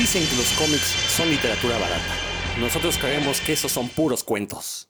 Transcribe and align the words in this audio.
Dicen 0.00 0.26
que 0.26 0.36
los 0.36 0.50
cómics 0.52 0.94
son 1.14 1.28
literatura 1.28 1.76
barata. 1.78 2.14
Nosotros 2.58 2.96
creemos 2.96 3.38
que 3.42 3.52
esos 3.52 3.70
son 3.70 3.86
puros 3.90 4.24
cuentos. 4.24 4.88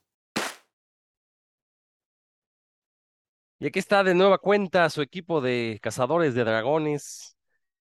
Y 3.58 3.67
aquí 3.67 3.81
está 3.81 4.04
de 4.04 4.15
nueva 4.15 4.38
cuenta 4.38 4.88
su 4.88 5.02
equipo 5.02 5.41
de 5.41 5.81
cazadores 5.83 6.34
de 6.34 6.44
dragones 6.44 7.36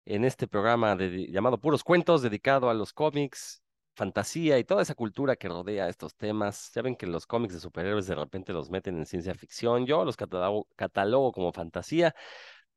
en 0.05 0.23
este 0.23 0.47
programa 0.47 0.97
llamado 0.97 1.59
Puros 1.59 1.83
Cuentos, 1.83 2.21
dedicado 2.21 2.69
a 2.69 2.73
los 2.73 2.93
cómics, 2.93 3.61
fantasía 3.93 4.57
y 4.57 4.63
toda 4.63 4.81
esa 4.81 4.95
cultura 4.95 5.35
que 5.35 5.49
rodea 5.49 5.89
estos 5.89 6.15
temas. 6.15 6.71
Ya 6.73 6.81
ven 6.81 6.95
que 6.95 7.07
los 7.07 7.27
cómics 7.27 7.55
de 7.55 7.59
superhéroes 7.59 8.07
de 8.07 8.15
repente 8.15 8.53
los 8.53 8.69
meten 8.69 8.99
en 8.99 9.05
ciencia 9.05 9.35
ficción. 9.35 9.85
Yo 9.85 10.05
los 10.05 10.15
catalogo 10.15 11.33
como 11.33 11.51
fantasía. 11.51 12.15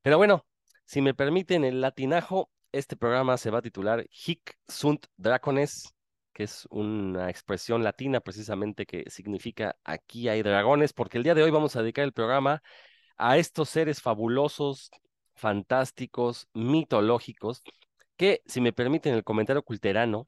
Pero 0.01 0.17
bueno, 0.17 0.45
si 0.83 0.99
me 0.99 1.13
permiten 1.13 1.63
el 1.63 1.79
latinajo, 1.79 2.49
este 2.71 2.95
programa 2.95 3.37
se 3.37 3.49
va 3.51 3.59
a 3.59 3.61
titular 3.61 4.05
Hic 4.09 4.57
sunt 4.67 5.07
dracones, 5.17 5.93
que 6.33 6.43
es 6.43 6.67
una 6.69 7.29
expresión 7.29 7.83
latina 7.83 8.19
precisamente 8.21 8.85
que 8.85 9.09
significa 9.09 9.75
aquí 9.83 10.29
hay 10.29 10.41
dragones, 10.41 10.93
porque 10.93 11.17
el 11.17 11.23
día 11.23 11.35
de 11.35 11.43
hoy 11.43 11.51
vamos 11.51 11.75
a 11.75 11.81
dedicar 11.81 12.05
el 12.05 12.13
programa 12.13 12.61
a 13.17 13.37
estos 13.37 13.69
seres 13.69 14.01
fabulosos, 14.01 14.89
fantásticos, 15.35 16.47
mitológicos, 16.53 17.61
que 18.17 18.41
si 18.45 18.61
me 18.61 18.73
permiten 18.73 19.13
el 19.13 19.23
comentario 19.23 19.63
culterano, 19.63 20.27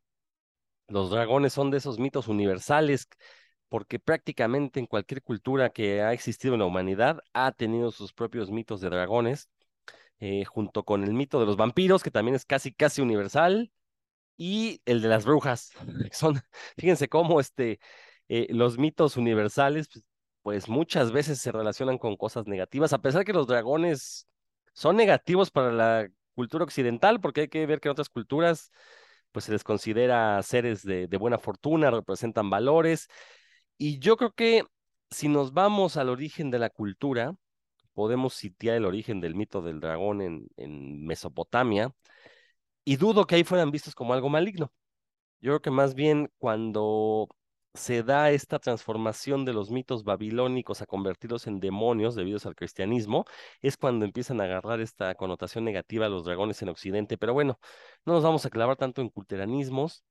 los 0.88 1.10
dragones 1.10 1.54
son 1.54 1.72
de 1.72 1.78
esos 1.78 2.00
mitos 2.00 2.28
universales 2.28 3.08
porque 3.70 4.00
prácticamente 4.00 4.80
en 4.80 4.86
cualquier 4.86 5.24
cultura 5.24 5.72
que 5.72 6.02
ha 6.04 6.14
existido 6.14 6.54
en 6.54 6.60
la 6.60 6.68
humanidad 6.68 7.20
ha 7.34 7.52
tenido 7.52 7.92
sus 7.92 8.14
propios 8.14 8.52
mitos 8.52 8.82
de 8.82 8.90
dragones 8.90 9.50
eh, 10.24 10.46
junto 10.46 10.86
con 10.86 11.04
el 11.04 11.14
mito 11.14 11.38
de 11.42 11.46
los 11.46 11.58
vampiros, 11.58 12.02
que 12.02 12.10
también 12.10 12.34
es 12.36 12.46
casi, 12.46 12.72
casi 12.74 13.02
universal, 13.02 13.74
y 14.38 14.82
el 14.86 15.02
de 15.02 15.10
las 15.10 15.26
brujas. 15.26 15.72
Son, 16.14 16.42
fíjense 16.78 17.10
cómo 17.10 17.42
este, 17.42 17.80
eh, 18.30 18.48
los 18.52 18.78
mitos 18.78 19.18
universales, 19.18 19.90
pues, 19.92 20.06
pues, 20.42 20.70
muchas 20.70 21.12
veces 21.12 21.40
se 21.42 21.52
relacionan 21.52 21.98
con 21.98 22.16
cosas 22.16 22.48
negativas, 22.48 22.94
a 22.94 23.02
pesar 23.02 23.26
que 23.26 23.34
los 23.34 23.48
dragones 23.48 24.28
son 24.74 24.96
negativos 24.96 25.52
para 25.52 25.74
la 25.74 26.08
cultura 26.36 26.64
occidental, 26.64 27.20
porque 27.20 27.42
hay 27.42 27.48
que 27.50 27.66
ver 27.66 27.82
que 27.82 27.90
en 27.90 27.94
otras 27.94 28.10
culturas, 28.10 28.72
pues 29.34 29.46
se 29.46 29.52
les 29.52 29.64
considera 29.66 30.42
seres 30.42 30.84
de, 30.84 31.08
de 31.08 31.18
buena 31.18 31.38
fortuna, 31.38 31.92
representan 31.92 32.50
valores, 32.50 33.08
y 33.78 34.00
yo 34.00 34.16
creo 34.16 34.32
que 34.32 34.64
si 35.12 35.28
nos 35.28 35.54
vamos 35.54 35.98
al 35.98 36.08
origen 36.08 36.50
de 36.50 36.60
la 36.60 36.70
cultura, 36.70 37.36
podemos 37.94 38.34
sitiar 38.34 38.78
el 38.78 38.86
origen 38.86 39.22
del 39.22 39.36
mito 39.36 39.62
del 39.62 39.80
dragón 39.80 40.22
en, 40.22 41.06
Mesopotamia, 41.06 41.94
y 42.86 42.98
dudo 42.98 43.26
que 43.26 43.36
ahí 43.36 43.44
fueran 43.44 43.72
vistos 43.72 43.96
como 43.96 44.14
algo 44.14 44.30
maligno. 44.30 44.72
Yo 45.42 45.52
creo 45.52 45.62
que 45.62 45.72
más 45.72 45.96
bien 45.96 46.32
cuando 46.38 47.30
se 47.74 48.04
da 48.04 48.32
esta 48.32 48.60
transformación 48.60 49.46
de 49.46 49.54
los 49.54 49.72
mitos 49.72 50.04
babilónicos 50.04 50.82
a 50.82 50.86
convertirlos 50.86 51.48
en 51.48 51.60
demonios 51.60 52.16
debido 52.16 52.40
al 52.46 52.56
cristianismo, 52.56 53.26
es 53.62 53.78
cuando 53.78 54.06
empiezan 54.06 54.42
a 54.42 54.46
agarrar 54.46 54.80
esta 54.82 55.16
connotación 55.16 55.66
negativa 55.66 56.06
a 56.06 56.10
los 56.10 56.26
dragones 56.26 56.62
en 56.62 56.70
Occidente. 56.70 57.18
Pero 57.18 57.34
bueno, 57.34 57.60
no 58.06 58.14
nos 58.14 58.24
vamos 58.24 58.46
a 58.46 58.50
clavar 58.50 58.78
tanto 58.78 59.02
en 59.02 59.10
culteranismos. 59.10 60.04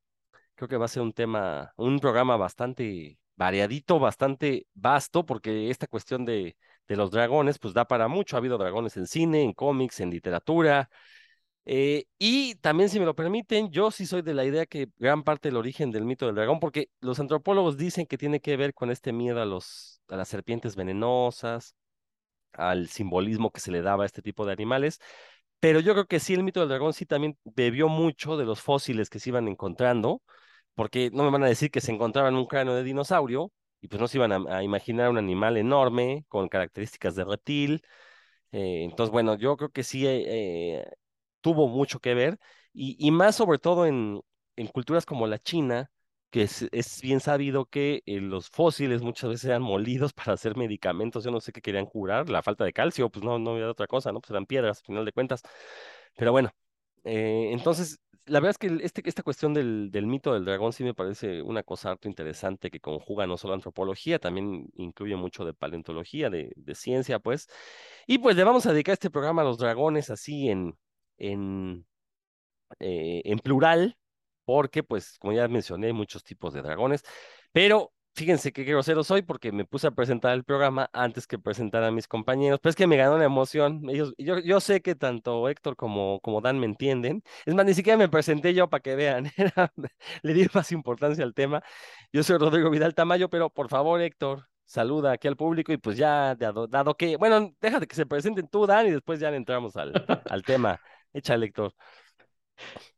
Creo 0.54 0.68
que 0.68 0.76
va 0.76 0.86
a 0.86 0.88
ser 0.88 1.02
un 1.02 1.12
tema, 1.12 1.72
un 1.76 2.00
programa 2.00 2.36
bastante 2.36 3.18
variadito, 3.36 3.98
bastante 3.98 4.66
vasto, 4.74 5.24
porque 5.26 5.70
esta 5.70 5.86
cuestión 5.86 6.24
de 6.24 6.56
de 6.88 6.96
los 6.96 7.10
dragones, 7.10 7.58
pues 7.58 7.74
da 7.74 7.86
para 7.86 8.08
mucho. 8.08 8.36
Ha 8.36 8.38
habido 8.38 8.58
dragones 8.58 8.96
en 8.96 9.06
cine, 9.06 9.42
en 9.42 9.52
cómics, 9.52 10.00
en 10.00 10.10
literatura. 10.10 10.90
Eh, 11.64 12.06
y 12.18 12.56
también, 12.56 12.88
si 12.88 12.98
me 12.98 13.06
lo 13.06 13.14
permiten, 13.14 13.70
yo 13.70 13.90
sí 13.90 14.06
soy 14.06 14.22
de 14.22 14.34
la 14.34 14.44
idea 14.44 14.66
que 14.66 14.88
gran 14.98 15.22
parte 15.22 15.48
del 15.48 15.56
origen 15.56 15.90
del 15.92 16.04
mito 16.04 16.26
del 16.26 16.34
dragón, 16.34 16.58
porque 16.60 16.88
los 17.00 17.20
antropólogos 17.20 17.76
dicen 17.76 18.06
que 18.06 18.18
tiene 18.18 18.40
que 18.40 18.56
ver 18.56 18.74
con 18.74 18.90
este 18.90 19.12
miedo 19.12 19.40
a, 19.40 19.46
los, 19.46 20.02
a 20.08 20.16
las 20.16 20.28
serpientes 20.28 20.74
venenosas, 20.76 21.76
al 22.52 22.88
simbolismo 22.88 23.50
que 23.50 23.60
se 23.60 23.70
le 23.72 23.82
daba 23.82 24.04
a 24.04 24.06
este 24.06 24.22
tipo 24.22 24.46
de 24.46 24.52
animales. 24.52 24.98
Pero 25.60 25.80
yo 25.80 25.92
creo 25.94 26.06
que 26.06 26.20
sí, 26.20 26.34
el 26.34 26.42
mito 26.42 26.60
del 26.60 26.68
dragón 26.68 26.92
sí 26.92 27.06
también 27.06 27.38
bebió 27.44 27.88
mucho 27.88 28.36
de 28.36 28.44
los 28.44 28.60
fósiles 28.60 29.10
que 29.10 29.20
se 29.20 29.30
iban 29.30 29.48
encontrando, 29.48 30.22
porque 30.74 31.10
no 31.12 31.24
me 31.24 31.30
van 31.30 31.44
a 31.44 31.48
decir 31.48 31.70
que 31.70 31.80
se 31.80 31.92
encontraban 31.92 32.34
un 32.34 32.46
cráneo 32.46 32.74
de 32.74 32.82
dinosaurio, 32.84 33.52
y 33.82 33.88
pues 33.88 34.00
no 34.00 34.08
se 34.08 34.18
iban 34.18 34.32
a, 34.48 34.62
imaginar 34.62 35.10
un 35.10 35.18
animal 35.18 35.56
enorme 35.56 36.24
con 36.28 36.48
características 36.48 37.16
de 37.16 37.24
reptil. 37.24 37.82
Eh, 38.52 38.84
entonces, 38.84 39.12
bueno, 39.12 39.36
yo 39.36 39.56
creo 39.56 39.70
que 39.70 39.84
sí 39.84 40.04
eh, 40.06 40.86
tuvo 41.40 41.68
mucho 41.68 42.00
que 42.00 42.14
ver 42.14 42.38
y, 42.72 43.10
más 43.10 43.36
sobre 43.36 43.58
todo 43.58 43.86
en, 43.86 44.22
culturas 44.72 45.06
como 45.06 45.26
la 45.26 45.38
China, 45.40 45.90
que 46.30 46.42
es, 46.42 46.68
es 46.72 47.00
bien 47.02 47.20
sabido 47.20 47.66
que 47.66 48.02
eh, 48.06 48.20
los 48.20 48.48
fósiles 48.50 49.02
muchas 49.02 49.30
veces 49.30 49.46
eran 49.46 49.62
molidos 49.62 50.12
para 50.14 50.34
hacer 50.34 50.56
medicamentos, 50.56 51.24
yo 51.24 51.32
no 51.32 51.40
sé 51.40 51.52
qué 51.52 51.60
querían 51.62 51.86
curar, 51.86 52.30
la 52.30 52.42
falta 52.42 52.64
de 52.64 52.72
calcio, 52.72 53.10
pues 53.10 53.24
no, 53.24 53.38
no 53.38 53.52
había 53.52 53.70
otra 53.70 53.88
cosa, 53.88 54.12
¿no? 54.12 54.20
Pues 54.20 54.30
eran 54.30 54.46
piedras, 54.46 54.78
al 54.78 54.84
final 54.86 55.04
de 55.04 55.12
cuentas. 55.12 55.42
Pero 56.16 56.32
bueno, 56.32 56.50
entonces 57.04 58.00
la 58.26 58.40
verdad 58.40 58.50
es 58.50 58.58
que 58.58 58.84
este, 58.84 59.02
esta 59.04 59.22
cuestión 59.22 59.54
del, 59.54 59.90
del, 59.90 60.06
mito 60.06 60.32
del 60.34 60.44
dragón 60.44 60.72
sí 60.72 60.84
me 60.84 60.94
parece 60.94 61.42
una 61.42 61.62
cosa 61.62 61.90
harto 61.90 62.08
interesante 62.08 62.70
que 62.70 62.80
conjuga 62.80 63.26
no 63.26 63.36
solo 63.36 63.54
antropología, 63.54 64.18
también 64.18 64.70
incluye 64.74 65.16
mucho 65.16 65.44
de 65.44 65.54
paleontología, 65.54 66.30
de, 66.30 66.52
ciencia, 66.74 67.18
pues. 67.18 67.48
Y 68.06 68.18
pues 68.18 68.36
le 68.36 68.44
vamos 68.44 68.66
a 68.66 68.72
dedicar 68.72 68.94
este 68.94 69.10
programa 69.10 69.42
a 69.42 69.44
los 69.44 69.58
dragones 69.58 70.10
así 70.10 70.48
en, 70.48 70.78
en, 71.18 71.86
eh, 72.80 73.22
en 73.24 73.38
plural, 73.38 73.98
porque 74.44 74.82
pues 74.82 75.18
como 75.18 75.32
ya 75.32 75.48
mencioné, 75.48 75.88
hay 75.88 75.92
muchos 75.92 76.24
tipos 76.24 76.52
de 76.54 76.62
dragones, 76.62 77.02
pero 77.52 77.92
fíjense 78.14 78.52
qué 78.52 78.64
grosero 78.64 79.04
soy 79.04 79.22
porque 79.22 79.52
me 79.52 79.64
puse 79.64 79.86
a 79.86 79.90
presentar 79.90 80.34
el 80.34 80.44
programa 80.44 80.90
antes 80.92 81.26
que 81.26 81.38
presentar 81.38 81.82
a 81.84 81.90
mis 81.90 82.06
compañeros, 82.08 82.60
pero 82.62 82.70
es 82.70 82.76
que 82.76 82.86
me 82.86 82.96
ganó 82.96 83.18
la 83.18 83.24
emoción. 83.24 83.88
Ellos, 83.88 84.14
yo, 84.18 84.38
yo 84.38 84.60
sé 84.60 84.82
que 84.82 84.94
tanto 84.94 85.48
Héctor 85.48 85.76
como, 85.76 86.20
como 86.20 86.40
Dan 86.40 86.58
me 86.58 86.66
entienden. 86.66 87.22
Es 87.46 87.54
más, 87.54 87.64
ni 87.66 87.74
siquiera 87.74 87.96
me 87.96 88.08
presenté 88.08 88.54
yo 88.54 88.68
para 88.68 88.82
que 88.82 88.96
vean. 88.96 89.30
le 90.22 90.34
di 90.34 90.46
más 90.54 90.72
importancia 90.72 91.24
al 91.24 91.34
tema. 91.34 91.62
Yo 92.12 92.22
soy 92.22 92.38
Rodrigo 92.38 92.70
Vidal 92.70 92.94
Tamayo, 92.94 93.28
pero 93.30 93.50
por 93.50 93.68
favor, 93.68 94.00
Héctor, 94.00 94.48
saluda 94.64 95.12
aquí 95.12 95.28
al 95.28 95.36
público 95.36 95.72
y 95.72 95.78
pues 95.78 95.96
ya, 95.96 96.34
dado, 96.34 96.96
que, 96.96 97.16
bueno, 97.16 97.54
déjate 97.60 97.86
que 97.86 97.96
se 97.96 98.06
presenten 98.06 98.48
tú, 98.48 98.66
Dan, 98.66 98.86
y 98.86 98.90
después 98.90 99.20
ya 99.20 99.30
entramos 99.30 99.76
al, 99.76 99.92
al 100.28 100.42
tema. 100.42 100.80
Échale, 101.12 101.46
Héctor. 101.46 101.74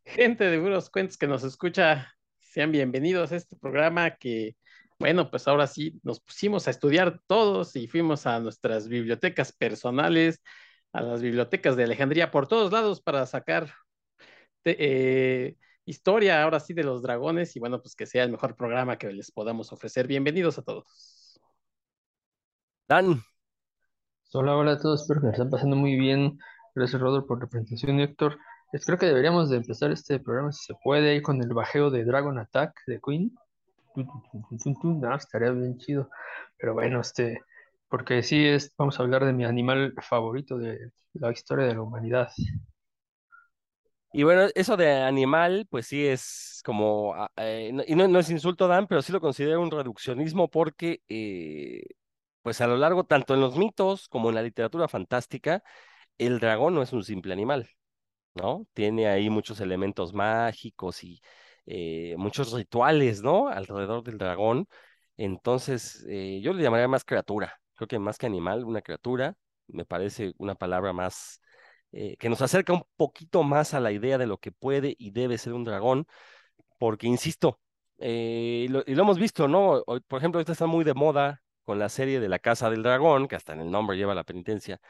Gente 0.05 0.45
de 0.45 0.59
Buenos 0.59 0.91
Cuentos 0.91 1.17
que 1.17 1.27
nos 1.27 1.45
escucha, 1.45 2.15
sean 2.39 2.73
bienvenidos 2.73 3.33
a 3.33 3.37
este 3.37 3.57
programa 3.57 4.11
que 4.17 4.57
bueno, 5.05 5.31
pues 5.31 5.47
ahora 5.49 5.67
sí 5.67 6.01
nos 6.03 6.19
pusimos 6.19 6.67
a 6.67 6.71
estudiar 6.71 7.21
todos 7.27 7.77
y 7.77 7.89
fuimos 7.89 8.25
a 8.27 8.41
nuestras 8.41 8.89
bibliotecas 8.89 9.53
personales, 9.53 10.43
a 10.95 11.03
las 11.03 11.21
bibliotecas 11.21 11.77
de 11.77 11.85
Alejandría 11.85 12.31
por 12.31 12.49
todos 12.49 12.73
lados 12.73 13.03
para 13.03 13.27
sacar 13.27 13.71
eh, 14.65 15.57
historia 15.85 16.43
ahora 16.43 16.59
sí 16.59 16.73
de 16.73 16.85
los 16.85 17.03
dragones 17.03 17.55
y 17.55 17.61
bueno, 17.61 17.83
pues 17.83 17.95
que 17.95 18.07
sea 18.07 18.25
el 18.25 18.31
mejor 18.31 18.57
programa 18.57 18.97
que 18.97 19.13
les 19.13 19.31
podamos 19.31 19.75
ofrecer. 19.75 20.07
Bienvenidos 20.07 20.57
a 20.57 20.63
todos. 20.63 21.39
Dan. 22.89 23.23
Hola, 24.33 24.57
hola 24.57 24.73
a 24.73 24.79
todos, 24.79 25.03
espero 25.03 25.21
que 25.21 25.27
nos 25.27 25.35
estén 25.35 25.51
pasando 25.51 25.77
muy 25.77 25.97
bien. 25.99 26.39
Gracias, 26.75 26.99
Rodolfo, 26.99 27.27
por 27.27 27.43
la 27.43 27.47
presentación, 27.47 28.01
Héctor. 28.01 28.39
Creo 28.73 28.97
que 28.97 29.05
deberíamos 29.05 29.51
de 29.51 29.59
empezar 29.59 29.93
este 29.93 30.19
programa, 30.19 30.51
si 30.51 30.65
se 30.65 30.75
puede, 30.83 31.21
con 31.21 31.43
el 31.43 31.53
bajeo 31.53 31.91
de 31.91 32.07
Dragon 32.07 32.39
Attack 32.39 32.73
de 32.87 33.01
Queen 33.05 33.37
no, 33.95 35.15
estaría 35.15 35.51
bien 35.51 35.79
chido. 35.79 36.11
Pero 36.59 36.75
bueno, 36.75 37.01
este, 37.01 37.41
porque 37.89 38.23
sí 38.23 38.45
es, 38.47 38.75
vamos 38.77 38.99
a 38.99 39.03
hablar 39.03 39.25
de 39.25 39.33
mi 39.33 39.45
animal 39.45 39.95
favorito 40.03 40.59
de 40.59 40.91
la 41.15 41.33
historia 41.33 41.67
de 41.67 41.75
la 41.75 41.83
humanidad. 41.83 42.31
Y 44.13 44.23
bueno, 44.23 44.49
eso 44.55 44.77
de 44.77 44.93
animal, 44.93 45.67
pues 45.69 45.89
sí 45.89 46.07
es 46.07 46.63
como, 46.65 47.15
ah, 47.15 47.31
eh, 47.37 47.73
y 47.87 47.97
no, 47.97 48.19
es 48.21 48.31
insulto, 48.31 48.69
Dan, 48.69 48.87
pero 48.87 49.03
sí 49.03 49.11
lo 49.11 49.21
considero 49.21 49.61
un 49.61 49.73
reduccionismo 49.73 50.49
porque, 50.49 51.03
eh, 51.09 51.83
pues 52.43 52.61
a 52.61 52.69
lo 52.69 52.77
largo, 52.77 53.05
tanto 53.05 53.35
en 53.35 53.41
los 53.41 53.57
mitos 53.57 54.09
como 54.09 54.29
en 54.29 54.37
la 54.37 54.43
literatura 54.43 54.87
fantástica, 54.87 55.65
el 56.19 56.41
dragón 56.41 56.75
no 56.75 56.83
es 56.83 56.93
un 56.93 57.05
simple 57.05 57.33
animal, 57.33 57.69
¿no? 58.35 58.67
Tiene 58.75 59.09
ahí 59.09 59.31
muchos 59.31 59.61
elementos 59.61 60.15
mágicos 60.15 61.05
y 61.05 61.21
eh, 61.67 62.15
muchos 62.19 62.53
rituales, 62.53 63.23
¿no? 63.23 63.49
Alrededor 63.49 64.03
del 64.05 64.19
dragón. 64.19 64.69
Entonces, 65.17 66.05
eh, 66.09 66.41
yo 66.43 66.53
le 66.53 66.63
llamaría 66.63 66.89
más 66.89 67.05
criatura. 67.05 67.61
Creo 67.75 67.89
que 67.89 67.99
más 67.99 68.19
que 68.19 68.27
animal, 68.27 68.65
una 68.65 68.83
criatura. 68.83 69.35
Me 69.69 69.85
parece 69.85 70.35
una 70.39 70.55
palabra 70.55 70.93
más 70.93 71.41
eh, 71.93 72.17
que 72.19 72.29
nos 72.29 72.43
acerca 72.43 72.73
un 72.73 72.85
poquito 72.97 73.43
más 73.45 73.75
a 73.75 73.81
la 73.81 73.93
idea 73.93 74.19
de 74.19 74.27
lo 74.27 74.39
que 74.39 74.53
puede 74.53 74.95
y 74.99 75.11
debe 75.13 75.39
ser 75.39 75.55
un 75.55 75.65
dragón, 75.65 76.07
porque, 76.79 77.07
insisto, 77.07 77.61
y 77.99 78.69
lo, 78.69 78.83
hemos 78.87 79.19
visto, 79.19 79.49
¿no? 79.49 79.83
Por 79.85 80.19
ejemplo, 80.19 80.39
ahorita 80.39 80.53
está 80.53 80.67
muy 80.67 80.85
de 80.85 80.95
moda 80.95 81.43
con 81.65 81.79
la 81.79 81.89
serie 81.89 82.21
de 82.21 82.29
La 82.29 82.39
Casa 82.39 82.71
del 82.71 82.83
Dragón, 82.83 83.29
que 83.29 83.37
hasta 83.37 83.55
en 83.55 83.61
el 83.61 83.71
nombre 83.71 83.97
lleva 83.97 84.15
la 84.15 84.25
penitencia. 84.25 84.81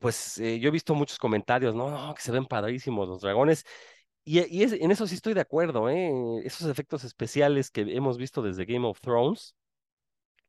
pues 0.00 0.36
yo 0.36 0.68
he 0.68 0.70
visto 0.70 0.94
muchos 0.94 1.18
comentarios, 1.18 1.74
¿no? 1.74 1.90
no, 1.90 2.14
que 2.14 2.22
se 2.22 2.32
ven 2.32 2.46
padrísimos 2.46 3.08
los 3.08 3.20
dragones, 3.20 3.64
y, 4.26 4.40
y 4.58 4.64
es- 4.64 4.74
en 4.74 4.90
eso 4.92 5.06
sí 5.08 5.14
estoy 5.16 5.34
de 5.34 5.40
acuerdo, 5.42 5.90
¿eh? 5.90 6.12
Esos 6.44 6.68
efectos 6.70 7.04
especiales 7.04 7.70
que 7.70 7.82
hemos 7.82 8.18
visto 8.18 8.42
desde 8.42 8.66
Game 8.66 8.86
of 8.86 9.00
Thrones, 9.00 9.56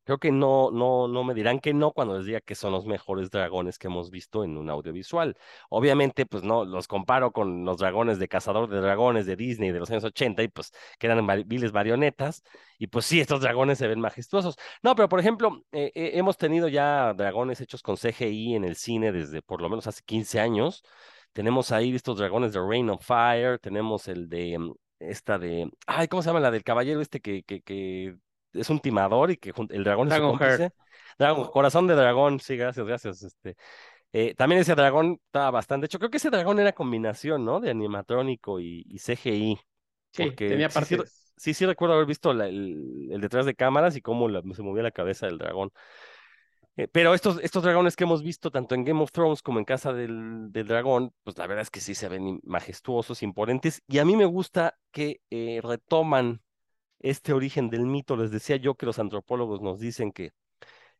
creo 0.04 0.18
que 0.18 0.32
no, 0.32 0.70
no, 0.70 1.06
no 1.08 1.24
me 1.24 1.34
dirán 1.34 1.60
que 1.60 1.74
no 1.74 1.92
cuando 1.92 2.16
les 2.16 2.26
diga 2.26 2.40
que 2.40 2.54
son 2.54 2.72
los 2.72 2.86
mejores 2.86 3.30
dragones 3.30 3.78
que 3.78 3.88
hemos 3.88 4.10
visto 4.10 4.42
en 4.44 4.56
un 4.56 4.70
audiovisual. 4.70 5.36
Obviamente, 5.70 6.26
pues 6.26 6.42
no, 6.44 6.64
los 6.64 6.88
comparo 6.88 7.32
con 7.32 7.64
los 7.66 7.78
dragones 7.78 8.18
de 8.18 8.28
Cazador 8.28 8.70
de 8.70 8.80
Dragones 8.80 9.26
de 9.26 9.36
Disney 9.36 9.70
de 9.72 9.78
los 9.80 9.90
años 9.90 10.04
80 10.04 10.42
y 10.42 10.48
pues 10.48 10.72
que 10.98 11.06
eran 11.08 11.24
mari- 11.26 11.44
viles 11.46 11.72
marionetas, 11.74 12.42
y 12.78 12.86
pues 12.88 13.04
sí, 13.06 13.20
estos 13.20 13.40
dragones 13.42 13.78
se 13.78 13.86
ven 13.88 14.00
majestuosos. 14.00 14.56
No, 14.82 14.94
pero 14.96 15.08
por 15.10 15.20
ejemplo, 15.20 15.64
eh, 15.72 15.92
eh, 15.94 16.12
hemos 16.14 16.38
tenido 16.38 16.68
ya 16.68 17.12
dragones 17.14 17.60
hechos 17.60 17.82
con 17.82 17.96
CGI 17.98 18.54
en 18.54 18.64
el 18.64 18.76
cine 18.76 19.12
desde 19.12 19.42
por 19.42 19.60
lo 19.60 19.68
menos 19.68 19.86
hace 19.86 20.02
15 20.04 20.40
años. 20.40 20.82
Tenemos 21.38 21.70
ahí 21.70 21.94
estos 21.94 22.18
dragones 22.18 22.52
de 22.52 22.60
Rain 22.60 22.90
of 22.90 23.04
Fire, 23.04 23.60
tenemos 23.60 24.08
el 24.08 24.28
de 24.28 24.58
mm, 24.58 24.72
esta 24.98 25.38
de, 25.38 25.70
ay, 25.86 26.08
¿cómo 26.08 26.20
se 26.22 26.30
llama? 26.30 26.40
La 26.40 26.50
del 26.50 26.64
caballero 26.64 27.00
este 27.00 27.20
que, 27.20 27.44
que, 27.44 27.62
que 27.62 28.16
es 28.52 28.70
un 28.70 28.80
timador 28.80 29.30
y 29.30 29.36
que 29.36 29.52
el 29.70 29.84
dragón 29.84 30.08
es 30.08 30.14
su 30.14 30.24
cómplice. 30.24 30.72
Dragón, 31.16 31.48
corazón 31.52 31.86
de 31.86 31.94
dragón, 31.94 32.40
sí, 32.40 32.56
gracias, 32.56 32.84
gracias. 32.86 33.22
Este, 33.22 33.56
eh, 34.12 34.34
también 34.34 34.60
ese 34.62 34.74
dragón 34.74 35.20
estaba 35.26 35.50
bastante, 35.52 35.82
de 35.84 35.86
hecho, 35.86 35.98
creo 35.98 36.10
que 36.10 36.16
ese 36.18 36.30
dragón 36.30 36.58
era 36.60 36.72
combinación, 36.72 37.44
¿no? 37.44 37.60
De 37.60 37.70
animatrónico 37.70 38.60
y, 38.60 38.84
y 38.88 38.98
CGI. 38.98 39.60
Sí, 40.12 40.24
Porque 40.24 40.46
tenía 40.46 40.68
sí, 40.70 40.84
sí. 40.84 40.96
Sí, 41.36 41.54
sí 41.54 41.66
recuerdo 41.66 41.94
haber 41.94 42.06
visto 42.06 42.32
la- 42.34 42.48
el, 42.48 43.08
el 43.12 43.20
detrás 43.20 43.46
de 43.46 43.54
cámaras 43.54 43.94
y 43.96 44.02
cómo 44.02 44.28
la- 44.28 44.42
se 44.54 44.62
movía 44.62 44.82
la 44.82 44.90
cabeza 44.90 45.26
del 45.26 45.38
dragón. 45.38 45.70
Eh, 46.78 46.86
pero 46.86 47.12
estos, 47.12 47.40
estos 47.42 47.64
dragones 47.64 47.96
que 47.96 48.04
hemos 48.04 48.22
visto 48.22 48.52
tanto 48.52 48.76
en 48.76 48.84
Game 48.84 49.02
of 49.02 49.10
Thrones 49.10 49.42
como 49.42 49.58
en 49.58 49.64
Casa 49.64 49.92
del, 49.92 50.52
Dragón, 50.52 51.12
pues 51.24 51.36
la 51.36 51.48
verdad 51.48 51.62
es 51.62 51.70
que 51.70 51.80
sí 51.80 51.94
se 51.94 52.08
ven 52.08 52.40
majestuosos, 52.44 53.22
imponentes. 53.24 53.82
Y 53.88 53.98
a 53.98 54.04
mí 54.04 54.16
me 54.16 54.26
gusta 54.26 54.78
que 54.92 55.20
eh, 55.30 55.60
retoman 55.62 56.40
este 57.00 57.32
origen 57.32 57.70
del 57.70 57.86
mito. 57.86 58.16
Les 58.16 58.30
decía 58.30 58.56
yo 58.56 58.76
que 58.76 58.86
los 58.86 59.00
antropólogos 59.00 59.60
nos 59.60 59.80
dicen 59.80 60.12
que 60.12 60.32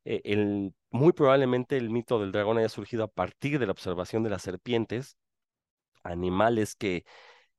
eh, 0.04 0.20
el, 0.25 0.75
muy 0.90 1.12
probablemente 1.12 1.76
el 1.76 1.90
mito 1.90 2.20
del 2.20 2.32
dragón 2.32 2.58
haya 2.58 2.69
surgido 2.69 3.04
a 3.04 3.08
partir 3.08 3.58
de 3.60 3.66
la 3.66 3.72
observación 3.72 4.25
de 4.25 4.30
las 4.30 4.42
serpientes, 4.42 5.16
animales 6.02 6.76
que 6.76 7.04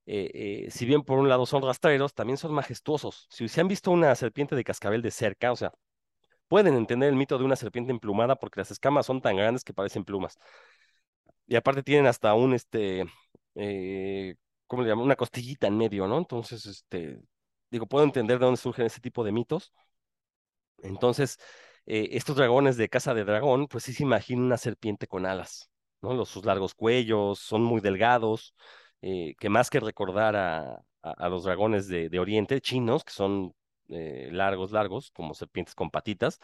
si 0.05 0.85
bien 0.85 1.03
por 1.03 1.19
un 1.19 1.29
lado 1.29 1.45
son 1.45 1.61
rastreros, 1.61 2.13
también 2.15 2.37
son 2.37 2.53
majestuosos. 2.53 3.27
Si 3.29 3.47
se 3.47 3.61
han 3.61 3.67
visto 3.67 3.91
una 3.91 4.15
serpiente 4.15 4.55
de 4.55 4.63
cascabel 4.63 5.03
de 5.03 5.11
cerca, 5.11 5.51
o 5.51 5.55
sea, 5.55 5.71
pueden 6.49 6.75
entender 6.75 7.09
el 7.09 7.15
mito 7.17 7.37
de 7.39 7.45
una 7.45 7.57
serpiente 7.57 7.91
emplumada 7.93 8.37
porque 8.37 8.61
las 8.61 8.71
escamas 8.71 9.07
son 9.07 9.21
tan 9.21 9.37
grandes 9.37 9.63
que 9.65 9.73
parecen 9.75 10.05
plumas. 10.05 10.37
Y 11.47 11.55
aparte 11.55 11.83
tienen 11.83 12.05
hasta 12.07 12.33
un, 12.35 12.53
este, 12.53 13.05
eh, 13.55 14.35
¿cómo 14.67 14.83
le 14.83 14.89
llaman? 14.89 15.05
Una 15.05 15.15
costillita 15.15 15.67
en 15.67 15.77
medio, 15.77 16.07
¿no? 16.07 16.17
Entonces, 16.17 16.65
este, 16.65 17.19
digo, 17.71 17.87
puedo 17.87 18.05
entender 18.05 18.37
de 18.39 18.45
dónde 18.45 18.61
surgen 18.61 18.85
ese 18.85 19.01
tipo 19.01 19.23
de 19.23 19.31
mitos. 19.31 19.73
Entonces, 20.79 21.37
eh, 21.85 22.09
estos 22.13 22.35
dragones 22.35 22.77
de 22.77 22.89
casa 22.89 23.13
de 23.13 23.23
dragón, 23.25 23.67
pues 23.67 23.83
sí 23.83 23.93
se 23.93 24.03
imagina 24.03 24.41
una 24.41 24.57
serpiente 24.57 25.07
con 25.07 25.25
alas, 25.25 25.69
¿no? 26.01 26.13
Los, 26.13 26.29
sus 26.29 26.45
largos 26.45 26.73
cuellos, 26.75 27.39
son 27.39 27.63
muy 27.63 27.81
delgados, 27.81 28.55
eh, 29.01 29.35
que 29.39 29.49
más 29.49 29.69
que 29.69 29.79
recordar 29.79 30.35
a, 30.35 30.75
a, 31.01 31.11
a 31.17 31.29
los 31.29 31.43
dragones 31.43 31.87
de, 31.87 32.09
de 32.09 32.19
Oriente, 32.19 32.61
chinos, 32.61 33.03
que 33.03 33.11
son 33.11 33.53
eh, 33.89 34.29
largos, 34.31 34.71
largos, 34.71 35.11
como 35.11 35.33
serpientes 35.33 35.75
con 35.75 35.89
patitas, 35.89 36.39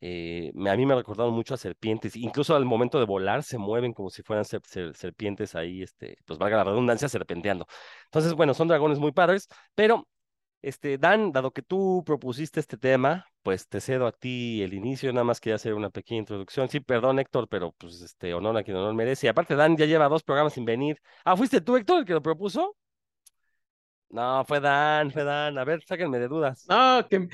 eh, 0.00 0.52
a 0.68 0.76
mí 0.76 0.86
me 0.86 0.92
ha 0.94 0.96
recordado 0.96 1.30
mucho 1.30 1.54
a 1.54 1.56
serpientes, 1.56 2.16
incluso 2.16 2.54
al 2.56 2.64
momento 2.64 2.98
de 2.98 3.06
volar 3.06 3.42
se 3.42 3.58
mueven 3.58 3.92
como 3.92 4.10
si 4.10 4.22
fueran 4.22 4.44
ser- 4.44 4.62
ser- 4.66 4.94
serpientes 4.94 5.54
ahí, 5.54 5.82
este, 5.82 6.18
pues 6.26 6.38
valga 6.38 6.58
la 6.58 6.64
redundancia, 6.64 7.08
serpenteando. 7.08 7.66
Entonces, 8.06 8.34
bueno, 8.34 8.54
son 8.54 8.68
dragones 8.68 8.98
muy 8.98 9.12
padres, 9.12 9.48
pero 9.74 10.06
este, 10.62 10.98
Dan, 10.98 11.32
dado 11.32 11.52
que 11.52 11.62
tú 11.62 12.02
propusiste 12.04 12.60
este 12.60 12.76
tema, 12.76 13.26
pues 13.42 13.68
te 13.68 13.80
cedo 13.80 14.06
a 14.06 14.12
ti 14.12 14.62
el 14.62 14.74
inicio, 14.74 15.12
nada 15.12 15.24
más 15.24 15.40
quería 15.40 15.56
hacer 15.56 15.74
una 15.74 15.90
pequeña 15.90 16.20
introducción. 16.20 16.68
Sí, 16.68 16.80
perdón, 16.80 17.18
Héctor, 17.20 17.48
pero 17.48 17.72
pues 17.78 18.00
este, 18.02 18.34
honor 18.34 18.56
a 18.56 18.64
quien 18.64 18.76
honor 18.76 18.94
merece. 18.94 19.26
Y 19.26 19.30
aparte, 19.30 19.54
Dan 19.54 19.76
ya 19.76 19.86
lleva 19.86 20.08
dos 20.08 20.22
programas 20.24 20.54
sin 20.54 20.64
venir. 20.64 21.00
Ah, 21.24 21.36
¿fuiste 21.36 21.60
tú, 21.60 21.76
Héctor, 21.76 22.00
el 22.00 22.04
que 22.04 22.14
lo 22.14 22.22
propuso? 22.22 22.76
No, 24.10 24.44
fue 24.44 24.60
Dan, 24.60 25.10
fue 25.10 25.24
Dan. 25.24 25.58
A 25.58 25.64
ver, 25.64 25.82
sáquenme 25.86 26.18
de 26.18 26.28
dudas. 26.28 26.64
No, 26.68 27.06
que, 27.08 27.28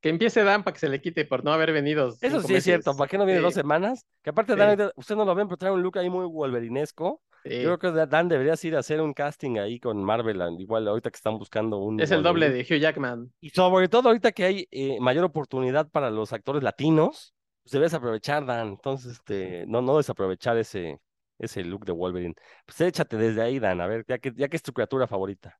que 0.00 0.08
empiece 0.08 0.42
Dan 0.44 0.62
para 0.64 0.74
que 0.74 0.80
se 0.80 0.88
le 0.88 1.00
quite 1.00 1.24
por 1.24 1.44
no 1.44 1.52
haber 1.52 1.72
venido. 1.72 2.14
Eso 2.20 2.40
sí 2.42 2.54
es 2.54 2.64
cierto. 2.64 2.96
¿para 2.96 3.08
qué 3.08 3.16
no 3.18 3.24
viene 3.24 3.40
Sí, 3.40 3.44
dos 3.44 3.54
semanas? 3.54 4.04
Que 4.22 4.30
aparte, 4.30 4.54
Sí. 4.54 4.58
Dan, 4.58 4.90
usted 4.96 5.16
no 5.16 5.24
lo 5.24 5.34
ven, 5.34 5.46
pero 5.48 5.56
trae 5.56 5.70
un 5.72 5.82
look 5.82 5.98
ahí 5.98 6.10
muy 6.10 6.26
wolverinesco. 6.26 7.22
sí. 7.44 7.62
Yo 7.62 7.78
creo 7.78 7.94
que 7.94 8.06
Dan 8.06 8.28
deberías 8.28 8.62
ir 8.64 8.76
a 8.76 8.80
hacer 8.80 9.00
un 9.00 9.14
casting 9.14 9.58
ahí 9.58 9.78
con 9.78 10.02
Marvel, 10.02 10.42
igual 10.58 10.88
ahorita 10.88 11.10
que 11.10 11.16
están 11.16 11.38
buscando 11.38 11.78
un 11.78 12.00
Es 12.00 12.10
el 12.10 12.22
doble 12.22 12.50
de 12.50 12.60
Hugh 12.62 12.80
Jackman. 12.80 13.32
Y 13.40 13.50
sobre 13.50 13.88
todo 13.88 14.08
ahorita 14.08 14.32
que 14.32 14.44
hay 14.44 14.68
eh, 14.70 14.98
mayor 15.00 15.24
oportunidad 15.24 15.88
para 15.90 16.10
los 16.10 16.32
actores 16.32 16.62
latinos, 16.62 17.34
pues 17.62 17.72
debes 17.72 17.94
aprovechar, 17.94 18.44
Dan. 18.46 18.68
Entonces, 18.68 19.12
este, 19.12 19.64
no, 19.66 19.80
no 19.80 19.96
desaprovechar 19.96 20.56
ese, 20.58 20.98
ese 21.38 21.64
look 21.64 21.84
de 21.84 21.92
Wolverine. 21.92 22.34
Pues 22.64 22.80
échate 22.80 23.16
desde 23.16 23.42
ahí, 23.42 23.58
Dan, 23.58 23.80
a 23.80 23.86
ver, 23.86 24.04
ya 24.08 24.18
que, 24.18 24.32
ya 24.36 24.48
que 24.48 24.56
es 24.56 24.62
tu 24.62 24.72
criatura 24.72 25.06
favorita. 25.06 25.56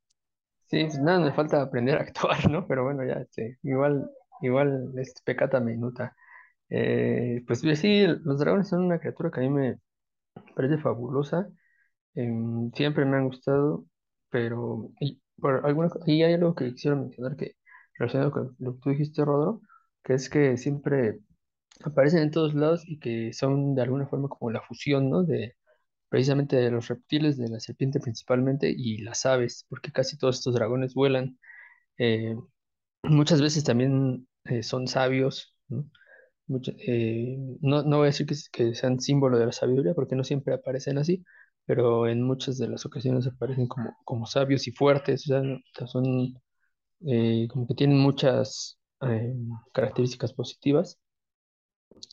Sí, 0.67 0.83
pues 0.83 0.99
nada, 0.99 1.19
me 1.19 1.31
falta 1.33 1.61
aprender 1.61 1.97
a 1.97 2.01
actuar, 2.01 2.49
¿no? 2.49 2.67
Pero 2.67 2.83
bueno, 2.83 3.03
ya, 3.05 3.13
este, 3.21 3.57
igual, 3.63 4.09
igual, 4.41 4.91
este, 4.97 5.21
pecata 5.23 5.59
minuta. 5.59 6.15
Eh, 6.69 7.43
pues 7.47 7.61
sí, 7.79 8.05
los 8.23 8.39
dragones 8.39 8.69
son 8.69 8.83
una 8.85 8.99
criatura 8.99 9.31
que 9.31 9.39
a 9.41 9.43
mí 9.43 9.49
me 9.49 9.79
parece 10.55 10.77
fabulosa. 10.79 11.49
Em, 12.15 12.71
siempre 12.73 13.05
me 13.05 13.17
han 13.17 13.27
gustado, 13.27 13.85
pero 14.29 14.91
y 15.01 15.21
por 15.39 15.65
alguna, 15.65 15.89
y 16.07 16.23
hay 16.23 16.33
algo 16.35 16.55
que 16.55 16.71
quisiera 16.73 16.95
mencionar 16.97 17.35
que 17.37 17.55
relacionado 17.99 18.31
con 18.31 18.55
lo 18.59 18.75
que 18.75 18.81
tú 18.81 18.89
dijiste, 18.91 19.25
Rodro, 19.25 19.61
que 20.03 20.13
es 20.15 20.29
que 20.29 20.57
siempre 20.57 21.19
aparecen 21.83 22.21
en 22.23 22.31
todos 22.31 22.53
lados 22.55 22.83
y 22.87 22.99
que 22.99 23.33
son 23.33 23.75
de 23.75 23.81
alguna 23.83 24.07
forma 24.07 24.29
como 24.29 24.51
la 24.51 24.61
fusión, 24.61 25.09
¿no? 25.09 25.23
De 25.23 25.55
precisamente 26.09 26.55
de 26.57 26.71
los 26.71 26.87
reptiles, 26.87 27.37
de 27.37 27.49
la 27.49 27.59
serpiente 27.59 27.99
principalmente 27.99 28.73
y 28.75 28.99
las 28.99 29.25
aves, 29.25 29.65
porque 29.69 29.91
casi 29.91 30.17
todos 30.17 30.37
estos 30.37 30.53
dragones 30.55 30.93
vuelan. 30.93 31.39
Eh, 31.99 32.35
muchas 33.03 33.41
veces 33.41 33.63
también 33.63 34.27
eh, 34.45 34.63
son 34.63 34.87
sabios, 34.87 35.55
¿no? 35.69 35.85
Eh, 36.79 37.37
no, 37.61 37.83
no 37.83 37.97
voy 37.97 38.05
a 38.05 38.07
decir 38.07 38.25
que, 38.27 38.35
que 38.51 38.75
sean 38.75 38.99
símbolo 39.01 39.37
de 39.39 39.45
la 39.47 39.51
sabiduría, 39.51 39.93
porque 39.95 40.15
no 40.15 40.23
siempre 40.23 40.53
aparecen 40.53 40.97
así, 40.97 41.23
pero 41.65 42.07
en 42.07 42.23
muchas 42.23 42.57
de 42.57 42.67
las 42.69 42.85
ocasiones 42.85 43.27
aparecen 43.27 43.67
como, 43.67 43.95
como 44.05 44.25
sabios 44.27 44.67
y 44.67 44.71
fuertes, 44.71 45.29
o 45.29 45.41
sea, 45.75 45.87
son 45.87 46.35
como 47.49 47.67
que 47.67 47.75
tienen 47.75 47.97
muchas 47.99 48.77
características 49.73 50.33
positivas. 50.33 50.99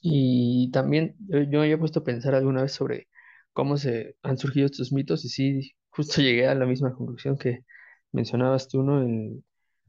Y 0.02 0.70
también 0.72 1.16
yo, 1.28 1.40
yo 1.42 1.60
había 1.62 1.78
puesto 1.78 2.00
a 2.00 2.04
pensar 2.04 2.34
alguna 2.34 2.62
vez 2.62 2.72
sobre 2.72 3.08
cómo 3.54 3.78
se 3.78 4.16
han 4.22 4.38
surgido 4.38 4.66
estos 4.66 4.92
mitos 4.92 5.24
y 5.24 5.30
sí, 5.30 5.72
justo 5.90 6.22
llegué 6.22 6.48
a 6.48 6.54
la 6.54 6.66
misma 6.66 6.94
conclusión 6.94 7.38
que 7.38 7.64
mencionabas 8.12 8.68
tú, 8.68 8.82
¿no? 8.82 9.02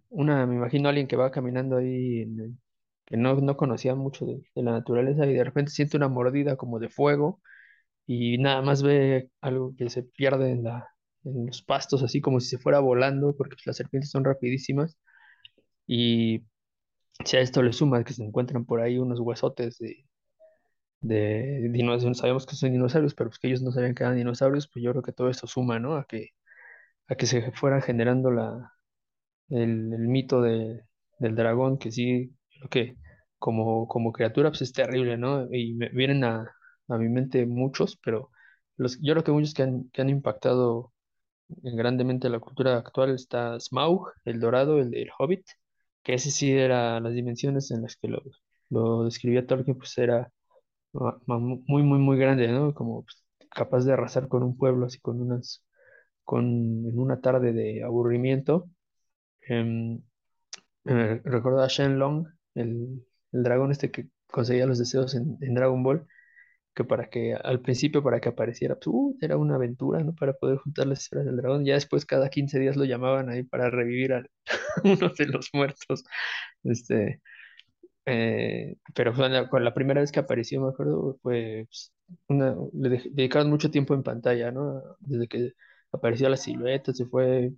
Una, 0.09 0.45
me 0.47 0.55
imagino 0.55 0.89
alguien 0.89 1.07
que 1.07 1.17
va 1.17 1.31
caminando 1.31 1.77
ahí, 1.77 2.21
en 2.21 2.59
que 3.05 3.17
no, 3.17 3.35
no 3.35 3.57
conocía 3.57 3.95
mucho 3.95 4.25
de, 4.25 4.41
la 4.55 4.71
naturaleza 4.73 5.25
y 5.27 5.33
de 5.33 5.43
repente 5.43 5.71
siente 5.71 5.97
una 5.97 6.09
mordida 6.09 6.57
como 6.57 6.79
de 6.79 6.89
fuego 6.89 7.41
y 8.07 8.37
nada 8.39 8.61
más 8.61 8.83
ve 8.83 9.31
algo 9.41 9.75
que 9.77 9.89
se 9.89 10.03
pierde 10.03 10.51
en 10.51 10.65
en 11.25 11.47
los 11.47 11.63
pastos, 11.63 12.03
así 12.03 12.21
como 12.21 12.39
si 12.39 12.49
se 12.49 12.59
fuera 12.59 12.79
volando, 12.79 13.35
porque 13.37 13.57
las 13.65 13.77
serpientes 13.77 14.11
son 14.11 14.25
rapidísimas. 14.25 14.97
Y 15.87 16.45
si 17.25 17.37
a 17.37 17.41
esto 17.41 17.63
le 17.63 17.73
sumas 17.73 18.05
que 18.05 18.13
se 18.13 18.23
encuentran 18.23 18.65
por 18.65 18.81
ahí 18.81 18.97
unos 18.99 19.19
huesotes 19.19 19.77
de, 19.79 20.05
de 21.01 21.69
dinosaurios, 21.71 22.17
sabemos 22.19 22.45
que 22.45 22.55
son 22.55 22.71
dinosaurios, 22.71 23.13
pero 23.15 23.29
pues 23.29 23.39
que 23.39 23.47
ellos 23.47 23.61
no 23.61 23.71
sabían 23.71 23.95
que 23.95 24.03
eran 24.03 24.17
dinosaurios, 24.17 24.67
pues 24.67 24.83
yo 24.83 24.91
creo 24.91 25.03
que 25.03 25.13
todo 25.13 25.29
esto 25.29 25.47
suma, 25.47 25.79
¿no? 25.79 25.95
A 25.97 26.05
que, 26.05 26.29
a 27.07 27.15
que 27.15 27.25
se 27.27 27.51
fuera 27.53 27.81
generando 27.81 28.31
la, 28.31 28.73
el, 29.49 29.93
el 29.93 30.07
mito 30.07 30.41
de, 30.41 30.83
del 31.19 31.35
dragón, 31.35 31.77
que 31.77 31.91
sí, 31.91 32.35
creo 32.59 32.69
que 32.69 32.97
como, 33.39 33.87
como 33.87 34.11
criatura 34.13 34.49
pues 34.51 34.61
es 34.63 34.73
terrible, 34.73 35.17
¿no? 35.17 35.47
Y 35.53 35.73
me 35.75 35.89
vienen 35.89 36.23
a, 36.23 36.51
a 36.87 36.97
mi 36.97 37.09
mente 37.09 37.45
muchos, 37.45 37.97
pero 38.03 38.31
los, 38.77 38.99
yo 39.01 39.13
creo 39.13 39.23
que 39.23 39.31
muchos 39.31 39.53
que 39.53 39.63
han, 39.63 39.89
que 39.91 40.01
han 40.01 40.09
impactado 40.09 40.93
grandemente 41.47 42.29
la 42.29 42.39
cultura 42.39 42.77
actual 42.77 43.11
está 43.15 43.59
Smaug, 43.59 44.09
el 44.25 44.39
dorado, 44.39 44.79
el 44.79 44.91
del 44.91 45.09
Hobbit, 45.17 45.45
que 46.03 46.13
ese 46.15 46.31
sí 46.31 46.51
era 46.51 46.99
las 46.99 47.13
dimensiones 47.13 47.71
en 47.71 47.83
las 47.83 47.95
que 47.97 48.07
lo, 48.09 48.21
lo 48.69 49.03
describía 49.05 49.45
Tolkien, 49.47 49.77
pues 49.77 49.97
era 49.97 50.31
muy, 51.27 51.83
muy, 51.83 51.99
muy 51.99 52.17
grande, 52.17 52.47
¿no? 52.47 52.73
Como 52.73 53.03
pues, 53.03 53.23
capaz 53.51 53.85
de 53.85 53.93
arrasar 53.93 54.27
con 54.27 54.43
un 54.43 54.57
pueblo, 54.57 54.85
así 54.85 54.99
con 54.99 55.21
unas, 55.21 55.63
con, 56.23 56.45
en 56.45 56.99
una 56.99 57.21
tarde 57.21 57.53
de 57.53 57.83
aburrimiento. 57.83 58.69
Em, 59.41 60.01
me 60.83 61.19
recuerdo 61.23 61.61
a 61.61 61.67
Shenlong, 61.67 62.27
el, 62.55 63.05
el 63.33 63.43
dragón 63.43 63.71
este 63.71 63.91
que 63.91 64.09
conseguía 64.27 64.65
los 64.67 64.79
deseos 64.79 65.15
en, 65.15 65.37
en 65.41 65.53
Dragon 65.55 65.83
Ball, 65.83 66.07
que 66.75 66.83
para 66.83 67.09
que 67.09 67.35
al 67.35 67.61
principio 67.61 68.03
para 68.03 68.19
que 68.21 68.29
apareciera, 68.29 68.75
pues, 68.75 68.87
uh, 68.87 69.17
era 69.21 69.37
una 69.37 69.55
aventura, 69.55 70.03
¿no? 70.03 70.13
Para 70.15 70.33
poder 70.33 70.57
juntar 70.59 70.87
las 70.87 71.01
esferas 71.01 71.25
del 71.25 71.37
dragón. 71.37 71.65
Ya 71.65 71.75
después 71.75 72.05
cada 72.05 72.29
15 72.29 72.59
días 72.59 72.75
lo 72.77 72.85
llamaban 72.85 73.29
ahí 73.29 73.43
para 73.43 73.69
revivir 73.69 74.13
a 74.15 74.25
uno 74.83 75.11
de 75.17 75.27
los 75.27 75.49
muertos. 75.53 76.03
Este, 76.63 77.21
eh, 78.05 78.77
pero 78.93 79.13
con 79.49 79.63
la 79.63 79.73
primera 79.73 80.01
vez 80.01 80.11
que 80.11 80.19
apareció, 80.19 80.61
me 80.61 80.69
acuerdo, 80.69 81.17
fue 81.21 81.65
pues, 81.67 81.93
una, 82.27 82.55
le 82.73 83.01
dedicaron 83.11 83.49
mucho 83.49 83.71
tiempo 83.71 83.93
en 83.93 84.03
pantalla, 84.03 84.51
¿no? 84.51 84.81
Desde 84.99 85.27
que 85.27 85.53
apareció 85.91 86.29
la 86.29 86.37
silueta, 86.37 86.93
se 86.93 87.05
fue 87.07 87.53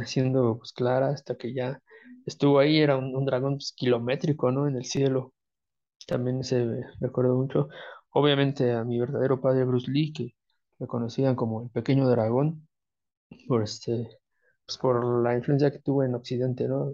haciendo 0.00 0.58
pues, 0.58 0.72
clara 0.72 1.08
hasta 1.10 1.36
que 1.36 1.54
ya 1.54 1.80
estuvo 2.26 2.58
ahí, 2.58 2.78
era 2.80 2.96
un, 2.96 3.24
dragón 3.26 3.56
pues, 3.56 3.72
kilométrico, 3.76 4.50
¿no? 4.52 4.68
En 4.68 4.76
el 4.76 4.84
cielo. 4.84 5.34
También 6.06 6.44
se 6.44 6.82
recuerdo 7.00 7.36
mucho, 7.36 7.68
obviamente, 8.10 8.72
a 8.72 8.84
mi 8.84 9.00
verdadero 9.00 9.40
padre 9.40 9.64
Bruce 9.64 9.90
Lee, 9.90 10.12
que 10.12 10.34
me 10.78 10.86
conocían 10.86 11.36
como 11.36 11.62
el 11.64 11.70
pequeño 11.70 12.08
dragón, 12.08 12.68
por 13.48 13.62
este, 13.62 14.08
pues 14.66 14.78
por 14.78 15.22
la 15.22 15.34
influencia 15.36 15.70
que 15.70 15.80
tuvo 15.80 16.04
en 16.04 16.14
Occidente, 16.14 16.68
¿no? 16.68 16.92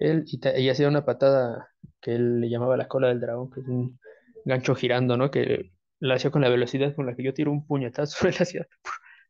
Él 0.00 0.24
y, 0.26 0.68
hacía 0.68 0.88
una 0.88 1.04
patada 1.04 1.68
que 2.00 2.14
él 2.14 2.40
le 2.40 2.50
llamaba 2.50 2.76
la 2.76 2.88
cola 2.88 3.08
del 3.08 3.20
dragón, 3.20 3.50
que 3.50 3.60
es 3.60 3.68
un 3.68 3.98
gancho 4.44 4.74
girando, 4.74 5.16
¿no? 5.16 5.30
Que 5.30 5.72
la 6.00 6.14
hacía 6.16 6.30
con 6.30 6.42
la 6.42 6.48
velocidad 6.48 6.94
con 6.94 7.06
la 7.06 7.14
que 7.16 7.22
yo 7.22 7.34
tiro 7.34 7.50
un 7.52 7.66
puñetazo, 7.66 8.28
él 8.28 8.34
hacía 8.38 8.66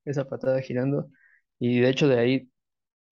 esa 0.05 0.27
patada 0.29 0.61
girando. 0.61 1.09
Y 1.59 1.81
de 1.81 1.89
hecho 1.91 2.09
de 2.09 2.19
ahí, 2.19 2.51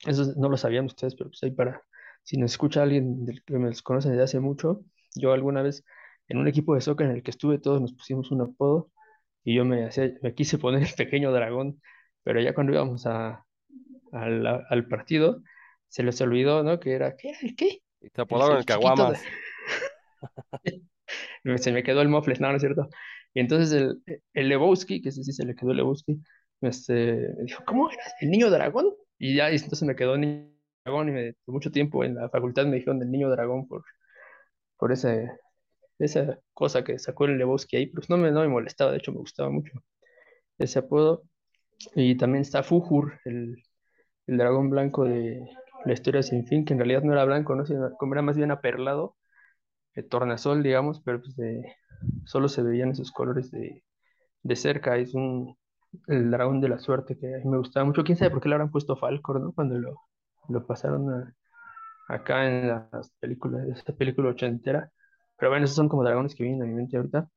eso 0.06 0.34
no 0.36 0.48
lo 0.48 0.56
sabían 0.56 0.86
ustedes, 0.86 1.14
pero 1.16 1.30
pues 1.30 1.42
ahí 1.42 1.52
para, 1.52 1.82
si 2.22 2.36
nos 2.38 2.52
escucha 2.52 2.82
alguien 2.82 3.26
que 3.46 3.58
me 3.58 3.72
conoce 3.82 4.10
desde 4.10 4.24
hace 4.24 4.40
mucho, 4.40 4.84
yo 5.14 5.32
alguna 5.32 5.62
vez 5.62 5.84
en 6.28 6.38
un 6.38 6.48
equipo 6.48 6.74
de 6.74 6.80
soccer 6.80 7.08
en 7.08 7.16
el 7.16 7.22
que 7.22 7.30
estuve 7.30 7.58
todos 7.58 7.80
nos 7.80 7.92
pusimos 7.92 8.30
un 8.30 8.42
apodo 8.42 8.90
y 9.44 9.54
yo 9.56 9.64
me, 9.64 9.86
hacía, 9.86 10.12
me 10.22 10.34
quise 10.34 10.58
poner 10.58 10.82
el 10.82 10.94
pequeño 10.96 11.32
dragón, 11.32 11.80
pero 12.22 12.40
ya 12.40 12.54
cuando 12.54 12.72
íbamos 12.72 13.06
a, 13.06 13.44
al, 14.12 14.46
al 14.46 14.88
partido, 14.88 15.42
se 15.92 16.02
les 16.02 16.18
olvidó, 16.22 16.62
¿no? 16.62 16.80
Que 16.80 16.92
era, 16.94 17.14
¿qué 17.16 17.28
era 17.28 17.38
el 17.42 17.54
qué? 17.54 17.82
Y 18.00 18.08
te 18.08 18.22
apodaron 18.22 18.56
el 18.56 18.64
caguamas. 18.64 19.22
se 21.56 21.72
me 21.72 21.82
quedó 21.82 22.00
el 22.00 22.08
mofles, 22.08 22.40
no, 22.40 22.48
no 22.48 22.56
es 22.56 22.62
cierto. 22.62 22.88
Y 23.34 23.40
entonces 23.40 23.72
el, 23.72 24.02
el 24.32 24.48
Lebowski, 24.48 25.02
que 25.02 25.10
ese 25.10 25.22
sí 25.22 25.32
se 25.32 25.44
le 25.44 25.54
quedó 25.54 25.72
el 25.72 25.76
Lebowski, 25.76 26.18
este, 26.62 27.34
me 27.36 27.44
dijo, 27.44 27.62
¿cómo 27.66 27.90
era? 27.90 28.02
¿El 28.22 28.30
niño 28.30 28.48
dragón? 28.48 28.94
Y 29.18 29.36
ya, 29.36 29.50
y 29.50 29.56
entonces 29.56 29.82
me 29.82 29.94
quedó 29.94 30.14
el 30.14 30.22
niño 30.22 30.48
dragón 30.82 31.10
y 31.10 31.12
me, 31.12 31.34
por 31.44 31.52
mucho 31.56 31.70
tiempo 31.70 32.04
en 32.04 32.14
la 32.14 32.30
facultad 32.30 32.64
me 32.64 32.76
dijeron 32.76 32.98
del 32.98 33.10
niño 33.10 33.28
dragón 33.28 33.68
por, 33.68 33.84
por 34.78 34.92
ese, 34.92 35.30
esa 35.98 36.38
cosa 36.54 36.82
que 36.84 36.98
sacó 36.98 37.26
el 37.26 37.36
Lebowski 37.36 37.76
ahí, 37.76 37.86
pero 37.88 37.96
pues 37.96 38.08
no 38.08 38.16
me, 38.16 38.30
no 38.30 38.40
me 38.40 38.48
molestaba, 38.48 38.92
de 38.92 38.96
hecho 38.96 39.12
me 39.12 39.18
gustaba 39.18 39.50
mucho 39.50 39.72
ese 40.56 40.78
apodo. 40.78 41.24
Y 41.94 42.16
también 42.16 42.40
está 42.40 42.62
Fujur, 42.62 43.20
el, 43.26 43.62
el 44.26 44.38
dragón 44.38 44.70
blanco 44.70 45.04
de 45.04 45.50
la 45.84 45.92
historia 45.92 46.22
sin 46.22 46.46
fin, 46.46 46.64
que 46.64 46.72
en 46.74 46.78
realidad 46.80 47.02
no 47.02 47.12
era 47.12 47.24
blanco, 47.24 47.54
¿no? 47.54 47.66
Sino, 47.66 47.90
como 47.98 48.14
era 48.14 48.22
más 48.22 48.36
bien 48.36 48.50
aperlado, 48.50 49.16
de 49.94 50.02
tornasol, 50.02 50.62
digamos, 50.62 51.00
pero 51.04 51.20
pues 51.22 51.36
solo 52.24 52.48
se 52.48 52.62
veían 52.62 52.90
esos 52.90 53.12
colores 53.12 53.50
de, 53.50 53.84
de 54.42 54.56
cerca. 54.56 54.96
Es 54.98 55.14
un, 55.14 55.56
el 56.08 56.30
dragón 56.30 56.60
de 56.60 56.68
la 56.70 56.78
suerte 56.80 57.18
que 57.18 57.34
a 57.34 57.38
mí 57.38 57.44
me 57.46 57.58
gustaba 57.58 57.86
mucho. 57.86 58.04
Quién 58.04 58.18
sabe 58.18 58.30
por 58.32 58.42
qué 58.42 58.48
le 58.48 58.56
habrán 58.56 58.70
puesto 58.72 58.96
Falcor, 58.96 59.40
¿no? 59.40 59.52
Cuando 59.52 59.76
lo, 59.78 59.96
lo 60.48 60.66
pasaron 60.66 61.34
acá 62.08 62.46
en 62.48 62.68
las 62.68 63.10
películas, 63.20 63.66
esta 63.68 63.94
película 63.94 64.30
ochentera. 64.30 64.90
Pero 65.38 65.50
bueno, 65.50 65.64
esos 65.64 65.76
son 65.76 65.88
como 65.88 66.04
dragones 66.04 66.34
que 66.34 66.44
vienen 66.44 66.62
a 66.62 66.66
mi 66.66 66.74
mente 66.74 66.96
ahorita. 66.96 67.28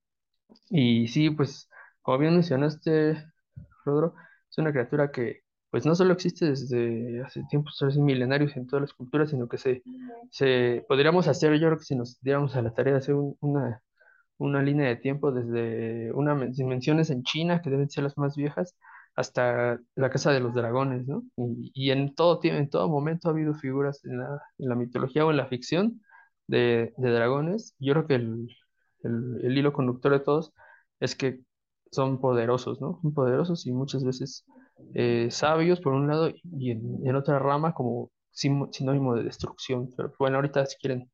Y 0.70 1.08
sí, 1.10 1.30
pues, 1.32 1.70
como 2.04 2.20
bien 2.20 2.34
mencionaste, 2.36 3.24
Rodro, 3.86 4.16
es 4.50 4.58
una 4.60 4.72
criatura 4.74 5.12
que 5.12 5.42
pues 5.76 5.86
no 5.86 5.94
solo 5.94 6.14
existe 6.14 6.46
desde 6.46 7.22
hace 7.22 7.44
tiempos 7.50 7.78
milenarios 7.98 8.56
en 8.56 8.66
todas 8.66 8.84
las 8.84 8.94
culturas, 8.94 9.30
sino 9.30 9.50
que 9.50 9.58
se, 9.58 9.84
se 10.32 10.86
podríamos 10.88 11.28
hacer, 11.28 11.52
yo 11.60 11.68
creo 11.68 11.78
que 11.78 11.84
si 11.84 11.98
nos 11.98 12.18
diéramos 12.22 12.56
a 12.56 12.62
la 12.62 12.74
tarea 12.74 12.94
de 12.94 13.00
hacer 13.00 13.16
una, 13.42 13.84
una 14.38 14.64
línea 14.64 14.88
de 14.88 14.96
tiempo 14.96 15.34
desde 15.34 16.14
unas 16.14 16.56
dimensiones 16.56 17.10
en 17.10 17.24
China, 17.24 17.62
que 17.62 17.70
deben 17.70 17.90
ser 17.90 18.06
las 18.06 18.18
más 18.18 18.38
viejas, 18.38 18.78
hasta 19.18 19.78
la 19.96 20.10
Casa 20.10 20.32
de 20.32 20.40
los 20.40 20.54
Dragones, 20.54 21.08
¿no? 21.10 21.24
Y, 21.36 21.72
y 21.74 21.92
en 21.92 22.16
todo 22.16 22.40
en 22.44 22.70
todo 22.70 22.88
momento 22.88 23.28
ha 23.28 23.32
habido 23.32 23.54
figuras 23.54 24.06
en 24.06 24.20
la, 24.20 24.42
en 24.58 24.70
la 24.70 24.76
mitología 24.76 25.26
o 25.26 25.32
en 25.32 25.38
la 25.38 25.48
ficción 25.48 26.02
de, 26.48 26.94
de 26.96 27.12
dragones. 27.12 27.76
Yo 27.80 27.92
creo 27.96 28.08
que 28.08 28.16
el, 28.16 28.48
el, 29.04 29.42
el 29.44 29.58
hilo 29.58 29.74
conductor 29.74 30.14
de 30.14 30.22
todos 30.22 30.54
es 31.02 31.18
que 31.18 31.42
son 31.92 32.22
poderosos, 32.22 32.80
¿no? 32.80 32.98
Son 33.02 33.14
poderosos 33.14 33.68
y 33.68 33.74
muchas 33.74 34.06
veces 34.06 34.46
eh, 34.94 35.30
sabios 35.32 35.80
por 35.82 35.94
un 35.94 36.08
lado 36.08 36.30
y 36.44 36.72
en, 36.72 37.16
otra 37.16 37.40
rama 37.40 37.74
como 37.74 38.12
sinónimo 38.32 39.16
de 39.16 39.24
destrucción. 39.24 39.90
Pero 39.96 40.14
bueno, 40.20 40.38
ahorita 40.38 40.66
si 40.66 40.78
quieren 40.78 41.10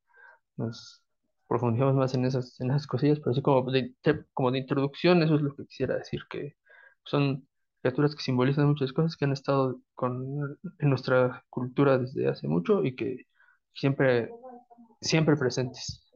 nos 0.58 1.03
profundizamos 1.48 1.96
más 1.96 2.13
en 2.13 2.25
esas, 2.25 2.60
en 2.62 2.70
esas 2.72 2.88
cosillas, 2.88 3.20
pero 3.20 3.32
así 3.32 3.41
como 3.41 3.72
de, 3.72 3.94
como 4.34 4.51
de 4.51 4.60
introducción, 4.60 5.22
eso 5.24 5.36
es 5.36 5.41
lo 5.41 5.56
que 5.56 5.65
quisiera 5.65 5.98
decir, 5.98 6.22
que 6.30 6.56
son 7.03 7.48
criaturas 7.82 8.15
que 8.15 8.24
simbolizan 8.24 8.68
muchas 8.68 8.94
cosas 8.94 9.18
que 9.18 9.25
han 9.25 9.34
estado 9.34 9.82
con, 9.96 10.58
en 10.80 10.89
nuestra 10.89 11.44
cultura 11.50 11.98
desde 11.98 12.30
hace 12.30 12.48
mucho 12.48 12.84
y 12.86 12.96
que 12.96 13.25
siempre, 13.74 14.30
siempre 15.01 15.36
presentes. 15.36 16.08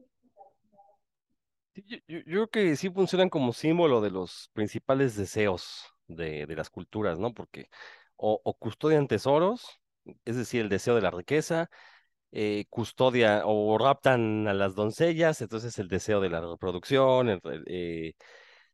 Yo, 1.74 1.98
yo, 2.08 2.22
creo 2.24 2.48
que 2.48 2.76
sí 2.76 2.88
funcionan 2.88 3.28
como 3.28 3.52
símbolo 3.52 4.00
de 4.00 4.10
los 4.10 4.48
principales 4.54 5.16
deseos 5.16 5.84
de, 6.08 6.46
las 6.56 6.70
culturas, 6.70 7.18
¿no? 7.18 7.32
Porque 7.34 7.68
o, 8.16 8.40
custodian 8.58 9.08
tesoros, 9.08 9.80
es 10.24 10.36
decir, 10.36 10.62
el 10.62 10.68
deseo 10.68 10.94
de 10.94 11.02
la 11.02 11.10
riqueza, 11.10 11.70
eh, 12.32 12.66
custodia 12.70 13.42
o 13.46 13.78
raptan 13.78 14.48
a 14.48 14.54
las 14.54 14.74
doncellas, 14.74 15.40
entonces 15.40 15.78
el 15.78 15.88
deseo 15.88 16.20
de 16.20 16.30
la 16.30 16.40
reproducción, 16.40 17.40
eh, 17.66 18.14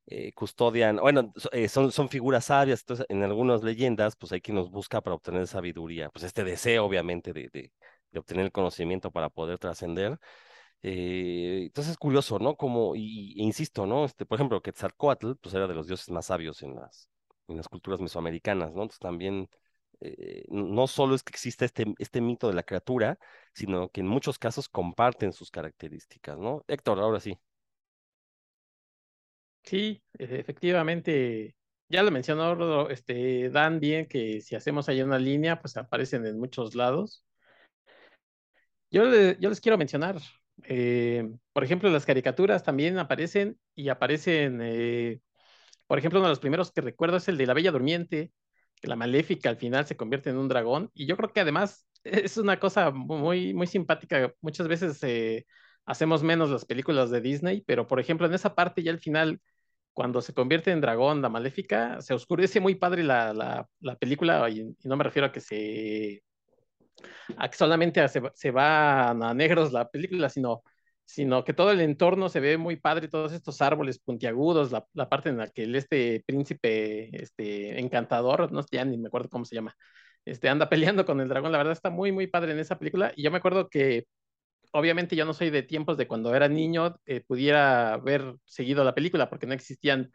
eh, 0.07 0.33
custodian, 0.35 0.97
bueno, 0.97 1.33
son, 1.69 1.93
son 1.93 2.09
figuras 2.09 2.47
sabias, 2.47 2.81
entonces 2.81 3.07
en 3.09 3.23
algunas 3.23 3.63
leyendas, 3.63 4.17
pues 4.17 4.33
hay 4.33 4.41
quien 4.41 4.57
nos 4.57 4.71
busca 4.71 5.01
para 5.01 5.15
obtener 5.15 5.47
sabiduría, 5.47 6.11
pues 6.11 6.25
este 6.25 6.45
deseo 6.45 6.85
obviamente 6.85 7.33
de, 7.33 7.49
de, 7.53 8.19
obtener 8.19 8.45
el 8.47 8.53
conocimiento 8.53 9.11
para 9.13 9.31
poder 9.31 9.59
trascender. 9.59 10.19
entonces 10.83 11.93
es 11.93 11.99
curioso, 11.99 12.39
¿no? 12.39 12.57
Como, 12.57 12.97
y, 12.97 13.41
e 13.41 13.45
insisto, 13.45 13.87
¿no? 13.87 14.05
Este, 14.05 14.27
por 14.27 14.37
ejemplo, 14.39 14.61
Quetzalcoatl, 14.63 15.35
pues 15.41 15.55
era 15.55 15.67
de 15.69 15.75
los 15.75 15.87
dioses 15.87 16.11
más 16.11 16.27
sabios 16.27 16.63
en 16.63 16.75
las, 16.77 17.12
en 17.53 17.59
las 17.59 17.69
culturas 17.69 18.01
mesoamericanas, 18.01 18.73
¿no? 18.73 18.83
Entonces 18.83 18.99
también 19.01 19.49
eh, 20.01 20.45
no 20.49 20.87
solo 20.89 21.15
es 21.15 21.23
que 21.23 21.31
existe 21.31 21.65
este, 21.65 21.87
este 21.99 22.21
mito 22.21 22.49
de 22.49 22.55
la 22.55 22.65
criatura, 22.65 23.19
sino 23.55 23.91
que 23.91 24.01
en 24.01 24.09
muchos 24.09 24.39
casos 24.39 24.69
comparten 24.69 25.33
sus 25.33 25.51
características, 25.51 26.39
¿no? 26.39 26.65
Héctor, 26.69 26.99
ahora 27.01 27.21
sí. 27.21 27.39
Sí, 29.65 30.03
e-, 30.19 30.41
efectivamente, 30.41 31.57
ya 31.89 32.03
lo 32.03 32.11
mencionó 32.11 32.89
este, 32.91 33.51
Dan 33.51 33.81
bien 33.81 34.07
que 34.07 34.41
si 34.41 34.55
hacemos 34.57 34.89
ahí 34.89 35.03
una 35.03 35.19
línea, 35.19 35.61
pues 35.61 35.77
aparecen 35.77 36.27
en 36.27 36.39
muchos 36.39 36.75
lados. 36.75 37.25
Yo, 38.91 39.05
yo 39.41 39.49
les 39.49 39.61
quiero 39.61 39.79
mencionar, 39.79 40.17
eh, 40.65 41.31
por 41.53 41.65
ejemplo, 41.65 41.89
las 41.91 42.05
caricaturas 42.07 42.63
también 42.63 42.99
aparecen 42.99 43.59
y 43.75 43.89
aparecen 43.89 44.61
eh, 44.63 45.21
por 45.93 45.99
ejemplo, 45.99 46.21
uno 46.21 46.29
de 46.29 46.33
los 46.33 46.41
primeros 46.41 46.73
que 46.73 46.81
recuerdo 46.81 47.19
es 47.19 47.29
el 47.29 47.37
de 47.37 47.45
la 47.45 47.53
Bella 47.53 47.71
Durmiente, 47.71 48.33
que 48.81 48.89
la 48.89 48.97
maléfica 48.97 49.51
al 49.51 49.59
final 49.59 49.85
se 49.87 49.95
convierte 49.95 50.31
en 50.31 50.39
un 50.39 50.49
dragón. 50.49 50.91
Y 50.95 51.05
yo 51.05 51.19
creo 51.19 51.35
que 51.35 51.41
además 51.41 51.87
es 52.05 52.39
una 52.39 52.59
cosa 52.59 52.93
muy, 52.93 53.53
muy 53.53 53.67
simpática. 53.67 54.33
Muchas 54.41 54.69
veces 54.69 54.99
eh, 55.03 55.45
hacemos 55.85 56.23
menos 56.23 56.49
las 56.49 56.65
películas 56.65 57.11
de 57.11 57.21
Disney, 57.21 57.63
pero 57.67 57.87
por 57.87 58.01
ejemplo, 58.01 58.27
en 58.27 58.33
esa 58.33 58.55
parte 58.55 58.83
ya 58.83 58.91
al 58.91 59.01
final, 59.01 59.39
cuando 59.93 60.23
se 60.23 60.33
convierte 60.33 60.71
en 60.71 60.81
dragón 60.81 61.21
la 61.21 61.29
maléfica, 61.29 62.01
se 62.01 62.15
oscurece 62.15 62.59
muy 62.59 62.75
padre 62.77 63.05
la, 63.05 63.69
película, 64.01 64.49
y, 64.49 64.75
no 64.85 64.97
me 64.97 65.05
refiero 65.05 65.27
a 65.27 65.33
que 65.33 65.41
se 65.41 66.23
a 67.37 67.51
que 67.51 67.57
solamente 67.59 68.09
se, 68.09 68.23
se 68.33 68.51
va 68.51 69.11
a 69.11 69.35
negros 69.35 69.73
la 69.73 69.91
película, 69.91 70.31
sino 70.31 70.63
sino 71.13 71.45
que 71.45 71.53
todo 71.53 71.71
el 71.73 71.81
entorno 71.81 72.31
se 72.31 72.41
ve 72.41 72.57
muy 72.57 72.77
padre, 72.77 73.07
todos 73.09 73.33
estos 73.33 73.61
árboles 73.61 73.99
puntiagudos, 73.99 74.73
la, 74.73 74.87
la 74.95 75.11
parte 75.11 75.29
en 75.29 75.37
la 75.37 75.49
que 75.49 75.65
este 75.77 76.25
príncipe 76.27 77.15
este, 77.23 77.79
encantador, 77.79 78.51
no 78.51 78.63
sé, 78.63 78.69
ya 78.73 78.85
ni 78.87 78.97
me 78.97 79.09
acuerdo 79.09 79.29
cómo 79.29 79.45
se 79.45 79.55
llama, 79.55 79.77
este, 80.25 80.49
anda 80.49 80.71
peleando 80.71 81.05
con 81.05 81.21
el 81.21 81.29
dragón, 81.29 81.53
la 81.53 81.59
verdad 81.59 81.75
está 81.75 81.91
muy, 81.91 82.13
muy 82.13 82.29
padre 82.29 82.53
en 82.53 82.61
esa 82.61 82.79
película, 82.79 83.13
y 83.15 83.23
yo 83.25 83.31
me 83.31 83.37
acuerdo 83.39 83.69
que 83.69 84.07
obviamente 84.73 85.15
yo 85.17 85.27
no 85.27 85.35
soy 85.35 85.51
de 85.51 85.63
tiempos 85.63 85.99
de 85.99 86.07
cuando 86.09 86.35
era 86.35 86.49
niño, 86.49 86.97
eh, 87.07 87.21
pudiera 87.21 87.95
haber 87.95 88.37
seguido 88.47 88.83
la 88.85 88.95
película, 88.95 89.29
porque 89.29 89.47
no 89.47 89.53
existían, 89.55 90.11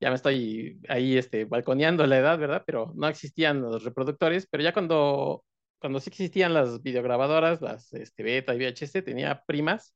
ya 0.00 0.10
me 0.10 0.16
estoy 0.16 0.80
ahí 0.88 1.16
este, 1.18 1.44
balconeando 1.44 2.06
la 2.06 2.18
edad, 2.18 2.38
¿verdad? 2.38 2.64
Pero 2.66 2.92
no 2.96 3.08
existían 3.08 3.62
los 3.62 3.84
reproductores, 3.84 4.48
pero 4.50 4.64
ya 4.64 4.72
cuando, 4.72 5.44
cuando 5.78 6.00
sí 6.00 6.10
existían 6.10 6.54
las 6.54 6.82
videograbadoras, 6.82 7.60
las 7.62 7.92
este, 7.94 8.24
beta 8.24 8.54
y 8.54 8.58
VHS, 8.58 9.02
tenía 9.04 9.42
primas, 9.46 9.94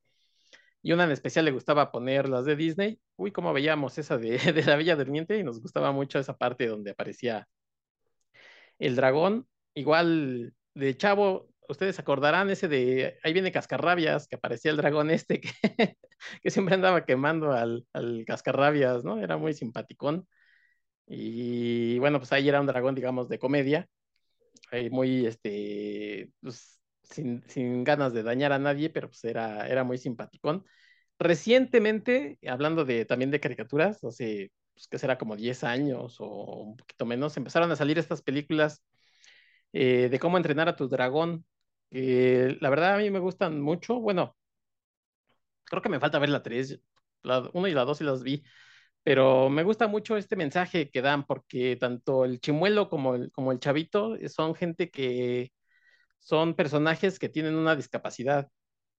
y 0.86 0.92
una 0.92 1.02
en 1.02 1.10
especial 1.10 1.44
le 1.44 1.50
gustaba 1.50 1.90
poner 1.90 2.28
las 2.28 2.44
de 2.44 2.54
Disney. 2.54 3.00
Uy, 3.16 3.32
cómo 3.32 3.52
veíamos 3.52 3.98
esa 3.98 4.18
de, 4.18 4.38
de 4.54 4.62
la 4.62 4.76
Bella 4.76 4.94
Durmiente 4.94 5.36
y 5.36 5.42
nos 5.42 5.60
gustaba 5.60 5.90
mucho 5.90 6.20
esa 6.20 6.36
parte 6.36 6.68
donde 6.68 6.92
aparecía 6.92 7.48
el 8.78 8.94
dragón. 8.94 9.48
Igual 9.74 10.54
de 10.74 10.96
chavo, 10.96 11.48
ustedes 11.68 11.98
acordarán 11.98 12.50
ese 12.50 12.68
de, 12.68 13.18
ahí 13.24 13.32
viene 13.32 13.50
Cascarrabias, 13.50 14.28
que 14.28 14.36
aparecía 14.36 14.70
el 14.70 14.76
dragón 14.76 15.10
este 15.10 15.40
que, 15.40 15.50
que 16.42 16.50
siempre 16.52 16.76
andaba 16.76 17.04
quemando 17.04 17.50
al, 17.50 17.84
al 17.92 18.24
Cascarrabias, 18.24 19.02
¿no? 19.04 19.18
Era 19.18 19.36
muy 19.38 19.54
simpaticón. 19.54 20.28
Y 21.08 21.98
bueno, 21.98 22.20
pues 22.20 22.32
ahí 22.32 22.48
era 22.48 22.60
un 22.60 22.68
dragón, 22.68 22.94
digamos, 22.94 23.28
de 23.28 23.40
comedia, 23.40 23.88
eh, 24.72 24.90
muy, 24.90 25.26
este, 25.26 26.30
pues, 26.40 26.75
sin, 27.10 27.84
ganas 27.84 28.12
de 28.12 28.22
dañar 28.22 28.52
a 28.52 28.58
nadie, 28.58 28.90
pero 28.90 29.08
pues 29.08 29.24
era, 29.24 29.68
era 29.68 29.84
muy 29.84 29.98
simpaticón. 29.98 30.64
Recientemente, 31.18 32.38
hablando 32.46 32.84
de, 32.84 33.04
también 33.04 33.30
de 33.30 33.40
caricaturas, 33.40 34.02
hace, 34.04 34.52
pues 34.74 34.88
que 34.88 34.98
será 34.98 35.18
como 35.18 35.36
10 35.36 35.64
años 35.64 36.16
o 36.20 36.26
un 36.62 36.76
poquito 36.76 37.06
menos, 37.06 37.36
empezaron 37.36 37.70
a 37.72 37.76
salir 37.76 37.98
estas 37.98 38.22
películas 38.22 38.82
eh, 39.72 40.08
de 40.10 40.18
cómo 40.18 40.36
entrenar 40.36 40.68
a 40.68 40.76
tu 40.76 40.88
dragón. 40.88 41.46
Eh, 41.90 42.56
la 42.60 42.70
verdad 42.70 42.94
a 42.96 42.98
mí 42.98 43.10
me 43.10 43.18
gustan 43.20 43.60
mucho. 43.60 44.00
Bueno, 44.00 44.36
creo 45.64 45.82
que 45.82 45.88
me 45.88 46.00
falta 46.00 46.18
ver 46.18 46.30
la 46.30 46.42
3, 46.42 46.80
la 47.22 47.50
1 47.52 47.68
y 47.68 47.72
la 47.74 47.84
2 47.84 48.00
y 48.00 48.04
las 48.04 48.22
vi, 48.22 48.42
pero 49.02 49.48
me 49.50 49.62
gusta 49.62 49.86
mucho 49.88 50.16
este 50.16 50.36
mensaje 50.36 50.90
que 50.90 51.02
dan 51.02 51.26
porque 51.26 51.76
tanto 51.76 52.24
el 52.24 52.40
chimuelo 52.40 52.88
como 52.88 53.14
el, 53.16 53.32
como 53.32 53.52
el 53.52 53.60
chavito 53.60 54.16
son 54.28 54.54
gente 54.54 54.90
que 54.90 55.52
son 56.20 56.54
personajes 56.54 57.18
que 57.18 57.28
tienen 57.28 57.54
una 57.56 57.76
discapacidad. 57.76 58.48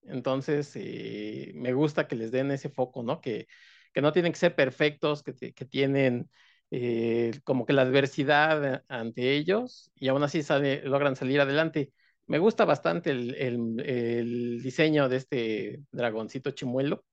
Entonces, 0.03 0.71
eh, 0.75 1.51
me 1.55 1.73
gusta 1.73 2.07
que 2.07 2.15
les 2.15 2.31
den 2.31 2.51
ese 2.51 2.69
foco, 2.69 3.03
¿no? 3.03 3.21
Que, 3.21 3.47
que 3.93 4.01
no 4.01 4.11
tienen 4.13 4.31
que 4.31 4.39
ser 4.39 4.55
perfectos, 4.55 5.23
que, 5.23 5.53
que 5.53 5.65
tienen 5.65 6.29
eh, 6.71 7.39
como 7.43 7.65
que 7.65 7.73
la 7.73 7.83
adversidad 7.83 8.83
ante 8.89 9.33
ellos 9.33 9.91
y 9.95 10.09
aún 10.09 10.23
así 10.23 10.41
logran 10.83 11.15
salir 11.15 11.39
adelante. 11.41 11.93
Me 12.27 12.39
gusta 12.39 12.65
bastante 12.65 13.11
el, 13.11 13.35
el, 13.35 13.79
el, 13.81 14.61
diseño 14.61 15.07
de 15.09 15.17
este 15.17 15.81
dragoncito 15.91 16.51
chimuelo. 16.51 17.05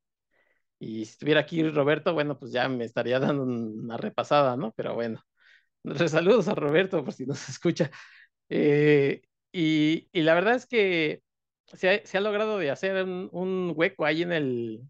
Y 0.78 1.04
si 1.06 1.12
estuviera 1.12 1.40
aquí 1.40 1.62
Roberto, 1.70 2.14
bueno, 2.14 2.38
pues 2.38 2.52
ya 2.52 2.68
me 2.68 2.84
estaría 2.84 3.18
dando 3.20 3.44
una 3.44 3.96
repasada, 3.96 4.56
¿no? 4.56 4.73
Pero 4.76 4.94
bueno, 4.94 5.23
saludos 6.08 6.49
a 6.49 6.54
Roberto 6.54 7.04
por 7.04 7.14
si 7.14 7.26
nos 7.26 7.49
escucha. 7.49 7.90
Eh, 8.49 9.23
y, 9.54 10.08
y, 10.12 10.23
la 10.23 10.34
verdad 10.34 10.56
es 10.56 10.66
que 10.66 11.23
se 11.66 11.88
ha, 11.90 12.06
se 12.06 12.18
ha 12.18 12.20
logrado 12.20 12.58
de 12.58 12.70
hacer 12.73 13.04
un, 13.04 13.28
un, 13.32 13.73
hueco 13.76 14.04
ahí 14.04 14.23
en 14.23 14.32
el, 14.32 14.82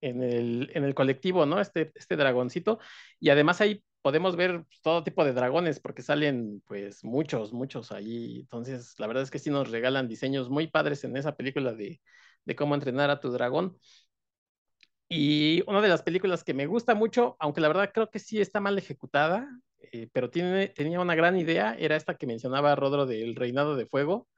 en 0.00 0.22
el, 0.22 0.70
en 0.74 0.84
el 0.84 0.94
colectivo, 0.94 1.44
¿no? 1.44 1.60
Este, 1.60 1.92
este 1.94 2.16
dragoncito. 2.16 2.78
Y 3.20 3.28
además 3.28 3.60
ahí 3.60 3.84
podemos 4.00 4.36
ver 4.36 4.64
todo 4.82 5.04
tipo 5.04 5.22
de 5.24 5.34
dragones 5.34 5.80
porque 5.80 6.00
salen 6.02 6.62
pues 6.66 7.04
muchos, 7.04 7.52
muchos 7.52 7.92
ahí. 7.92 8.40
Entonces, 8.40 8.94
la 8.98 9.06
verdad 9.06 9.22
es 9.24 9.30
que 9.30 9.38
sí 9.38 9.50
nos 9.50 9.70
regalan 9.70 10.08
diseños 10.08 10.48
muy 10.48 10.68
padres 10.68 11.04
en 11.04 11.16
esa 11.16 11.36
película 11.36 11.74
de, 11.74 12.00
de 12.46 12.56
cómo 12.56 12.74
entrenar 12.74 13.10
a 13.10 13.20
tu 13.20 13.30
dragón. 13.30 13.78
Y 15.08 15.62
una 15.68 15.82
de 15.82 15.88
las 15.88 16.02
películas 16.02 16.42
que 16.42 16.54
me 16.54 16.66
gusta 16.66 16.94
mucho, 16.94 17.36
aunque 17.38 17.60
la 17.60 17.68
verdad 17.68 17.90
creo 17.92 18.10
que 18.10 18.18
sí 18.18 18.40
está 18.40 18.60
mal 18.60 18.78
ejecutada, 18.78 19.46
eh, 19.92 20.08
pero 20.12 20.30
tiene, 20.30 20.68
tenía 20.68 21.00
una 21.00 21.14
gran 21.14 21.36
idea, 21.36 21.74
era 21.78 21.96
esta 21.96 22.16
que 22.16 22.26
mencionaba 22.26 22.74
Rodro 22.76 23.06
del 23.06 23.34
Reinado 23.36 23.76
de 23.76 23.86
Fuego, 23.86 24.28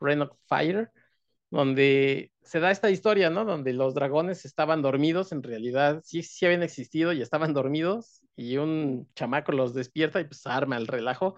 Reign 0.00 0.22
of 0.22 0.36
Fire, 0.48 0.90
donde 1.50 2.32
se 2.42 2.60
da 2.60 2.70
esta 2.70 2.90
historia, 2.90 3.30
¿no? 3.30 3.44
Donde 3.44 3.72
los 3.72 3.94
dragones 3.94 4.44
estaban 4.44 4.82
dormidos, 4.82 5.32
en 5.32 5.42
realidad 5.42 6.02
sí, 6.04 6.22
sí 6.22 6.46
habían 6.46 6.62
existido 6.62 7.12
y 7.12 7.22
estaban 7.22 7.54
dormidos, 7.54 8.22
y 8.36 8.56
un 8.58 9.08
chamaco 9.14 9.52
los 9.52 9.74
despierta 9.74 10.20
y 10.20 10.24
pues 10.24 10.46
arma 10.46 10.76
el 10.76 10.86
relajo. 10.86 11.36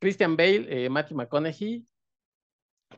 Christian 0.00 0.36
Bale, 0.36 0.66
eh, 0.86 0.90
Matthew 0.90 1.16
McConaughey, 1.18 1.86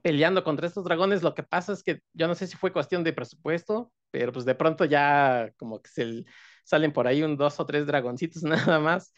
peleando 0.02 0.44
contra 0.44 0.66
estos 0.66 0.84
dragones. 0.84 1.22
Lo 1.22 1.35
que 1.35 1.42
pasa 1.42 1.72
es 1.72 1.82
que 1.82 2.00
yo 2.12 2.28
no 2.28 2.35
sé 2.35 2.46
si 2.46 2.56
fue 2.56 2.72
cuestión 2.72 3.04
de 3.04 3.12
presupuesto, 3.12 3.92
pero 4.11 4.32
pues 4.32 4.44
de 4.44 4.54
pronto 4.54 4.85
ya 4.85 5.52
como 5.58 5.80
que 5.82 5.90
se 5.90 6.24
salen 6.64 6.92
por 6.92 7.06
ahí 7.06 7.22
un 7.22 7.37
dos 7.37 7.58
o 7.61 7.66
tres 7.66 7.87
dragoncitos 7.87 8.42
nada 8.44 8.78
más. 8.80 9.12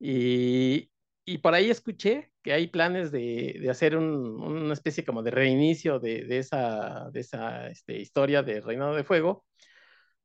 Y, 0.00 0.90
y 1.24 1.38
por 1.38 1.54
ahí 1.54 1.70
escuché 1.70 2.32
que 2.42 2.52
hay 2.52 2.68
planes 2.68 3.10
de, 3.12 3.58
de 3.60 3.70
hacer 3.70 3.96
un, 3.96 4.40
una 4.40 4.72
especie 4.72 5.04
como 5.04 5.22
de 5.22 5.30
reinicio 5.30 5.98
de, 5.98 6.24
de 6.24 6.38
esa, 6.38 7.10
de 7.12 7.20
esa 7.20 7.68
este, 7.68 7.98
historia 7.98 8.42
de 8.42 8.60
Reinado 8.60 8.94
de 8.94 9.04
Fuego 9.04 9.44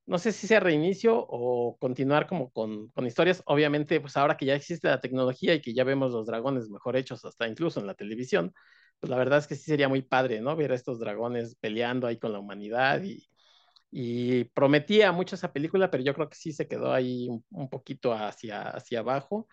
no 0.05 0.17
sé 0.17 0.31
si 0.31 0.47
sea 0.47 0.59
reinicio 0.59 1.17
o 1.17 1.77
continuar 1.77 2.27
como 2.27 2.51
con, 2.51 2.89
con, 2.89 3.07
historias. 3.07 3.41
Obviamente, 3.45 4.01
pues 4.01 4.17
ahora 4.17 4.37
que 4.37 4.45
ya 4.45 4.55
existe 4.55 4.87
la 4.87 4.99
tecnología 4.99 5.53
y 5.53 5.61
que 5.61 5.73
ya 5.73 5.83
vemos 5.83 6.11
los 6.11 6.25
dragones 6.27 6.69
mejor 6.69 6.97
hechos, 6.97 7.23
hasta 7.25 7.47
incluso 7.47 7.79
en 7.79 7.87
la 7.87 7.93
televisión, 7.93 8.53
pues 8.99 9.09
la 9.09 9.17
verdad 9.17 9.39
es 9.39 9.47
que 9.47 9.55
sí 9.55 9.63
sería 9.63 9.89
muy 9.89 10.01
padre, 10.01 10.41
¿no? 10.41 10.55
Ver 10.55 10.71
a 10.71 10.75
estos 10.75 10.99
dragones 10.99 11.55
peleando 11.55 12.07
ahí 12.07 12.17
con 12.19 12.33
la 12.33 12.39
humanidad 12.39 13.01
y, 13.03 13.27
y 13.95 14.45
prometía 14.45 15.11
mucho 15.11 15.35
esa 15.35 15.53
película, 15.53 15.91
pero 15.91 16.03
yo 16.03 16.13
creo 16.15 16.29
que 16.29 16.35
sí 16.35 16.51
se 16.51 16.67
quedó 16.67 16.93
ahí 16.93 17.29
un, 17.51 17.69
poquito 17.69 18.13
hacia, 18.13 18.63
hacia 18.69 18.99
abajo. 18.99 19.47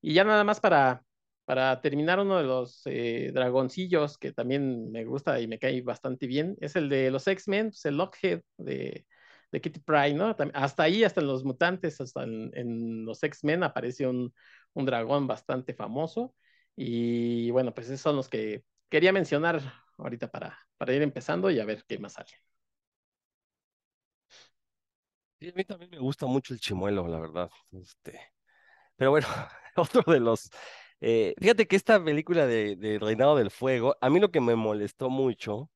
Y 0.00 0.14
ya 0.14 0.24
nada 0.24 0.44
más 0.44 0.60
para, 0.60 1.02
para 1.44 1.80
terminar, 1.80 2.20
uno 2.20 2.38
de 2.38 2.44
los 2.44 2.82
eh, 2.86 3.30
dragoncillos 3.34 4.18
que 4.18 4.32
también 4.32 4.90
me 4.92 5.04
gusta 5.04 5.40
y 5.40 5.48
me 5.48 5.58
cae 5.58 5.82
bastante 5.82 6.26
bien 6.26 6.56
es 6.60 6.76
el 6.76 6.88
de 6.88 7.10
los 7.10 7.26
X-Men, 7.28 7.70
pues 7.70 7.84
el 7.86 7.96
Lockheed 7.96 8.40
de 8.58 9.06
de 9.52 9.60
Kitty 9.60 9.80
Pryde. 9.80 10.34
Hasta 10.54 10.82
ahí, 10.82 11.04
hasta 11.04 11.20
en 11.20 11.26
los 11.28 11.44
mutantes, 11.44 12.00
hasta 12.00 12.24
en, 12.24 12.50
en 12.54 13.04
los 13.04 13.22
X-Men 13.22 13.62
aparece 13.62 14.06
un, 14.06 14.34
un, 14.74 14.86
dragón 14.86 15.26
bastante 15.26 15.74
famoso. 15.74 16.34
Y 16.76 17.50
bueno, 17.50 17.74
pues 17.74 17.88
esos 17.88 18.00
son 18.00 18.16
los 18.16 18.28
que 18.28 18.64
quería 18.88 19.12
mencionar 19.12 19.62
ahorita 19.98 20.30
para, 20.30 20.58
para 20.76 20.94
ir 20.94 21.02
empezando 21.02 21.50
y 21.50 21.60
a 21.60 21.64
ver 21.64 21.84
qué 21.88 21.98
más 21.98 22.14
sale. 22.14 22.32
Sí, 25.46 25.50
a 25.50 25.54
mí 25.54 25.64
también 25.64 25.92
me 25.92 25.98
gusta 26.00 26.26
mucho 26.26 26.54
el 26.54 26.58
chimuelo, 26.58 27.06
la 27.06 27.20
verdad. 27.20 27.48
Este... 27.70 28.18
Pero 28.96 29.12
bueno, 29.12 29.28
otro 29.76 30.02
de 30.12 30.18
los... 30.18 30.50
Eh, 31.00 31.34
fíjate 31.38 31.68
que 31.68 31.76
esta 31.76 32.02
película 32.02 32.46
de, 32.46 32.74
de 32.74 32.98
Reinado 32.98 33.36
del 33.36 33.52
Fuego, 33.52 33.96
a 34.00 34.10
mí 34.10 34.18
lo 34.18 34.32
que 34.32 34.40
me 34.40 34.56
molestó 34.56 35.08
mucho 35.08 35.70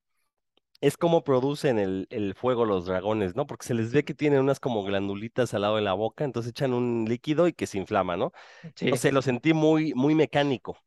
es 0.80 0.96
cómo 0.96 1.22
producen 1.22 1.78
el, 1.78 2.08
el, 2.10 2.34
fuego 2.34 2.64
los 2.64 2.86
dragones, 2.86 3.36
¿no? 3.36 3.46
Porque 3.46 3.64
se 3.64 3.74
les 3.74 3.92
ve 3.92 4.04
que 4.04 4.12
tienen 4.12 4.40
unas 4.40 4.58
como 4.58 4.82
glandulitas 4.82 5.54
al 5.54 5.60
lado 5.60 5.76
de 5.76 5.82
la 5.82 5.92
boca, 5.92 6.24
entonces 6.24 6.50
echan 6.50 6.74
un 6.74 7.04
líquido 7.06 7.46
y 7.46 7.52
que 7.52 7.68
se 7.68 7.78
inflama, 7.78 8.16
¿no? 8.16 8.32
Sí. 8.74 8.90
O 8.90 8.96
sea, 8.96 9.12
lo 9.12 9.22
sentí 9.22 9.52
muy, 9.52 9.94
muy 9.94 10.16
mecánico, 10.16 10.78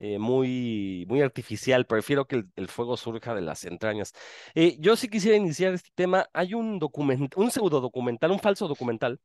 eh, 0.00 0.18
muy, 0.18 1.04
muy 1.08 1.22
artificial. 1.22 1.86
Prefiero 1.86 2.26
que 2.26 2.36
el, 2.36 2.50
el, 2.56 2.68
fuego 2.68 2.96
surja 2.96 3.34
de 3.34 3.40
las 3.42 3.64
entrañas. 3.64 4.12
Eh, 4.54 4.76
yo 4.80 4.96
sí 4.96 5.08
quisiera 5.08 5.36
iniciar 5.36 5.74
este 5.74 5.90
tema. 5.94 6.28
Hay 6.32 6.54
un 6.54 6.78
document, 6.78 7.34
un 7.36 7.50
pseudo 7.50 7.80
documental, 7.80 8.30
un 8.30 8.40
falso 8.40 8.68
documental 8.68 9.20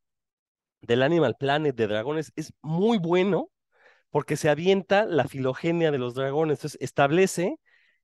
del 0.81 1.03
Animal 1.03 1.36
Planet 1.39 1.75
de 1.75 1.88
dragones. 1.88 2.31
Es 2.36 2.53
muy 2.62 2.97
bueno 2.97 3.51
porque 4.12 4.38
se 4.38 4.49
avienta 4.49 5.05
la 5.05 5.27
filogenia 5.27 5.91
de 5.91 5.99
los 5.99 6.15
dragones. 6.15 6.59
Entonces 6.59 6.81
establece 6.81 7.57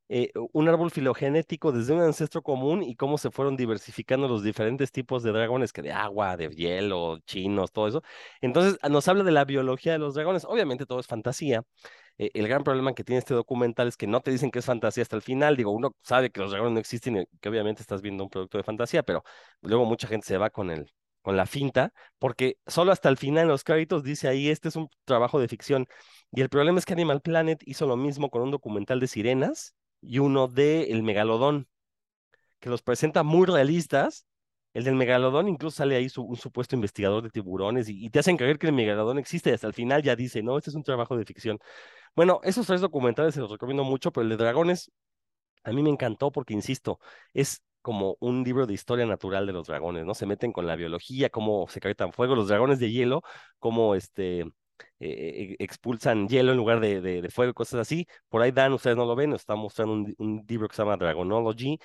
eh, 0.09 0.31
un 0.53 0.67
árbol 0.67 0.89
filogenético 0.91 1.71
desde 1.71 1.93
un 1.93 2.01
ancestro 2.01 2.41
común 2.41 2.81
y 2.81 2.95
cómo 2.95 3.19
se 3.19 3.29
fueron 3.29 3.55
diversificando 3.55 4.27
los 4.27 4.43
diferentes 4.43 4.91
tipos 4.91 5.21
de 5.21 5.31
dragones, 5.31 5.71
que 5.71 5.83
de 5.83 5.91
agua, 5.91 6.35
de 6.35 6.49
hielo, 6.49 7.19
chinos, 7.27 7.71
todo 7.71 7.87
eso. 7.87 8.03
Entonces, 8.41 8.79
nos 8.89 9.07
habla 9.07 9.23
de 9.23 9.31
la 9.31 9.45
biología 9.45 9.93
de 9.93 9.99
los 9.99 10.15
dragones. 10.15 10.45
Obviamente 10.45 10.87
todo 10.87 10.99
es 10.99 11.07
fantasía. 11.07 11.63
Eh, 12.19 12.31
el 12.35 12.47
gran 12.47 12.63
problema 12.63 12.93
que 12.93 13.03
tiene 13.03 13.19
este 13.19 13.33
documental 13.33 13.87
es 13.87 13.97
que 13.97 14.07
no 14.07 14.21
te 14.21 14.31
dicen 14.31 14.51
que 14.51 14.59
es 14.59 14.65
fantasía 14.65 15.03
hasta 15.03 15.15
el 15.15 15.23
final. 15.23 15.57
Digo, 15.57 15.71
uno 15.71 15.95
sabe 16.03 16.31
que 16.31 16.41
los 16.41 16.51
dragones 16.51 16.73
no 16.73 16.79
existen 16.79 17.17
y 17.17 17.25
que 17.41 17.49
obviamente 17.49 17.81
estás 17.81 18.01
viendo 18.01 18.23
un 18.23 18.29
producto 18.29 18.57
de 18.57 18.63
fantasía, 18.63 19.03
pero 19.03 19.23
luego 19.61 19.85
mucha 19.85 20.07
gente 20.07 20.27
se 20.27 20.37
va 20.37 20.49
con 20.51 20.69
el, 20.71 20.91
con 21.21 21.37
la 21.37 21.45
finta, 21.47 21.93
porque 22.19 22.57
solo 22.67 22.91
hasta 22.91 23.09
el 23.09 23.17
final 23.17 23.43
en 23.43 23.49
los 23.49 23.63
créditos 23.63 24.03
dice 24.03 24.27
ahí, 24.27 24.49
este 24.49 24.69
es 24.69 24.75
un 24.75 24.89
trabajo 25.05 25.39
de 25.39 25.47
ficción. 25.47 25.87
Y 26.31 26.41
el 26.41 26.49
problema 26.49 26.79
es 26.79 26.85
que 26.85 26.93
Animal 26.93 27.21
Planet 27.21 27.61
hizo 27.65 27.87
lo 27.87 27.97
mismo 27.97 28.29
con 28.29 28.41
un 28.43 28.51
documental 28.51 28.99
de 28.99 29.07
sirenas, 29.07 29.75
y 30.01 30.19
uno 30.19 30.47
de 30.47 30.83
El 30.91 31.03
Megalodón, 31.03 31.67
que 32.59 32.69
los 32.69 32.81
presenta 32.81 33.23
muy 33.23 33.45
realistas. 33.47 34.25
El 34.79 34.85
del 34.85 34.95
Megalodón 34.95 35.49
incluso 35.49 35.75
sale 35.75 35.97
ahí 35.97 36.07
su, 36.07 36.23
un 36.23 36.37
supuesto 36.37 36.73
investigador 36.73 37.21
de 37.21 37.29
tiburones 37.29 37.89
y, 37.89 38.09
te 38.09 38.19
hacen 38.19 38.37
creer 38.37 38.57
que 38.57 38.67
el 38.67 38.73
Megalodón 38.73 39.19
existe 39.19 39.49
y 39.49 39.53
hasta 39.53 39.67
el 39.67 39.73
final 39.73 40.01
ya 40.03 40.15
dice, 40.15 40.41
no, 40.41 40.57
este 40.57 40.69
es 40.69 40.75
un 40.77 40.83
trabajo 40.83 41.17
de 41.17 41.25
ficción. 41.25 41.59
Bueno, 42.15 42.39
esos 42.43 42.65
tres 42.65 42.79
documentales 42.79 43.33
se 43.35 43.41
los 43.41 43.51
recomiendo 43.51 43.83
mucho, 43.83 44.11
pero 44.13 44.23
el 44.23 44.29
de 44.29 44.37
dragones 44.37 44.89
a 45.65 45.73
mí 45.73 45.83
me 45.83 45.89
encantó 45.89 46.31
porque, 46.31 46.53
insisto, 46.53 46.99
es 47.33 47.61
como 47.81 48.15
un 48.21 48.43
libro 48.45 48.67
de 48.67 48.73
historia 48.73 49.05
natural 49.05 49.45
de 49.47 49.53
los 49.53 49.67
dragones, 49.67 50.05
¿no? 50.05 50.13
Se 50.15 50.25
meten 50.25 50.53
con 50.53 50.65
la 50.65 50.77
biología, 50.77 51.29
cómo 51.29 51.67
secretan 51.67 52.13
fuego, 52.13 52.35
los 52.35 52.47
dragones 52.47 52.79
de 52.79 52.89
hielo, 52.91 53.21
cómo 53.59 53.95
este, 53.95 54.45
eh, 55.01 55.55
expulsan 55.59 56.29
hielo 56.29 56.51
en 56.51 56.57
lugar 56.57 56.79
de, 56.79 57.01
de, 57.01 57.21
de, 57.21 57.29
fuego, 57.29 57.53
cosas 57.53 57.81
así. 57.81 58.07
Por 58.29 58.41
ahí 58.41 58.51
Dan, 58.51 58.73
ustedes 58.73 58.95
no 58.95 59.05
lo 59.05 59.15
ven, 59.15 59.33
está 59.33 59.55
mostrando 59.55 59.93
un, 59.93 60.15
un 60.19 60.45
libro 60.47 60.69
que 60.69 60.75
se 60.75 60.83
llama 60.83 60.95
Dragonology. 60.95 61.79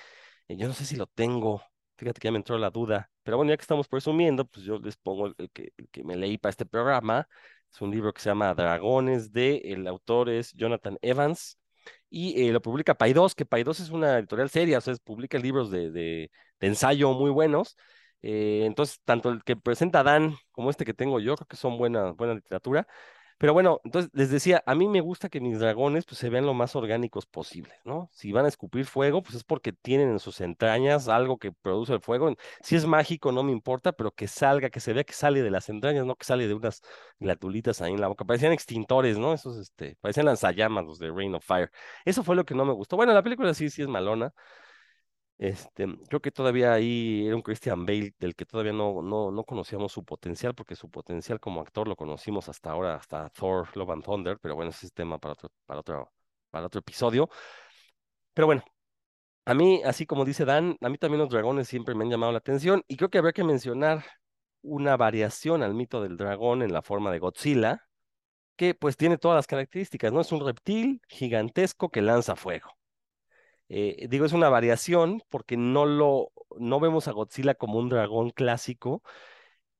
Eh, 0.47 0.55
yo 0.57 0.67
no 0.69 0.73
sé 0.73 0.85
si 0.85 0.95
lo 0.95 1.07
tengo 1.07 1.61
Fíjate 1.97 2.19
que 2.19 2.27
ya 2.27 2.31
me 2.31 2.37
entró 2.37 2.57
la 2.57 2.69
duda. 2.69 3.09
Pero 3.23 3.37
bueno, 3.37 3.51
ya 3.51 3.57
que 3.57 3.61
estamos 3.61 3.87
presumiendo, 3.87 4.45
pues 4.45 4.65
yo 4.65 4.77
les 4.79 4.97
pongo 4.97 5.27
el 5.37 5.49
que, 5.51 5.73
el 5.77 5.89
que 5.89 6.03
me 6.03 6.15
leí 6.15 6.37
para 6.37 6.51
este 6.51 6.65
programa. 6.65 7.27
Es 7.71 7.81
un 7.81 7.91
libro 7.91 8.13
que 8.13 8.21
se 8.21 8.29
llama 8.29 8.53
Dragones, 8.53 9.31
de 9.33 9.57
el 9.65 9.87
autor 9.87 10.29
es 10.29 10.53
Jonathan 10.53 10.97
Evans 11.01 11.57
y 12.09 12.47
eh, 12.47 12.51
lo 12.51 12.61
publica 12.61 12.95
Paidós, 12.95 13.35
que 13.35 13.45
Paidós 13.45 13.79
es 13.79 13.89
una 13.89 14.17
editorial 14.19 14.49
seria, 14.49 14.77
o 14.77 14.81
sea, 14.81 14.95
publica 15.03 15.37
libros 15.37 15.71
de, 15.71 15.91
de, 15.91 16.31
de 16.59 16.67
ensayo 16.67 17.11
muy 17.13 17.31
buenos. 17.31 17.75
Eh, 18.21 18.63
entonces, 18.65 18.99
tanto 19.05 19.29
el 19.29 19.43
que 19.43 19.55
presenta 19.55 20.03
Dan 20.03 20.35
como 20.51 20.69
este 20.69 20.85
que 20.85 20.93
tengo 20.93 21.19
yo, 21.19 21.35
creo 21.35 21.47
que 21.47 21.57
son 21.57 21.77
buena, 21.77 22.11
buena 22.11 22.33
literatura. 22.33 22.87
Pero 23.37 23.53
bueno, 23.53 23.81
entonces 23.83 24.09
les 24.13 24.29
decía, 24.31 24.63
a 24.65 24.75
mí 24.75 24.87
me 24.87 25.01
gusta 25.01 25.27
que 25.29 25.41
mis 25.41 25.59
dragones 25.59 26.05
pues 26.05 26.17
se 26.19 26.29
vean 26.29 26.45
lo 26.45 26.53
más 26.53 26.75
orgánicos 26.75 27.25
posible, 27.25 27.73
¿no? 27.83 28.09
Si 28.13 28.31
van 28.31 28.45
a 28.45 28.47
escupir 28.47 28.85
fuego, 28.85 29.21
pues 29.23 29.35
es 29.35 29.43
porque 29.43 29.73
tienen 29.73 30.09
en 30.09 30.19
sus 30.19 30.39
entrañas 30.41 31.09
algo 31.09 31.37
que 31.37 31.51
produce 31.51 31.93
el 31.93 31.99
fuego. 32.01 32.33
Si 32.61 32.75
es 32.77 32.85
mágico, 32.85 33.31
no 33.33 33.43
me 33.43 33.51
importa, 33.51 33.91
pero 33.91 34.11
que 34.11 34.27
salga, 34.27 34.69
que 34.69 34.79
se 34.79 34.93
vea 34.93 35.03
que 35.03 35.13
sale 35.13 35.41
de 35.43 35.51
las 35.51 35.67
entrañas, 35.69 36.05
no 36.05 36.15
que 36.15 36.25
sale 36.25 36.47
de 36.47 36.53
unas 36.53 36.81
glatulitas 37.19 37.81
ahí 37.81 37.93
en 37.93 38.01
la 38.01 38.07
boca. 38.07 38.23
Parecían 38.25 38.53
extintores, 38.53 39.17
¿no? 39.17 39.33
Esos, 39.33 39.57
este, 39.57 39.97
parecían 40.01 40.25
lanzallamas 40.27 40.85
los 40.85 40.99
de 40.99 41.11
Rain 41.11 41.35
of 41.35 41.45
Fire. 41.45 41.71
Eso 42.05 42.23
fue 42.23 42.35
lo 42.35 42.45
que 42.45 42.55
no 42.55 42.63
me 42.65 42.73
gustó. 42.73 42.95
Bueno, 42.95 43.13
la 43.13 43.23
película 43.23 43.53
sí, 43.53 43.69
sí 43.69 43.81
es 43.81 43.87
malona. 43.89 44.33
Este, 45.37 45.85
creo 46.07 46.21
que 46.21 46.31
todavía 46.31 46.73
ahí 46.73 47.25
era 47.27 47.35
un 47.35 47.41
Christian 47.41 47.85
Bale 47.85 48.13
del 48.19 48.35
que 48.35 48.45
todavía 48.45 48.71
no, 48.71 49.01
no, 49.01 49.31
no 49.31 49.43
conocíamos 49.43 49.91
su 49.91 50.03
potencial, 50.05 50.55
porque 50.55 50.75
su 50.75 50.89
potencial 50.89 51.39
como 51.39 51.61
actor 51.61 51.87
lo 51.87 51.95
conocimos 51.95 52.47
hasta 52.47 52.71
ahora, 52.71 52.95
hasta 52.95 53.29
Thor, 53.29 53.67
Love 53.75 53.89
and 53.91 54.03
Thunder, 54.03 54.39
pero 54.41 54.55
bueno, 54.55 54.71
ese 54.71 54.85
es 54.85 54.93
tema 54.93 55.17
para 55.17 55.33
otro, 55.33 55.49
para 55.65 55.79
otro, 55.81 56.11
para 56.49 56.67
otro 56.67 56.79
episodio. 56.79 57.29
Pero 58.33 58.47
bueno, 58.47 58.63
a 59.45 59.53
mí, 59.53 59.81
así 59.85 60.05
como 60.05 60.25
dice 60.25 60.45
Dan, 60.45 60.77
a 60.81 60.89
mí 60.89 60.97
también 60.97 61.19
los 61.21 61.29
dragones 61.29 61.67
siempre 61.67 61.95
me 61.95 62.03
han 62.03 62.11
llamado 62.11 62.31
la 62.31 62.39
atención 62.39 62.83
y 62.87 62.97
creo 62.97 63.09
que 63.09 63.19
habría 63.19 63.33
que 63.33 63.43
mencionar 63.43 64.05
una 64.61 64.97
variación 64.97 65.63
al 65.63 65.73
mito 65.75 66.01
del 66.01 66.17
dragón 66.17 66.63
en 66.63 66.73
la 66.73 66.81
forma 66.81 67.11
de 67.11 67.19
Godzilla, 67.19 67.83
que 68.57 68.75
pues 68.75 68.97
tiene 68.97 69.17
todas 69.17 69.37
las 69.37 69.47
características, 69.47 70.13
¿no? 70.13 70.21
Es 70.21 70.31
un 70.31 70.45
reptil 70.45 71.01
gigantesco 71.09 71.89
que 71.89 72.01
lanza 72.01 72.35
fuego. 72.35 72.69
Eh, 73.69 74.07
digo, 74.09 74.25
es 74.25 74.33
una 74.33 74.49
variación 74.49 75.21
porque 75.29 75.57
no 75.57 75.85
lo, 75.85 76.31
no 76.59 76.79
vemos 76.79 77.07
a 77.07 77.11
Godzilla 77.11 77.55
como 77.55 77.79
un 77.79 77.89
dragón 77.89 78.29
clásico 78.31 79.01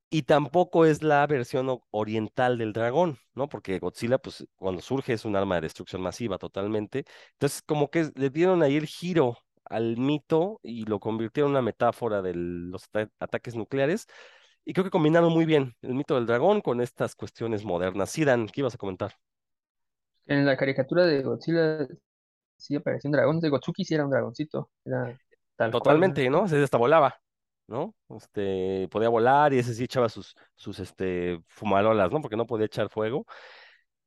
y 0.10 0.24
tampoco 0.24 0.86
es 0.86 1.04
la 1.04 1.26
versión 1.28 1.80
oriental 1.91 2.58
del 2.58 2.74
dragón, 2.74 3.17
¿no? 3.34 3.50
Porque 3.50 3.80
Godzilla, 3.80 4.17
pues, 4.17 4.45
cuando 4.56 4.82
surge 4.82 5.13
es 5.13 5.26
un 5.26 5.36
arma 5.36 5.56
de 5.56 5.62
destrucción 5.62 6.02
masiva 6.02 6.38
totalmente. 6.38 7.06
Entonces, 7.34 7.62
como 7.63 7.89
que 7.89 8.12
le 8.15 8.30
dieron 8.30 8.63
ahí 8.63 8.78
el 8.78 8.86
giro 8.88 9.38
al 9.65 9.98
mito 9.98 10.60
y 10.63 10.86
lo 10.86 11.00
convirtieron 11.00 11.50
en 11.52 11.54
una 11.56 11.62
metáfora 11.62 12.21
de 12.21 12.34
los 12.36 12.84
ataques 13.19 13.56
nucleares. 13.56 14.08
Y 14.63 14.74
creo 14.74 14.86
que 14.86 14.91
combinaron 14.91 15.34
muy 15.34 15.45
bien 15.45 15.76
el 15.82 15.95
mito 15.95 16.15
del 16.15 16.26
dragón 16.26 16.62
con 16.62 16.82
estas 16.82 17.15
cuestiones 17.15 17.65
modernas. 17.65 18.10
Sidan, 18.12 18.48
¿qué 18.48 18.62
ibas 18.62 18.76
a 18.76 18.78
comentar? 18.78 19.13
En 20.28 20.45
la 20.45 20.56
caricatura 20.58 21.06
de 21.06 21.21
Godzilla 21.24 21.88
sí 22.57 22.75
aparecía 22.75 23.09
un 23.09 23.13
dragón. 23.13 23.39
De 23.39 23.49
Gotsuki 23.49 23.85
sí 23.85 23.93
era 23.93 24.05
un 24.05 24.11
dragoncito. 24.11 24.69
Era 24.83 25.17
tal 25.55 25.71
Totalmente, 25.71 26.29
¿no? 26.29 26.47
Se 26.47 26.61
hasta 26.61 26.77
volaba, 26.77 27.19
¿no? 27.67 27.95
Este, 28.09 28.87
podía 28.89 29.09
volar 29.09 29.53
y 29.53 29.59
ese 29.59 29.73
sí 29.73 29.83
echaba 29.85 30.09
sus, 30.09 30.35
sus 30.55 30.79
este, 30.79 31.41
fumarolas, 31.47 32.11
¿no? 32.11 32.21
Porque 32.21 32.37
no 32.37 32.45
podía 32.45 32.65
echar 32.65 32.89
fuego. 32.89 33.25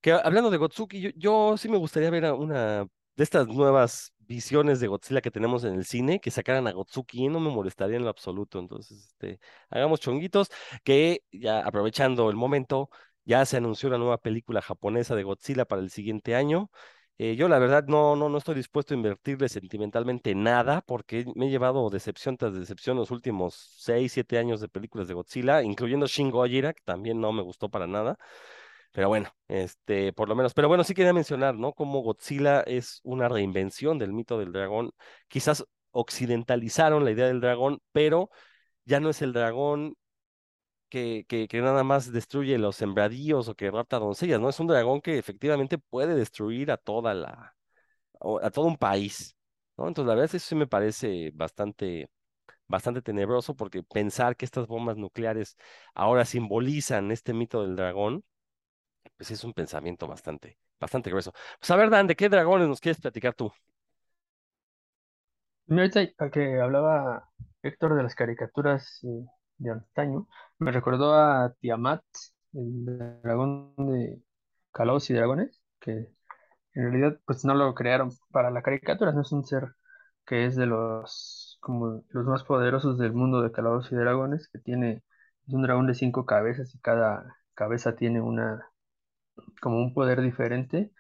Que 0.01 0.13
hablando 0.13 0.51
de 0.51 0.59
Gotsuki, 0.59 1.13
yo, 1.17 1.57
sí 1.57 1.69
me 1.69 1.77
gustaría 1.79 2.11
ver 2.11 2.33
una 2.33 2.87
de 3.17 3.25
estas 3.25 3.49
nuevas 3.49 4.13
visiones 4.19 4.79
de 4.79 4.87
Godzilla 4.87 5.21
que 5.21 5.31
tenemos 5.31 5.65
en 5.65 5.75
el 5.75 5.85
cine, 5.85 6.21
que 6.21 6.31
sacaran 6.31 6.69
a 6.69 6.73
Gotsuki, 6.73 7.29
no 7.29 7.41
me 7.41 7.51
molestaría 7.51 7.97
en 7.97 8.05
lo 8.05 8.11
absoluto. 8.11 8.61
Entonces, 8.61 9.09
este, 9.09 9.41
hagamos 9.71 10.01
chonguitos, 10.01 10.51
que 10.85 11.23
ya 11.33 11.61
aprovechando 11.67 12.31
el 12.31 12.37
momento, 12.37 12.91
ya 13.25 13.45
se 13.45 13.57
anunció 13.57 13.89
una 13.89 13.99
nueva 13.99 14.19
película 14.19 14.63
japonesa 14.63 15.17
de 15.17 15.25
Godzilla 15.25 15.65
para 15.65 15.83
el 15.83 15.91
siguiente 15.91 16.37
año. 16.37 16.71
Eh, 17.21 17.35
yo 17.35 17.49
la 17.49 17.59
verdad 17.59 17.85
no, 17.89 18.15
no, 18.15 18.29
no 18.29 18.39
estoy 18.39 18.55
dispuesto 18.55 18.95
a 18.95 18.97
invertirle 18.97 19.49
sentimentalmente 19.49 20.35
nada 20.37 20.83
porque 20.83 21.25
me 21.35 21.47
he 21.49 21.51
llevado 21.51 21.91
decepción 21.91 22.37
tras 22.37 22.55
decepción 22.55 22.97
los 22.97 23.11
últimos 23.11 23.55
6, 23.79 24.13
7 24.13 24.39
años 24.39 24.61
de 24.61 24.69
películas 24.69 25.09
de 25.09 25.15
Godzilla, 25.15 25.63
incluyendo 25.63 26.07
Shin 26.07 26.31
Gojira, 26.31 26.73
que 26.73 26.83
también 26.85 27.21
no 27.21 27.33
me 27.33 27.43
gustó 27.43 27.69
para 27.71 27.89
nada. 27.89 28.17
Pero 28.93 29.09
bueno, 29.09 29.31
este, 29.49 30.13
por 30.13 30.29
lo 30.29 30.37
menos. 30.37 30.55
Pero 30.55 30.69
bueno, 30.69 30.85
sí 30.85 30.95
quería 30.95 31.13
mencionar, 31.13 31.55
¿no? 31.57 31.73
Como 31.73 32.01
Godzilla 32.03 32.61
es 32.63 33.01
una 33.05 33.29
reinvención 33.29 33.99
del 33.99 34.13
mito 34.13 34.39
del 34.39 34.53
dragón. 34.53 34.93
Quizás 35.29 35.65
occidentalizaron 35.93 37.05
la 37.05 37.11
idea 37.13 37.27
del 37.27 37.41
dragón, 37.41 37.81
pero 37.93 38.31
ya 38.87 39.01
no 39.01 39.11
es 39.11 39.23
el 39.23 39.33
dragón 39.35 39.97
que, 40.89 41.49
nada 41.55 41.85
más 41.85 42.13
destruye 42.13 42.59
los 42.59 42.77
sembradíos 42.77 43.49
o 43.49 43.55
que 43.55 43.71
rapta 43.71 43.99
doncellas, 43.99 44.41
¿no? 44.41 44.49
Es 44.49 44.61
un 44.61 44.67
dragón 44.67 45.01
que 45.01 45.19
efectivamente 45.19 45.79
puede 45.79 46.15
destruir 46.15 46.71
a 46.71 46.77
toda 46.77 47.15
la, 47.15 47.55
a 48.43 48.51
todo 48.51 48.67
un 48.67 48.77
país, 48.77 49.37
¿no? 49.77 49.89
Entonces, 49.89 50.09
la 50.09 50.15
verdad, 50.15 50.35
eso 50.37 50.47
sí 50.49 50.55
me 50.55 50.67
parece 50.67 51.31
bastante, 51.35 52.11
bastante 52.69 53.03
tenebroso 53.03 53.55
porque 53.57 53.83
pensar 53.83 54.37
que 54.37 54.45
estas 54.45 54.67
bombas 54.67 54.97
nucleares 54.97 55.57
ahora 55.95 56.25
simbolizan 56.25 57.11
este 57.13 57.35
mito 57.35 57.63
del 57.63 57.77
dragón, 57.77 58.25
pues 59.17 59.31
es 59.31 59.45
un 59.45 59.53
pensamiento 59.55 60.07
bastante, 60.07 60.59
bastante 60.81 61.11
grueso. 61.11 61.33
Pues 61.61 61.71
a 61.71 61.77
ver, 61.77 61.91
Dan, 61.91 62.07
¿de 62.07 62.17
qué 62.17 62.29
dragones 62.29 62.69
nos 62.69 62.81
quieres 62.81 63.01
platicar 63.01 63.35
tú? 63.35 63.53
Ahorita 65.71 66.31
que 66.31 66.61
hablaba 66.61 67.29
Héctor 67.63 67.95
de 67.97 68.03
las 68.03 68.15
caricaturas 68.15 69.01
eh, 69.05 69.27
de 69.59 69.71
antaño, 69.73 70.29
me 70.59 70.73
recordó 70.73 71.15
a 71.15 71.55
Tiamat, 71.61 72.03
el 72.53 72.85
dragón 73.23 73.75
de 73.77 74.23
Calabozos 74.73 75.11
y 75.11 75.15
Dragones, 75.15 75.63
que 75.81 75.93
en 76.75 76.83
realidad 76.93 77.21
pues 77.27 77.45
no 77.45 77.55
lo 77.55 77.75
crearon 77.75 78.11
para 78.31 78.51
la 78.51 78.63
caricatura, 78.63 79.13
no 79.13 79.23
es 79.23 79.33
un 79.33 79.45
ser 79.47 79.75
que 80.27 80.47
es 80.47 80.57
de 80.57 80.67
los 80.67 81.59
como 81.61 82.05
los 82.11 82.27
más 82.27 82.45
poderosos 82.45 82.99
del 82.99 83.13
mundo 83.13 83.43
de 83.43 83.53
Calabozos 83.53 83.93
y 83.93 83.97
Dragones, 83.97 84.49
que 84.49 84.59
tiene 84.59 85.03
es 85.47 85.55
un 85.55 85.63
dragón 85.63 85.87
de 85.87 85.95
cinco 85.95 86.27
cabezas 86.27 86.75
y 86.75 86.81
cada 86.81 87.37
cabeza 87.55 87.97
tiene 87.97 88.21
una 88.21 88.69
como 89.61 89.79
un 89.79 89.95
poder 89.95 90.23
diferente 90.23 90.93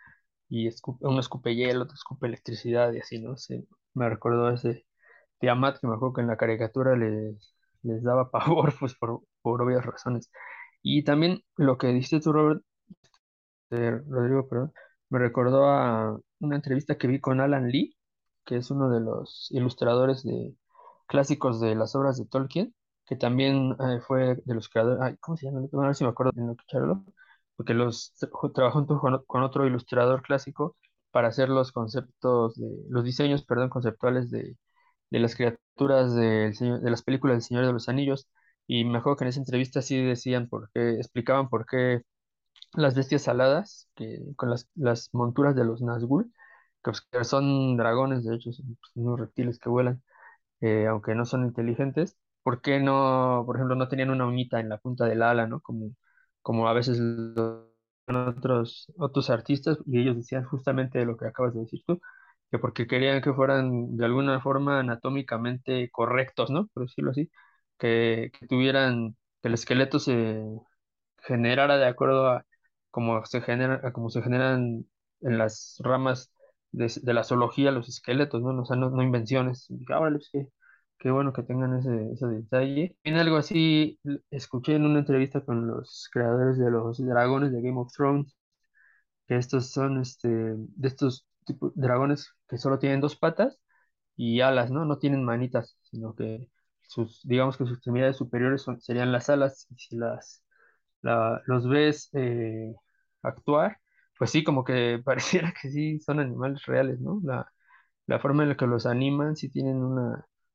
y 0.49 0.69
uno 1.01 1.21
escupe 1.21 1.55
hielo, 1.57 1.85
otro 1.85 1.95
escupe 1.95 2.27
electricidad 2.27 2.93
y 2.93 3.01
así, 3.01 3.21
¿no? 3.21 3.37
sé 3.37 3.67
me 3.95 4.09
recordó 4.09 4.51
ese 4.51 4.87
Tiamat 5.41 5.81
que 5.81 5.87
me 5.89 5.95
acuerdo 5.95 6.15
que 6.15 6.21
en 6.23 6.29
la 6.29 6.37
caricatura 6.37 6.97
les, 6.97 7.55
les 7.83 8.03
daba 8.03 8.31
pavor, 8.31 8.75
pues 8.79 8.95
por, 8.97 9.23
por 9.43 9.63
obvias 9.63 9.85
razones. 9.87 10.31
Y 10.83 11.05
también 11.05 11.43
lo 11.57 11.79
que 11.79 11.89
dijiste 11.89 12.21
tú, 12.21 12.33
Robert, 12.33 12.63
Rodrigo, 13.71 14.49
perdón, 14.49 14.73
me 15.11 15.19
recordó 15.19 15.65
a 15.67 16.19
una 16.41 16.57
entrevista 16.57 16.97
que 16.99 17.07
vi 17.09 17.21
con 17.21 17.41
Alan 17.41 17.69
Lee, 17.69 17.97
que 18.45 18.57
es 18.57 18.71
uno 18.71 18.91
de 18.91 19.01
los 19.01 19.49
ilustradores 19.51 20.23
de 20.25 20.55
clásicos 21.07 21.61
de 21.61 21.75
las 21.75 21.95
obras 21.97 22.19
de 22.19 22.27
Tolkien, 22.27 22.75
que 23.07 23.17
también 23.17 23.77
eh, 23.81 24.01
fue 24.01 24.37
de 24.45 24.55
los 24.55 24.69
creadores, 24.69 25.01
ay, 25.03 25.17
¿cómo 25.21 25.37
se 25.37 25.47
llama? 25.47 25.61
A 25.73 25.87
ver 25.87 25.95
si 25.95 26.05
me 26.05 26.11
acuerdo 26.11 26.33
de 26.35 26.43
no 26.43 26.53
escucharlo, 26.53 27.05
porque 27.57 27.75
los 27.75 28.15
trabajó 28.55 28.79
junto 28.81 29.01
con, 29.01 29.25
con 29.27 29.43
otro 29.43 29.67
ilustrador 29.67 30.23
clásico 30.23 30.77
para 31.11 31.29
hacer 31.29 31.49
los 31.49 31.73
conceptos 31.73 32.57
de, 32.57 32.69
los 32.89 33.05
diseños, 33.05 33.45
perdón, 33.45 33.71
conceptuales 33.71 34.31
de, 34.31 34.57
de 35.11 35.19
las 35.21 35.35
criaturas 35.37 36.15
del 36.15 36.55
señor, 36.55 36.81
de 36.81 36.91
las 36.91 37.03
películas 37.03 37.37
del 37.37 37.43
Señor 37.43 37.67
de 37.67 37.73
los 37.73 37.89
Anillos. 37.89 38.29
Y 38.67 38.85
me 38.85 38.99
acuerdo 38.99 39.17
que 39.19 39.25
en 39.25 39.29
esa 39.31 39.41
entrevista 39.41 39.83
sí 39.83 40.03
decían 40.03 40.49
por 40.49 40.71
qué, 40.75 40.97
explicaban 40.97 41.49
por 41.49 41.67
qué 41.67 42.03
las 42.75 42.95
bestias 42.95 43.29
aladas, 43.29 43.89
que, 43.95 44.21
con 44.37 44.51
las, 44.51 44.69
las 44.75 45.11
monturas 45.13 45.57
de 45.57 45.65
los 45.65 45.81
Nazgûl, 45.83 46.33
que, 46.85 46.93
pues, 47.11 47.29
son 47.29 47.77
dragones, 47.77 48.25
de 48.25 48.37
hecho, 48.37 48.53
son 48.53 48.77
pues, 48.81 48.93
unos 48.97 49.21
reptiles 49.21 49.59
que 49.59 49.69
vuelan, 49.71 50.03
eh, 50.61 50.87
aunque 50.89 51.15
no 51.15 51.25
son 51.27 51.45
inteligentes, 51.47 52.19
¿por 52.43 52.61
qué 52.63 52.81
no, 52.81 53.45
por 53.47 53.57
ejemplo, 53.57 53.77
no 53.77 53.89
tenían 53.89 54.11
una 54.11 54.27
uñita 54.27 54.61
en 54.61 54.69
la 54.69 54.79
punta 54.79 55.07
del 55.07 55.23
ala, 55.23 55.47
¿no? 55.47 55.61
Como, 55.61 55.93
como 56.43 56.69
a 56.69 56.73
veces 56.75 56.99
lo 56.99 57.69
otros, 58.09 58.93
otros 58.99 59.31
artistas 59.31 59.79
y 59.87 60.01
ellos 60.01 60.17
decían 60.17 60.45
justamente 60.45 61.05
lo 61.05 61.17
que 61.17 61.27
acabas 61.27 61.55
de 61.55 61.61
decir 61.61 61.83
tú, 61.87 62.01
que 62.51 62.59
porque 62.59 62.87
querían 62.87 63.23
que 63.23 63.33
fueran 63.33 63.97
de 63.97 64.05
alguna 64.05 64.41
forma 64.41 64.81
anatómicamente 64.81 65.91
correctos, 65.91 66.51
¿no? 66.51 66.69
Por 66.69 66.85
decirlo 66.87 67.11
así, 67.13 67.31
que, 67.79 68.33
tuvieran, 68.49 69.17
que 69.43 69.49
el 69.49 69.55
esqueleto 69.55 69.99
se 69.99 70.45
generara 71.19 71.79
de 71.79 71.87
acuerdo 71.87 72.29
a 72.29 72.47
como 72.91 73.25
se 73.27 73.41
genera, 73.43 73.93
como 73.93 74.11
se 74.11 74.23
generan 74.23 74.87
en 75.21 75.39
las 75.39 75.77
ramas 75.81 76.33
de, 76.73 76.91
la 77.15 77.25
zoología 77.25 77.71
los 77.71 77.89
esqueletos, 77.89 78.43
¿no? 78.43 78.63
O 78.63 78.65
sea, 78.65 78.77
no, 78.77 79.03
invenciones. 79.03 79.67
Y 79.71 79.85
pues 79.85 80.31
que 80.33 80.49
qué 80.99 81.11
bueno 81.11 81.33
que 81.33 81.43
tengan 81.43 81.77
ese, 81.79 82.13
ese 82.13 82.27
detalle. 82.27 82.97
En 83.05 83.17
algo 83.17 83.37
así, 83.37 83.99
escuché 84.31 84.75
en 84.77 84.85
una 84.87 85.01
entrevista 85.01 85.41
con 85.43 85.67
los 85.67 86.09
creadores 86.13 86.59
de 86.59 86.71
los 86.71 86.99
dragones 86.99 87.53
de 87.53 87.63
Game 87.63 87.79
of 87.79 87.93
Thrones, 87.93 88.37
que 89.27 89.37
estos 89.37 89.71
son 89.71 90.01
este, 90.01 90.29
de 90.29 90.89
estos 90.89 91.27
dragones 91.75 92.35
que 92.49 92.59
solo 92.59 92.79
tienen 92.79 93.01
dos 93.01 93.17
patas 93.17 93.61
y 94.17 94.41
alas, 94.41 94.71
¿no? 94.71 94.85
No 94.85 94.99
tienen 94.99 95.25
manitas, 95.25 95.79
sino 95.85 96.15
que 96.15 96.49
sus, 96.83 97.21
digamos 97.25 97.57
que 97.57 97.65
sus 97.65 97.75
extremidades 97.75 98.17
superiores 98.17 98.67
serían 98.81 99.13
las 99.13 99.31
alas, 99.31 99.67
y 99.71 99.77
si 99.79 99.97
las, 99.97 100.45
la- 101.03 101.43
los 101.47 101.69
ves 101.69 102.11
eh, 102.15 102.75
actuar, 103.23 103.79
pues 104.19 104.31
sí, 104.31 104.45
como 104.45 104.65
que 104.65 105.01
pareciera 105.05 105.55
que 105.61 105.71
sí 105.71 106.01
son 106.01 106.21
animales 106.21 106.65
reales, 106.67 107.01
¿no? 107.01 107.21
La, 107.25 107.53
la 108.07 108.19
forma 108.21 108.43
en 108.45 108.51
la 108.51 108.57
que 108.57 108.67
los 108.67 108.87
animan, 108.87 109.37
sí 109.37 109.51
tienen 109.51 109.77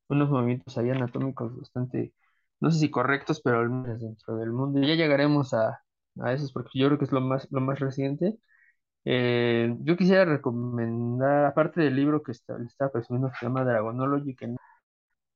unos 0.08 0.30
movimientos 0.30 0.76
ahí 0.78 0.90
anatómicos 0.90 1.56
bastante, 1.56 2.12
no 2.60 2.70
sé 2.70 2.78
si 2.80 2.90
correctos, 2.90 3.40
pero 3.42 3.60
al 3.60 3.70
menos 3.70 4.00
dentro 4.00 4.36
del 4.36 4.52
mundo. 4.52 4.80
Ya 4.80 4.94
llegaremos 4.94 5.54
a, 5.54 5.80
a 6.20 6.32
esos, 6.32 6.52
porque 6.52 6.78
yo 6.78 6.86
creo 6.88 6.98
que 6.98 7.04
es 7.06 7.12
lo 7.12 7.20
más, 7.20 7.48
lo 7.50 7.60
más 7.60 7.78
reciente. 7.80 8.38
Eh, 9.04 9.74
yo 9.80 9.96
quisiera 9.96 10.24
recomendar, 10.24 11.44
aparte 11.46 11.80
del 11.82 11.96
libro 11.96 12.22
que 12.22 12.32
está, 12.32 12.58
le 12.58 12.66
estaba 12.66 12.90
presumiendo 12.92 13.30
que 13.30 13.36
se 13.38 13.46
llama 13.46 13.64
Dragonology, 13.64 14.34
que 14.34 14.48
no- 14.48 14.56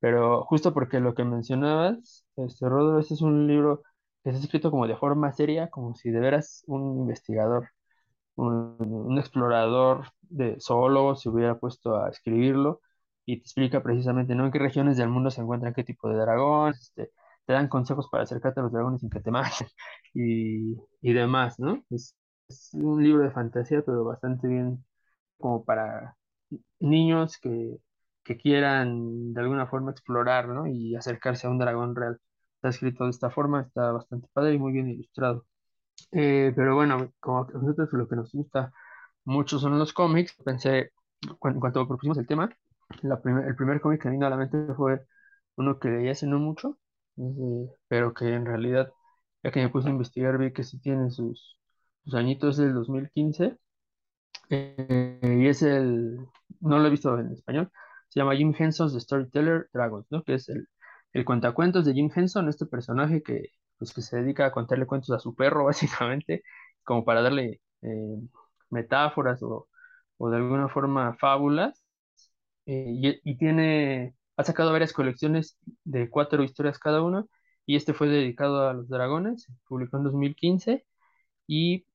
pero 0.01 0.45
justo 0.47 0.75
porque 0.75 1.01
lo 1.01 1.15
que 1.15 1.25
mencionabas, 1.25 2.27
este, 2.37 2.69
Rodro, 2.69 3.01
este 3.01 3.15
es 3.15 3.23
un 3.23 3.47
libro 3.49 3.83
que 4.25 4.31
está 4.31 4.43
escrito 4.45 4.71
como 4.71 4.87
de 4.89 4.97
forma 4.97 5.33
seria, 5.33 5.69
como 5.71 5.95
si 5.97 6.11
de 6.11 6.21
veras 6.21 6.65
un 6.67 6.99
investigador 7.01 7.71
un, 8.37 9.19
explorador 9.19 10.07
de 10.23 10.57
zoólogo 10.61 11.17
se 11.17 11.29
hubiera 11.29 11.59
puesto 11.59 11.97
a 11.97 12.11
escribirlo 12.11 12.81
y 13.27 13.37
te 13.39 13.43
explica 13.43 13.83
precisamente, 13.83 14.35
¿no? 14.35 14.47
En 14.47 14.53
qué 14.53 14.59
regiones 14.59 14.97
del 14.97 15.09
mundo 15.09 15.31
se 15.31 15.41
encuentran 15.43 15.75
qué 15.75 15.85
tipo 15.85 16.09
de 16.09 16.17
dragón, 16.19 16.71
este, 16.75 17.13
te 17.47 17.53
dan 17.53 17.69
consejos 17.69 18.09
para 18.11 18.25
acercarte 18.25 18.61
a 18.61 18.63
los 18.65 18.73
dragones 18.73 19.01
sin 19.01 19.11
que 19.11 19.21
te 19.21 19.31
maten 19.33 19.69
y, 20.15 20.77
demás, 21.13 21.59
¿no? 21.59 21.83
Es 22.49 22.71
un 22.75 23.03
libro 23.03 23.23
de 23.25 23.31
fantasía, 23.31 23.83
pero 23.83 24.05
bastante 24.05 24.49
bien 24.49 24.85
como 25.39 25.65
para 25.65 26.17
niños 26.81 27.39
que, 27.39 27.79
que 28.25 28.37
quieran 28.39 29.35
de 29.35 29.41
alguna 29.41 29.67
forma 29.67 29.93
explorar, 29.93 30.49
¿no? 30.49 30.67
Y 30.67 30.97
acercarse 30.97 31.47
a 31.47 31.51
un 31.51 31.59
dragón 31.59 31.97
real. 31.97 32.21
Está 32.57 32.71
escrito 32.71 33.05
de 33.05 33.11
esta 33.11 33.31
forma, 33.31 33.63
está 33.63 33.93
bastante 33.93 34.29
padre 34.33 34.55
y 34.55 34.59
muy 34.59 34.73
bien 34.73 34.89
ilustrado. 34.91 35.47
Eh, 36.13 36.53
pero 36.57 36.75
bueno, 36.77 37.13
como 37.21 37.41
a 37.45 37.49
nosotros 37.53 37.91
lo 37.93 38.09
que 38.09 38.17
nos 38.17 38.33
gusta 38.33 38.73
mucho 39.25 39.59
son 39.59 39.79
los 39.79 39.93
cómics, 39.93 40.35
pensé, 40.45 40.93
cuando, 41.39 41.61
cuando 41.61 41.89
propusimos 41.89 42.19
el 42.19 42.27
tema, 42.27 42.51
la 43.03 43.21
el 43.47 43.57
primer 43.57 43.81
cómic 43.81 44.03
que 44.03 44.09
me 44.09 44.15
vino 44.15 44.27
a 44.27 44.31
la 44.31 44.37
mente 44.37 44.59
fue 44.77 45.07
uno 45.57 45.79
que 45.79 45.89
leí 45.91 46.09
hace 46.11 46.27
no 46.27 46.39
mucho, 46.39 46.79
eh, 47.19 47.69
pero 47.89 48.15
que 48.15 48.35
en 48.35 48.47
realidad, 48.47 48.93
ya 49.43 49.51
que 49.53 49.61
me 49.63 49.69
puse 49.71 49.89
a 49.89 49.93
investigar, 49.93 50.39
vi 50.39 50.53
que 50.53 50.65
sí 50.65 50.81
tiene 50.81 51.11
sus, 51.11 51.58
sus 52.05 52.15
añitos 52.15 52.57
del 52.57 52.75
2015, 52.75 53.57
eh, 54.51 55.21
y 55.23 55.49
es 55.49 55.63
el, 55.63 56.19
no 56.61 56.79
lo 56.79 56.87
he 56.89 56.91
visto 56.91 57.19
en 57.19 57.33
español, 57.33 57.71
se 58.09 58.21
llama 58.21 58.37
Jim 58.37 58.55
Henson's 58.59 58.95
Storyteller 59.03 59.69
Dragons, 59.73 60.07
¿no? 60.11 60.23
Que 60.25 60.35
es 60.35 60.49
el, 60.49 60.69
el 61.13 61.25
cuentacuentos 61.25 61.85
de 61.87 61.95
Jim 61.95 62.11
Henson, 62.15 62.49
este 62.49 62.67
personaje 62.67 63.23
que, 63.23 63.51
pues, 63.79 63.93
que 63.95 64.03
se 64.03 64.19
dedica 64.19 64.47
a 64.47 64.53
contarle 64.53 64.87
cuentos 64.87 65.11
a 65.13 65.21
su 65.21 65.35
perro, 65.37 65.65
básicamente, 65.67 66.43
como 66.85 67.05
para 67.05 67.23
darle 67.23 67.61
eh, 67.83 67.89
metáforas 68.71 69.43
o, 69.43 69.69
o 70.19 70.31
de 70.31 70.37
alguna 70.39 70.69
forma 70.69 71.15
fábulas. 71.19 71.85
eh, 72.67 72.85
y, 72.89 73.21
y 73.31 73.37
tiene, 73.39 74.15
ha 74.37 74.45
sacado 74.45 74.73
varias 74.73 74.93
colecciones 74.93 75.59
de 75.85 76.11
cuatro 76.11 76.43
historias 76.45 76.79
cada 76.79 77.03
una, 77.03 77.25
y 77.67 77.77
este 77.77 77.95
fue 77.95 78.09
dedicado 78.09 78.69
a 78.69 78.75
los 78.75 78.89
dragones, 78.89 79.47
publicó 79.69 79.99
en 79.99 80.05
2015, 80.05 80.87
y 81.49 81.87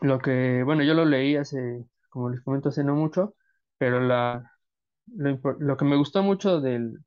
lo 0.00 0.18
que, 0.20 0.62
bueno, 0.64 0.82
yo 0.84 0.94
lo 0.94 1.04
leí 1.04 1.36
hace, 1.36 1.84
como 2.10 2.30
les 2.30 2.40
comento, 2.42 2.68
hace 2.70 2.84
no 2.84 2.94
mucho, 2.94 3.34
pero 3.78 4.00
la, 4.00 4.50
lo, 5.16 5.38
lo 5.60 5.76
que 5.76 5.84
me 5.84 5.96
gustó 5.96 6.22
mucho 6.22 6.60
del, 6.60 6.98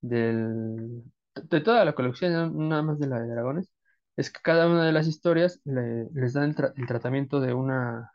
del, 0.00 1.02
de 1.44 1.60
toda 1.60 1.84
la 1.84 1.94
colección, 1.94 2.68
nada 2.68 2.82
más 2.82 2.98
de 2.98 3.08
la 3.08 3.20
de 3.20 3.28
dragones, 3.28 3.72
es 4.16 4.30
que 4.32 4.40
cada 4.42 4.68
una 4.68 4.84
de 4.86 4.92
las 4.92 5.06
historias 5.08 5.60
le- 5.64 6.08
les 6.14 6.32
da 6.34 6.44
el, 6.44 6.54
tra- 6.56 6.72
el 6.76 6.86
tratamiento 6.86 7.40
de 7.40 7.54
una, 7.54 8.12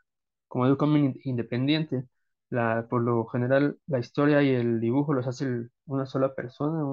como 0.48 0.66
de 0.66 0.72
un 0.72 0.78
cómic 0.78 1.04
in- 1.04 1.20
independiente. 1.24 2.04
La, 2.50 2.86
por 2.90 3.02
lo 3.02 3.26
general, 3.26 3.78
la 3.86 3.98
historia 4.00 4.42
y 4.42 4.50
el 4.54 4.80
dibujo 4.80 5.14
los 5.14 5.26
hace 5.26 5.68
una 5.86 6.06
sola 6.06 6.34
persona, 6.34 6.84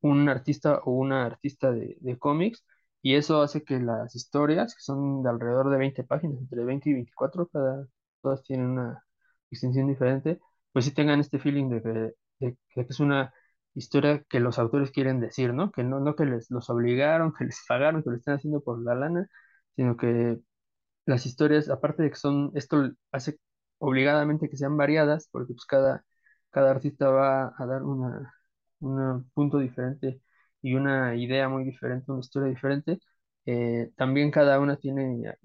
un 0.00 0.28
artista 0.28 0.80
o 0.84 0.92
una 0.92 1.26
artista 1.26 1.70
de, 1.72 1.96
de 2.00 2.18
cómics 2.18 2.64
y 3.06 3.14
eso 3.14 3.40
hace 3.42 3.62
que 3.62 3.78
las 3.78 4.16
historias, 4.16 4.74
que 4.74 4.80
son 4.82 5.22
de 5.22 5.30
alrededor 5.30 5.70
de 5.70 5.78
20 5.78 6.02
páginas, 6.04 6.40
entre 6.40 6.64
20 6.64 6.90
y 6.90 6.92
24, 6.94 7.46
cada, 7.48 7.86
todas 8.20 8.42
tienen 8.42 8.66
una 8.70 9.04
extensión 9.50 9.86
diferente, 9.86 10.40
pues 10.72 10.86
sí 10.86 10.90
tengan 10.92 11.20
este 11.20 11.38
feeling 11.38 11.68
de 11.70 12.14
que, 12.40 12.56
es 12.74 12.98
una 13.00 13.32
historia 13.74 14.24
que 14.28 14.40
los 14.40 14.58
autores 14.58 14.90
quieren 14.90 15.20
decir, 15.20 15.54
¿no? 15.54 15.70
Que 15.70 15.84
no, 15.84 16.00
no 16.00 16.16
que 16.16 16.24
les 16.26 16.50
los 16.50 16.68
obligaron, 16.68 17.32
que 17.38 17.44
les 17.44 17.64
pagaron, 17.68 18.02
que 18.02 18.10
lo 18.10 18.16
están 18.16 18.36
haciendo 18.36 18.60
por 18.60 18.82
la 18.82 18.96
lana, 18.96 19.28
sino 19.76 19.96
que 19.96 20.38
las 21.06 21.26
historias, 21.26 21.68
aparte 21.70 22.02
de 22.02 22.10
que 22.10 22.16
son, 22.16 22.50
esto 22.54 22.90
hace 23.12 23.38
obligadamente 23.78 24.48
que 24.50 24.56
sean 24.56 24.76
variadas, 24.76 25.28
porque 25.32 25.54
pues 25.54 25.66
cada, 25.66 26.04
cada 26.50 26.70
artista 26.72 27.08
va 27.10 27.54
a 27.56 27.66
dar 27.66 27.82
una, 27.84 28.34
un 28.80 29.30
punto 29.34 29.58
diferente 29.58 30.20
y 30.66 30.74
una 30.74 31.14
idea 31.16 31.48
muy 31.48 31.64
diferente, 31.64 32.10
una 32.10 32.20
historia 32.20 32.48
diferente. 32.48 32.98
Eh, 33.46 33.92
también 33.96 34.32
cada 34.32 34.58
una 34.60 34.76
tiene, 34.76 35.36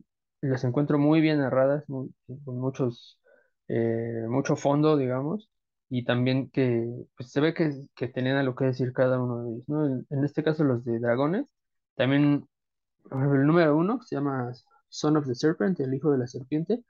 las 0.42 0.64
encuentro 0.64 0.98
muy 0.98 1.22
bien 1.22 1.40
narradas, 1.40 1.86
con 1.86 2.12
muchos, 2.46 3.20
eh, 3.68 4.26
mucho 4.28 4.56
fondo, 4.56 4.98
digamos, 4.98 5.50
y 5.90 6.06
también 6.06 6.50
que 6.50 6.88
pues, 7.16 7.32
se 7.32 7.40
ve 7.42 7.54
que, 7.54 7.72
que 7.96 8.08
tenían 8.08 8.38
a 8.38 8.44
lo 8.44 8.56
que 8.56 8.66
decir 8.66 8.94
cada 8.94 9.22
uno 9.22 9.44
de 9.44 9.52
ellos, 9.52 9.70
¿no? 9.70 9.86
En, 10.10 10.26
este 10.26 10.44
caso 10.44 10.64
los 10.64 10.84
de 10.86 11.00
dragones, 11.00 11.48
también 11.96 12.48
el 13.12 13.46
número 13.48 13.78
uno, 13.78 14.02
se 14.04 14.16
llama 14.16 14.52
Son 14.90 15.18
of 15.18 15.28
the 15.28 15.36
Serpent, 15.36 15.80
el 15.82 15.94
hijo 15.94 16.12
de 16.12 16.18
la 16.20 16.28
serpiente, 16.28 16.84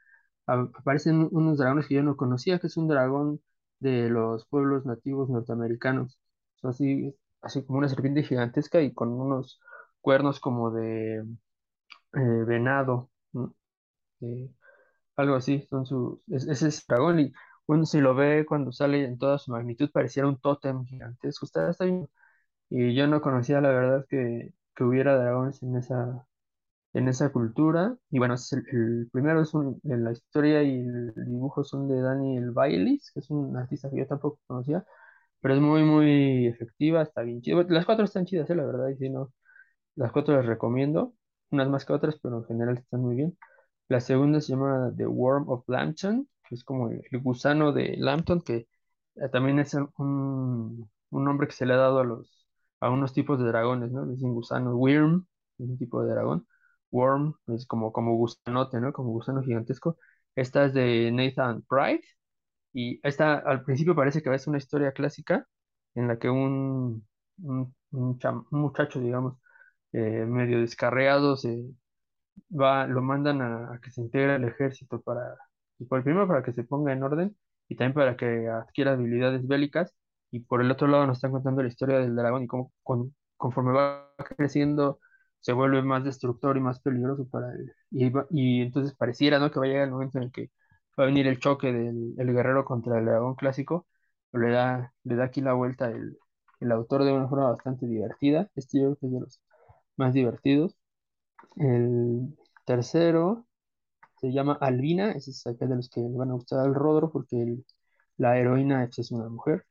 aparecen 0.48 1.28
unos 1.32 1.58
dragones 1.58 1.88
que 1.88 1.96
yo 1.96 2.04
no 2.04 2.18
conocía, 2.18 2.60
que 2.60 2.68
es 2.68 2.78
un 2.78 2.88
dragón 2.88 3.42
de 3.80 4.10
los 4.10 4.46
pueblos 4.48 4.86
nativos 4.86 5.30
norteamericanos. 5.30 6.20
Así, 6.64 7.16
así 7.42 7.64
como 7.66 7.80
una 7.80 7.90
serpiente 7.90 8.24
gigantesca 8.24 8.82
y 8.82 8.94
con 8.94 9.10
unos 9.10 9.60
cuernos 10.02 10.40
como 10.40 10.72
de 10.72 11.18
eh, 12.16 12.44
venado. 12.48 13.10
Eh, 14.22 14.50
algo 15.18 15.36
así, 15.36 15.62
son 15.70 15.86
sus, 15.86 16.20
es- 16.30 16.48
ese 16.48 16.68
es 16.70 16.86
dragón 16.88 17.20
y 17.22 17.34
uno 17.68 17.86
si 17.86 18.02
lo 18.02 18.16
ve 18.16 18.46
cuando 18.48 18.72
sale 18.72 19.06
en 19.06 19.18
toda 19.18 19.38
su 19.40 19.52
magnitud 19.52 19.92
pareciera 19.92 20.28
un 20.30 20.40
tótem 20.40 20.86
gigantesco, 20.86 21.46
está, 21.46 21.70
está. 21.72 21.86
Y 22.70 22.96
yo 22.96 23.08
no 23.08 23.22
conocía 23.22 23.62
la 23.62 23.70
verdad 23.72 24.06
que, 24.10 24.54
que 24.76 24.84
hubiera 24.84 25.18
dragones 25.18 25.62
en 25.64 25.76
esa, 25.78 26.28
en 26.94 27.08
esa 27.10 27.32
cultura. 27.32 27.98
Y 28.12 28.20
bueno, 28.20 28.36
es 28.36 28.54
el, 28.54 28.66
el 28.72 29.10
primero 29.12 29.42
es 29.44 29.54
un, 29.56 29.80
la 29.84 30.12
historia 30.14 30.64
y 30.64 30.80
el 30.82 31.14
dibujo 31.28 31.64
son 31.64 31.88
de 31.90 32.02
Daniel 32.02 32.52
Baileys, 32.52 33.12
que 33.14 33.22
es 33.22 33.30
un 33.32 33.58
artista 33.58 33.90
que 33.92 33.98
yo 34.00 34.08
tampoco 34.08 34.40
conocía, 34.48 34.86
pero 35.42 35.56
es 35.56 35.62
muy, 35.62 35.84
muy 35.84 36.48
efectiva, 36.48 37.02
está 37.04 37.22
bien 37.24 37.42
chido. 37.42 37.64
Las 37.64 37.86
cuatro 37.86 38.06
están 38.06 38.26
chidas, 38.26 38.50
eh, 38.50 38.56
la 38.56 38.66
verdad, 38.66 38.90
y 38.90 38.98
si 38.98 39.10
no, 39.10 39.34
las 39.96 40.12
cuatro 40.12 40.36
las 40.36 40.46
recomiendo, 40.46 41.16
unas 41.52 41.70
más 41.70 41.86
que 41.86 41.94
otras, 41.94 42.18
pero 42.22 42.40
en 42.40 42.46
general 42.46 42.78
están 42.78 43.02
muy 43.02 43.16
bien. 43.16 43.38
La 43.90 44.00
segunda 44.02 44.42
se 44.42 44.54
llama 44.54 44.92
The 44.98 45.08
Worm 45.08 45.50
of 45.50 45.68
Lambton, 45.68 46.28
que 46.48 46.56
es 46.56 46.64
como 46.64 46.90
el, 46.90 47.04
gusano 47.22 47.74
de 47.74 47.96
Lambton, 47.98 48.42
que 48.42 48.68
eh, 49.16 49.30
también 49.32 49.60
es 49.60 49.74
un, 49.74 50.90
un 51.10 51.24
nombre 51.26 51.48
que 51.48 51.54
se 51.54 51.66
le 51.66 51.74
ha 51.74 51.78
dado 51.78 52.00
a 52.00 52.04
los 52.06 52.42
a 52.82 52.90
unos 52.90 53.14
tipos 53.14 53.40
de 53.40 53.46
dragones, 53.48 53.92
¿no? 53.92 54.06
Dicen 54.08 54.34
gusano, 54.34 54.76
Wyrm, 54.76 55.26
es 55.60 55.70
un 55.70 55.78
tipo 55.78 56.04
de 56.04 56.12
dragón. 56.12 56.48
Worm 56.92 57.36
es 57.48 57.66
como, 57.68 57.94
como 57.94 58.16
gusanote, 58.18 58.82
¿no? 58.82 58.94
Como 58.94 59.12
gusano 59.12 59.42
gigantesco. 59.44 59.98
Esta 60.36 60.66
es 60.66 60.74
de 60.74 61.12
Nathan 61.12 61.64
Pride, 61.64 62.02
y 62.74 63.00
esta 63.08 63.36
al 63.40 63.64
principio 63.64 63.96
parece 63.96 64.22
que 64.22 64.34
es 64.34 64.48
una 64.48 64.58
historia 64.58 64.92
clásica 64.94 65.48
en 65.96 66.08
la 66.08 66.18
que 66.20 66.30
un, 66.30 67.08
un, 67.44 67.76
un 67.92 68.46
muchacho, 68.52 69.00
digamos, 69.00 69.38
eh, 69.94 70.26
medio 70.28 70.60
descarriado 70.62 71.38
se 71.38 71.64
va, 72.52 72.88
lo 72.88 73.02
mandan 73.02 73.42
a, 73.42 73.80
que 73.84 73.92
se 73.92 74.02
integre 74.02 74.34
al 74.34 74.44
ejército 74.46 75.02
para, 75.02 75.38
y 75.80 75.86
por 75.86 76.00
el 76.00 76.04
primero 76.04 76.28
para 76.28 76.44
que 76.44 76.54
se 76.54 76.64
ponga 76.64 76.94
en 76.94 77.04
orden 77.04 77.36
y 77.68 77.76
también 77.76 77.94
para 77.94 78.18
que 78.18 78.48
adquiera 78.50 78.94
habilidades 78.94 79.48
bélicas 79.48 79.96
y 80.32 80.42
por 80.42 80.62
el 80.62 80.72
otro 80.72 80.88
lado 80.88 81.08
nos 81.08 81.18
están 81.18 81.32
contando 81.32 81.62
la 81.62 81.70
historia 81.70 82.00
del 82.00 82.16
dragón 82.16 82.44
y 82.44 82.48
cómo 82.48 82.74
con- 82.84 83.16
conforme 83.38 83.74
va 83.74 84.14
creciendo 84.38 85.00
se 85.40 85.54
vuelve 85.54 85.82
más 85.82 86.04
destructor 86.04 86.58
y 86.58 86.60
más 86.62 86.80
peligroso 86.82 87.28
para 87.30 87.52
él 87.54 87.72
y, 87.92 88.12
y 88.32 88.62
entonces 88.62 88.96
pareciera, 88.96 89.40
¿no? 89.40 89.52
que 89.52 89.60
va 89.60 89.66
a 89.66 89.70
llegar 89.70 89.86
el 89.86 89.92
momento 89.92 90.18
en 90.18 90.26
el 90.26 90.32
que 90.32 90.52
va 91.02 91.06
a 91.06 91.08
venir 91.08 91.28
el 91.28 91.40
choque 91.40 91.72
del 91.74 92.16
el 92.18 92.34
guerrero 92.34 92.66
contra 92.66 93.00
el 93.00 93.06
dragón 93.06 93.36
clásico 93.36 93.88
le 94.34 94.52
da, 94.52 94.94
le 95.04 95.16
da 95.16 95.26
aquí 95.26 95.42
la 95.42 95.54
vuelta 95.54 95.90
el, 95.90 96.18
el 96.60 96.72
autor 96.72 97.04
de 97.04 97.14
una 97.14 97.28
forma 97.28 97.52
bastante 97.52 97.88
divertida 97.88 98.50
este 98.56 98.80
yo 98.80 98.96
creo 98.96 98.98
que 98.98 99.08
es 99.08 99.14
de 99.14 99.20
los 99.22 99.42
más 99.98 100.14
divertidos 100.14 100.78
el 101.58 102.36
tercero 102.66 103.46
se 104.22 104.32
llama 104.32 104.58
Albina, 104.62 105.12
ese 105.14 105.32
es 105.32 105.48
aquel 105.48 105.70
de 105.70 105.76
los 105.78 105.90
que 105.90 106.02
le 106.02 106.18
van 106.18 106.30
a 106.32 106.34
gustar 106.34 106.60
al 106.60 106.76
Rodro 106.76 107.12
porque 107.12 107.58
la 108.18 108.38
heroína 108.38 108.84
es 108.86 109.12
una 109.12 109.30
mujer. 109.30 109.66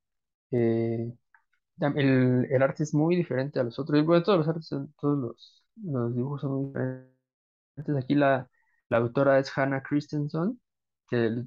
Eh, 0.53 1.13
el, 1.97 2.63
arte 2.63 2.83
es 2.85 2.95
muy 2.95 3.17
diferente 3.17 3.61
a 3.61 3.65
los 3.65 3.79
otros. 3.79 4.05
Bueno, 4.05 4.23
todos 4.25 4.47
los 4.47 4.69
todos 5.01 5.63
los 5.77 6.15
dibujos 6.15 6.41
son 6.43 6.53
muy 6.53 6.67
diferentes. 6.67 8.05
Aquí 8.05 8.15
la, 8.15 8.49
la 8.89 8.99
autora 8.99 9.39
es 9.39 9.57
Hannah 9.57 9.83
Christensen, 9.83 10.61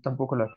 tampoco 0.02 0.36
la... 0.36 0.48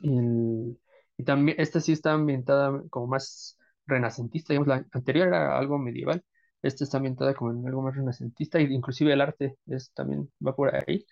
Y, 0.00 1.24
también, 1.24 1.58
esta 1.60 1.80
sí 1.80 1.92
está 1.92 2.12
ambientada 2.12 2.82
como 2.90 3.06
más 3.08 3.58
renacentista, 3.86 4.52
digamos, 4.52 4.68
la 4.68 4.86
anterior 4.92 5.28
era 5.28 5.58
algo 5.58 5.78
medieval, 5.78 6.22
esta 6.62 6.84
está 6.84 6.98
ambientada 6.98 7.34
como 7.34 7.66
algo 7.66 7.82
más 7.82 7.96
renacentista, 7.96 8.58
e 8.58 8.62
inclusive 8.64 9.12
el 9.12 9.20
arte 9.20 9.56
es, 9.66 9.92
también 9.92 10.30
va 10.46 10.54
por 10.56 10.74
ahí. 10.74 11.06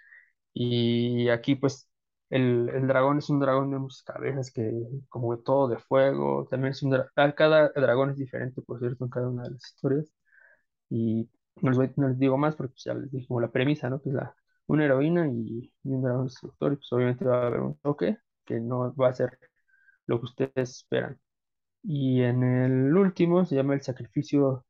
Y 0.52 1.28
aquí 1.30 1.56
pues 1.56 1.88
el, 2.30 2.68
el 2.74 2.86
dragón 2.88 3.18
es 3.18 3.28
un 3.30 3.40
dragón 3.40 3.70
de 3.70 3.78
muchas 3.78 4.02
cabezas 4.02 4.50
que 4.52 4.72
como 5.08 5.38
todo 5.40 5.68
de 5.68 5.78
fuego, 5.78 6.46
también 6.50 6.72
es 6.72 6.82
un 6.82 6.92
dra- 6.92 7.10
ah, 7.16 7.34
cada 7.34 7.70
dragón 7.70 8.10
es 8.10 8.16
diferente, 8.18 8.62
por 8.62 8.78
cierto, 8.80 9.04
en 9.04 9.10
cada 9.10 9.28
una 9.28 9.44
de 9.44 9.50
las 9.52 9.66
historias. 9.74 10.06
Y 10.90 11.28
no 11.62 11.70
les, 11.72 12.18
digo 12.18 12.38
más 12.38 12.56
porque 12.56 12.74
ya 12.84 12.94
les 12.94 13.10
dije 13.10 13.26
como 13.28 13.40
la 13.40 13.50
premisa, 13.50 13.90
¿no? 13.90 14.00
Que 14.02 14.10
es 14.10 14.14
la, 14.14 14.34
una 14.66 14.84
heroína 14.84 15.28
y, 15.28 15.72
y 15.84 15.90
un 15.92 16.02
dragón 16.02 16.26
destructor, 16.26 16.72
y 16.72 16.76
pues 16.76 16.92
obviamente 16.92 17.24
va 17.24 17.42
a 17.44 17.46
haber 17.48 17.60
un 17.60 17.78
toque 17.78 18.18
que 18.44 18.60
no 18.60 18.94
va 18.96 19.08
a 19.08 19.14
ser 19.14 19.38
lo 20.06 20.18
que 20.20 20.26
ustedes 20.26 20.70
esperan. 20.70 21.18
Y 21.82 22.22
en 22.22 22.42
el 22.44 22.96
último 22.96 23.44
se 23.44 23.56
llama 23.56 23.74
el 23.74 23.82
sacrificio 23.82 24.66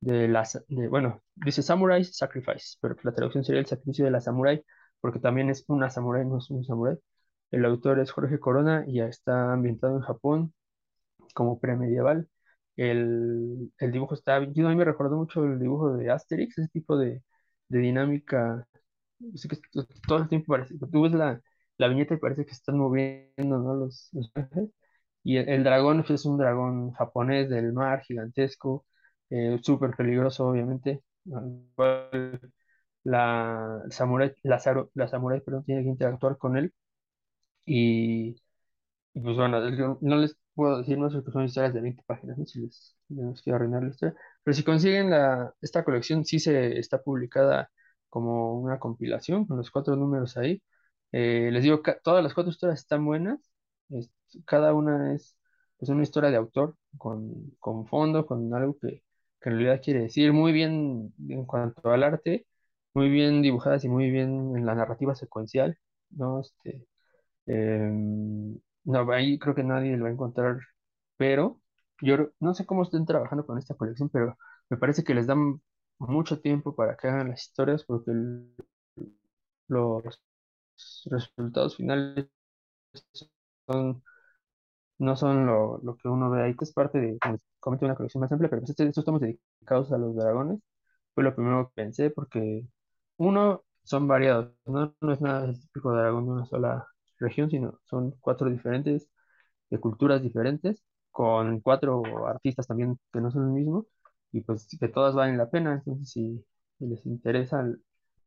de 0.00 0.28
la, 0.28 0.44
sa- 0.44 0.62
de, 0.68 0.88
bueno, 0.88 1.22
dice 1.36 1.62
Samurai 1.62 2.04
Sacrifice, 2.04 2.78
pero 2.80 2.96
la 3.04 3.14
traducción 3.14 3.44
sería 3.44 3.60
el 3.60 3.66
sacrificio 3.66 4.04
de 4.06 4.12
la 4.12 4.20
samurai, 4.20 4.64
porque 5.00 5.20
también 5.20 5.50
es 5.50 5.64
una 5.68 5.90
samurai, 5.90 6.24
no 6.26 6.38
es 6.38 6.50
un 6.50 6.64
samurai. 6.64 6.96
El 7.52 7.64
autor 7.66 8.00
es 8.00 8.10
Jorge 8.12 8.40
Corona 8.40 8.84
y 8.88 9.00
está 9.00 9.52
ambientado 9.52 9.96
en 9.96 10.02
Japón 10.02 10.54
como 11.34 11.60
premedieval. 11.60 12.28
El, 12.76 13.72
el 13.78 13.92
dibujo 13.92 14.14
está, 14.14 14.40
yo 14.52 14.66
a 14.66 14.70
mí 14.70 14.76
me 14.76 14.84
recordó 14.84 15.16
mucho 15.16 15.44
el 15.44 15.58
dibujo 15.58 15.96
de 15.96 16.10
Asterix, 16.10 16.58
ese 16.58 16.68
tipo 16.68 16.96
de, 16.98 17.22
de 17.68 17.78
dinámica. 17.78 18.66
Así 19.34 19.48
que 19.48 19.56
to- 19.72 19.86
todo 20.06 20.18
el 20.18 20.28
tiempo 20.28 20.52
parece, 20.52 20.74
tú 20.78 21.02
ves 21.02 21.12
la, 21.12 21.40
la 21.78 21.88
viñeta 21.88 22.14
y 22.14 22.18
parece 22.18 22.44
que 22.46 22.52
están 22.52 22.78
moviendo, 22.78 23.58
¿no? 23.58 23.74
Los, 23.74 24.08
los. 24.12 24.30
Y 25.24 25.38
el, 25.38 25.48
el 25.48 25.64
dragón 25.64 25.98
pues, 26.04 26.20
es 26.20 26.26
un 26.26 26.38
dragón 26.38 26.92
japonés 26.92 27.50
del 27.50 27.72
mar, 27.72 28.02
gigantesco, 28.02 28.86
eh, 29.30 29.58
súper 29.62 29.92
peligroso, 29.96 30.46
obviamente. 30.48 31.02
La 33.04 33.82
samurai, 33.90 34.34
la, 34.42 34.58
la 34.94 35.08
samurai, 35.08 35.40
perdón, 35.40 35.64
tiene 35.64 35.82
que 35.84 35.88
interactuar 35.90 36.36
con 36.38 36.56
él. 36.56 36.72
Y 37.66 38.36
y 39.14 39.20
pues 39.22 39.36
bueno, 39.36 39.60
no 40.02 40.16
les 40.18 40.36
puedo 40.54 40.78
decir 40.78 40.98
más 40.98 41.12
porque 41.14 41.32
son 41.32 41.44
historias 41.44 41.74
de 41.74 41.80
20 41.82 42.02
páginas, 42.06 42.38
¿no? 42.38 42.46
Si 42.46 42.60
les, 42.60 42.96
les 43.10 43.42
quiero 43.42 43.56
arruinar 43.58 43.82
la 43.84 43.90
historia. 43.90 44.14
Pero 44.44 44.54
si 44.54 44.64
consiguen 44.64 45.10
la, 45.10 45.54
esta 45.62 45.84
colección, 45.84 46.24
sí 46.24 46.38
se 46.40 46.78
está 46.78 47.02
publicada 47.02 47.70
como 48.08 48.58
una 48.60 48.78
compilación 48.78 49.46
con 49.46 49.56
los 49.58 49.70
cuatro 49.70 49.96
números 49.96 50.36
ahí. 50.36 50.62
Eh, 51.12 51.50
les 51.52 51.62
digo, 51.62 51.82
todas 52.02 52.22
las 52.22 52.34
cuatro 52.34 52.50
historias 52.50 52.80
están 52.80 53.04
buenas. 53.04 53.40
Cada 54.44 54.74
una 54.74 55.14
es 55.14 55.36
pues, 55.78 55.88
una 55.90 56.02
historia 56.02 56.30
de 56.30 56.36
autor 56.36 56.76
con, 56.98 57.52
con 57.60 57.86
fondo, 57.86 58.26
con 58.26 58.52
algo 58.54 58.78
que, 58.78 59.02
que 59.40 59.50
en 59.50 59.56
realidad 59.56 59.80
quiere 59.82 60.00
decir. 60.02 60.32
Muy 60.32 60.52
bien 60.52 61.14
en 61.28 61.44
cuanto 61.46 61.90
al 61.90 62.02
arte, 62.02 62.46
muy 62.94 63.08
bien 63.10 63.42
dibujadas 63.42 63.84
y 63.84 63.88
muy 63.88 64.10
bien 64.10 64.56
en 64.56 64.66
la 64.66 64.74
narrativa 64.74 65.14
secuencial, 65.14 65.78
¿no? 66.10 66.40
Este, 66.40 66.86
Em, 67.46 68.58
no, 68.84 69.12
ahí 69.12 69.38
creo 69.38 69.54
que 69.54 69.62
nadie 69.64 69.96
lo 69.96 70.04
va 70.04 70.10
a 70.10 70.12
encontrar, 70.12 70.58
pero 71.16 71.60
yo 72.00 72.30
no 72.40 72.54
sé 72.54 72.66
cómo 72.66 72.82
estén 72.82 73.06
trabajando 73.06 73.46
con 73.46 73.58
esta 73.58 73.74
colección, 73.74 74.08
pero 74.10 74.36
me 74.68 74.76
parece 74.78 75.04
que 75.04 75.14
les 75.14 75.26
dan 75.26 75.60
mucho 75.98 76.40
tiempo 76.40 76.74
para 76.74 76.96
que 76.96 77.08
hagan 77.08 77.28
las 77.30 77.42
historias 77.42 77.84
porque 77.84 78.10
el- 78.12 78.54
los 79.68 80.02
resultados 81.10 81.76
finales 81.76 82.28
son, 83.66 84.02
no 84.98 85.16
son 85.16 85.46
lo, 85.46 85.80
que 86.02 86.08
uno 86.08 86.30
ve 86.30 86.42
ahí, 86.44 86.56
que 86.56 86.64
es 86.64 86.72
parte 86.72 86.98
de, 87.00 87.18
comento, 87.60 87.86
una 87.86 87.96
colección 87.96 88.20
más 88.22 88.32
amplia, 88.32 88.50
pero 88.50 88.62
pues 88.62 88.70
estos 88.72 88.98
estamos 88.98 89.20
dedicados 89.20 89.92
a 89.92 89.98
los 89.98 90.16
dragones. 90.16 90.60
Fue 91.14 91.24
lo 91.24 91.34
primero 91.34 91.68
que 91.68 91.74
pensé 91.82 92.10
porque 92.10 92.66
uno, 93.18 93.64
son 93.84 94.08
variados, 94.08 94.52
¿no? 94.66 94.94
No 95.00 95.12
es 95.12 95.20
nada 95.20 95.52
típico 95.52 95.92
de 95.92 96.00
dragón 96.02 96.26
de 96.26 96.32
una 96.32 96.46
sola 96.46 96.88
región, 97.18 97.50
sino 97.50 97.80
son 97.86 98.12
cuatro 98.20 98.50
diferentes, 98.50 99.10
de 99.70 99.80
culturas 99.80 100.22
diferentes, 100.22 100.84
con 101.10 101.60
cuatro 101.60 102.02
artistas 102.28 102.66
también 102.66 102.98
que 103.12 103.20
no 103.20 103.30
son 103.30 103.44
el 103.48 103.50
mismo, 103.52 103.86
y 104.36 104.42
pues 104.42 104.68
que 104.78 104.88
todas 104.88 105.14
valen 105.14 105.38
la 105.38 105.50
pena. 105.50 105.74
Entonces, 105.74 106.10
si, 106.10 106.44
les 106.78 107.06
interesa 107.06 107.64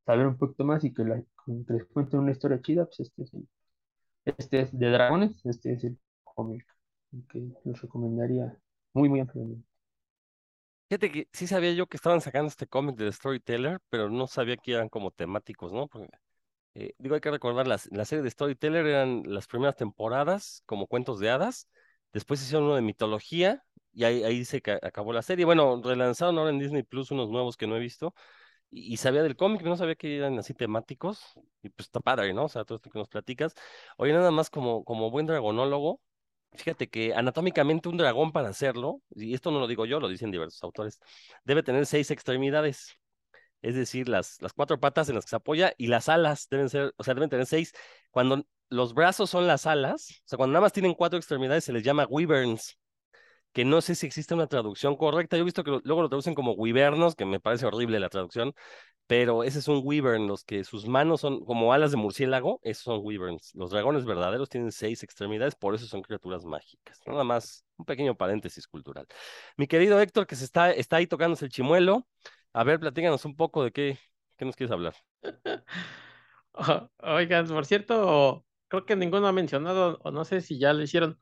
saber 0.05 0.27
un 0.27 0.37
poquito 0.37 0.63
más 0.65 0.83
y 0.83 0.93
que, 0.93 1.03
les 1.05 1.85
cuente 1.93 2.17
una 2.17 2.31
historia 2.31 2.61
chida, 2.61 2.85
pues 2.85 2.99
este 3.01 3.23
es, 3.23 3.33
el- 3.33 3.47
este 4.25 4.61
es 4.61 4.79
de 4.79 4.91
dragones, 4.91 5.45
este 5.45 5.73
es 5.73 5.83
el 5.83 5.99
cómic 6.23 6.65
que 7.29 7.47
les 7.65 7.81
recomendaría 7.81 8.57
muy, 8.93 9.09
muy 9.09 9.19
ampliamente. 9.21 9.65
Fíjate 10.89 11.11
que 11.11 11.27
sí 11.33 11.45
sabía 11.47 11.71
yo 11.73 11.85
que 11.87 11.97
estaban 11.97 12.19
sacando 12.21 12.47
este 12.47 12.65
cómic 12.67 12.95
de 12.95 13.11
Storyteller, 13.11 13.79
pero 13.89 14.09
no 14.09 14.25
sabía 14.27 14.57
que 14.57 14.73
eran 14.73 14.89
como 14.89 15.11
temáticos, 15.11 15.71
¿no? 15.71 15.87
Porque, 15.87 16.09
eh, 16.75 16.93
digo, 16.99 17.15
hay 17.15 17.21
que 17.21 17.31
recordar, 17.31 17.67
las, 17.67 17.87
la 17.91 18.05
serie 18.05 18.23
de 18.23 18.31
Storyteller 18.31 18.85
eran 18.87 19.23
las 19.25 19.47
primeras 19.47 19.75
temporadas 19.75 20.63
como 20.65 20.87
cuentos 20.87 21.19
de 21.19 21.29
hadas, 21.31 21.69
después 22.13 22.41
hicieron 22.41 22.65
uno 22.65 22.75
de 22.75 22.81
mitología 22.83 23.63
y 23.93 24.03
ahí, 24.03 24.23
ahí 24.23 24.45
se 24.45 24.61
ca- 24.61 24.79
acabó 24.81 25.13
la 25.13 25.21
serie. 25.21 25.45
Bueno, 25.45 25.81
relanzaron 25.83 26.37
ahora 26.37 26.51
en 26.51 26.59
Disney 26.59 26.83
Plus 26.83 27.11
unos 27.11 27.29
nuevos 27.29 27.57
que 27.57 27.67
no 27.67 27.75
he 27.75 27.79
visto 27.79 28.13
y, 28.71 28.97
sabía 28.97 29.23
del 29.23 29.35
cómic, 29.35 29.61
no 29.63 29.77
sabía 29.77 29.95
que 29.95 30.17
eran 30.17 30.37
así 30.39 30.53
temáticos 30.53 31.21
y 31.63 31.69
pues 31.69 31.87
está 31.87 31.99
padre, 31.99 32.33
¿no? 32.33 32.45
O 32.45 32.49
sea, 32.49 32.65
todo 32.65 32.75
esto 32.77 32.89
que 32.89 32.99
nos 32.99 33.09
platicas. 33.09 33.53
Oye, 33.97 34.13
nada 34.13 34.31
más 34.31 34.49
como, 34.49 34.83
como 34.83 35.09
buen 35.11 35.25
dragonólogo. 35.25 36.01
Fíjate 36.53 36.89
que 36.89 37.13
anatómicamente 37.13 37.89
un 37.89 37.97
dragón 37.97 38.31
para 38.31 38.49
hacerlo, 38.49 39.01
y 39.15 39.35
esto 39.35 39.51
no 39.51 39.59
lo 39.59 39.67
digo 39.67 39.85
yo, 39.85 39.99
lo 39.99 40.07
dicen 40.09 40.31
diversos 40.31 40.63
autores, 40.63 40.99
debe 41.43 41.61
tener 41.63 41.85
seis 41.85 42.09
extremidades, 42.09 42.97
es 43.61 43.75
decir, 43.75 44.09
las, 44.09 44.41
las 44.41 44.53
cuatro 44.53 44.79
patas 44.79 45.09
en 45.09 45.15
las 45.15 45.25
que 45.25 45.31
se 45.31 45.35
apoya 45.37 45.73
y 45.77 45.87
las 45.87 46.09
alas 46.09 46.47
deben 46.49 46.69
ser, 46.69 46.93
o 46.97 47.03
sea, 47.03 47.13
deben 47.13 47.29
tener 47.29 47.45
seis. 47.45 47.73
Cuando 48.11 48.45
los 48.69 48.93
brazos 48.93 49.29
son 49.29 49.47
las 49.47 49.65
alas, 49.67 50.09
o 50.25 50.27
sea, 50.27 50.37
cuando 50.37 50.53
nada 50.53 50.63
más 50.63 50.73
tienen 50.73 50.93
cuatro 50.93 51.17
extremidades 51.17 51.63
se 51.65 51.73
les 51.73 51.83
llama 51.83 52.07
wyverns, 52.09 52.77
que 53.53 53.65
no 53.65 53.81
sé 53.81 53.95
si 53.95 54.05
existe 54.07 54.33
una 54.33 54.47
traducción 54.47 54.95
correcta. 54.95 55.37
Yo 55.37 55.41
he 55.41 55.45
visto 55.45 55.63
que 55.63 55.79
luego 55.83 56.01
lo 56.01 56.09
traducen 56.09 56.35
como 56.35 56.53
wyvernos, 56.53 57.15
que 57.15 57.25
me 57.25 57.39
parece 57.39 57.65
horrible 57.65 57.99
la 57.99 58.09
traducción, 58.09 58.53
pero 59.07 59.43
ese 59.43 59.59
es 59.59 59.67
un 59.67 59.81
wyvern, 59.83 60.27
los 60.27 60.43
que 60.43 60.63
sus 60.63 60.87
manos 60.87 61.21
son 61.21 61.43
como 61.43 61.73
alas 61.73 61.91
de 61.91 61.97
murciélago, 61.97 62.59
esos 62.63 62.83
son 62.83 62.99
wyverns. 63.03 63.51
Los 63.55 63.71
dragones 63.71 64.05
verdaderos 64.05 64.49
tienen 64.49 64.71
seis 64.71 65.01
extremidades, 65.03 65.55
por 65.55 65.73
eso 65.73 65.87
son 65.87 66.03
criaturas 66.03 66.45
mágicas. 66.45 66.99
Nada 67.07 67.23
más, 67.23 67.65
un 67.77 67.85
pequeño 67.85 68.15
paréntesis 68.15 68.67
cultural. 68.67 69.07
Mi 69.57 69.65
querido 69.67 69.99
Héctor, 69.99 70.27
que 70.27 70.35
se 70.35 70.45
está, 70.45 70.71
está 70.71 70.97
ahí 70.97 71.07
tocándose 71.07 71.45
el 71.45 71.51
chimuelo, 71.51 72.07
a 72.53 72.63
ver, 72.63 72.79
platícanos 72.79 73.25
un 73.25 73.35
poco 73.35 73.63
de 73.63 73.71
qué, 73.71 73.99
qué 74.37 74.45
nos 74.45 74.55
quieres 74.55 74.71
hablar. 74.71 74.93
Oigan, 76.99 77.47
por 77.47 77.65
cierto, 77.65 78.45
creo 78.67 78.85
que 78.85 78.95
ninguno 78.95 79.27
ha 79.27 79.31
mencionado, 79.31 79.99
o 80.03 80.11
no 80.11 80.25
sé 80.25 80.41
si 80.41 80.59
ya 80.59 80.73
lo 80.73 80.83
hicieron. 80.83 81.19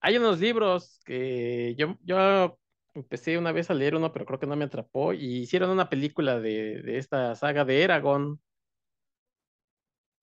Hay 0.00 0.16
unos 0.16 0.40
libros 0.40 1.00
que 1.04 1.74
yo, 1.76 1.96
yo 2.02 2.58
empecé 2.94 3.38
una 3.38 3.52
vez 3.52 3.70
a 3.70 3.74
leer 3.74 3.94
uno, 3.96 4.12
pero 4.12 4.26
creo 4.26 4.38
que 4.40 4.46
no 4.46 4.56
me 4.56 4.64
atrapó, 4.66 5.12
y 5.12 5.38
hicieron 5.42 5.70
una 5.70 5.88
película 5.88 6.40
de, 6.40 6.82
de 6.82 6.98
esta 6.98 7.34
saga 7.34 7.64
de 7.64 7.82
Eragon, 7.82 8.40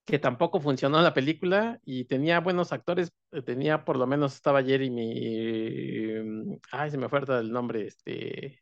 que 0.05 0.19
tampoco 0.19 0.59
funcionó 0.61 1.01
la 1.01 1.13
película, 1.13 1.79
y 1.83 2.05
tenía 2.05 2.39
buenos 2.39 2.71
actores, 2.71 3.11
eh, 3.31 3.41
tenía 3.41 3.83
por 3.85 3.97
lo 3.97 4.05
menos 4.07 4.35
estaba 4.35 4.63
Jeremy, 4.63 6.21
mm, 6.23 6.57
ay, 6.71 6.91
se 6.91 6.97
me 6.97 7.09
fue 7.09 7.19
el 7.27 7.51
nombre, 7.51 7.87
este, 7.87 8.61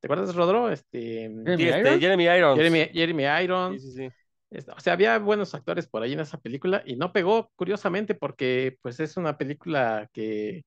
¿te 0.00 0.06
acuerdas, 0.06 0.34
Rodro? 0.34 0.70
Este, 0.70 1.30
Jeremy 1.44 1.68
este, 1.68 1.78
Irons. 1.80 2.00
Jeremy 2.00 2.24
Irons. 2.24 2.56
Jeremy, 2.56 2.88
Jeremy 2.92 3.24
Sí, 3.24 3.44
Irons. 3.44 3.80
sí, 3.80 3.92
sí. 3.92 4.10
O 4.76 4.80
sea, 4.80 4.94
había 4.94 5.18
buenos 5.18 5.54
actores 5.54 5.86
por 5.86 6.02
ahí 6.02 6.12
en 6.12 6.20
esa 6.20 6.38
película 6.38 6.82
y 6.84 6.96
no 6.96 7.12
pegó, 7.12 7.50
curiosamente, 7.56 8.14
porque 8.14 8.78
pues 8.82 8.98
es 9.00 9.16
una 9.16 9.38
película 9.38 10.08
que, 10.12 10.64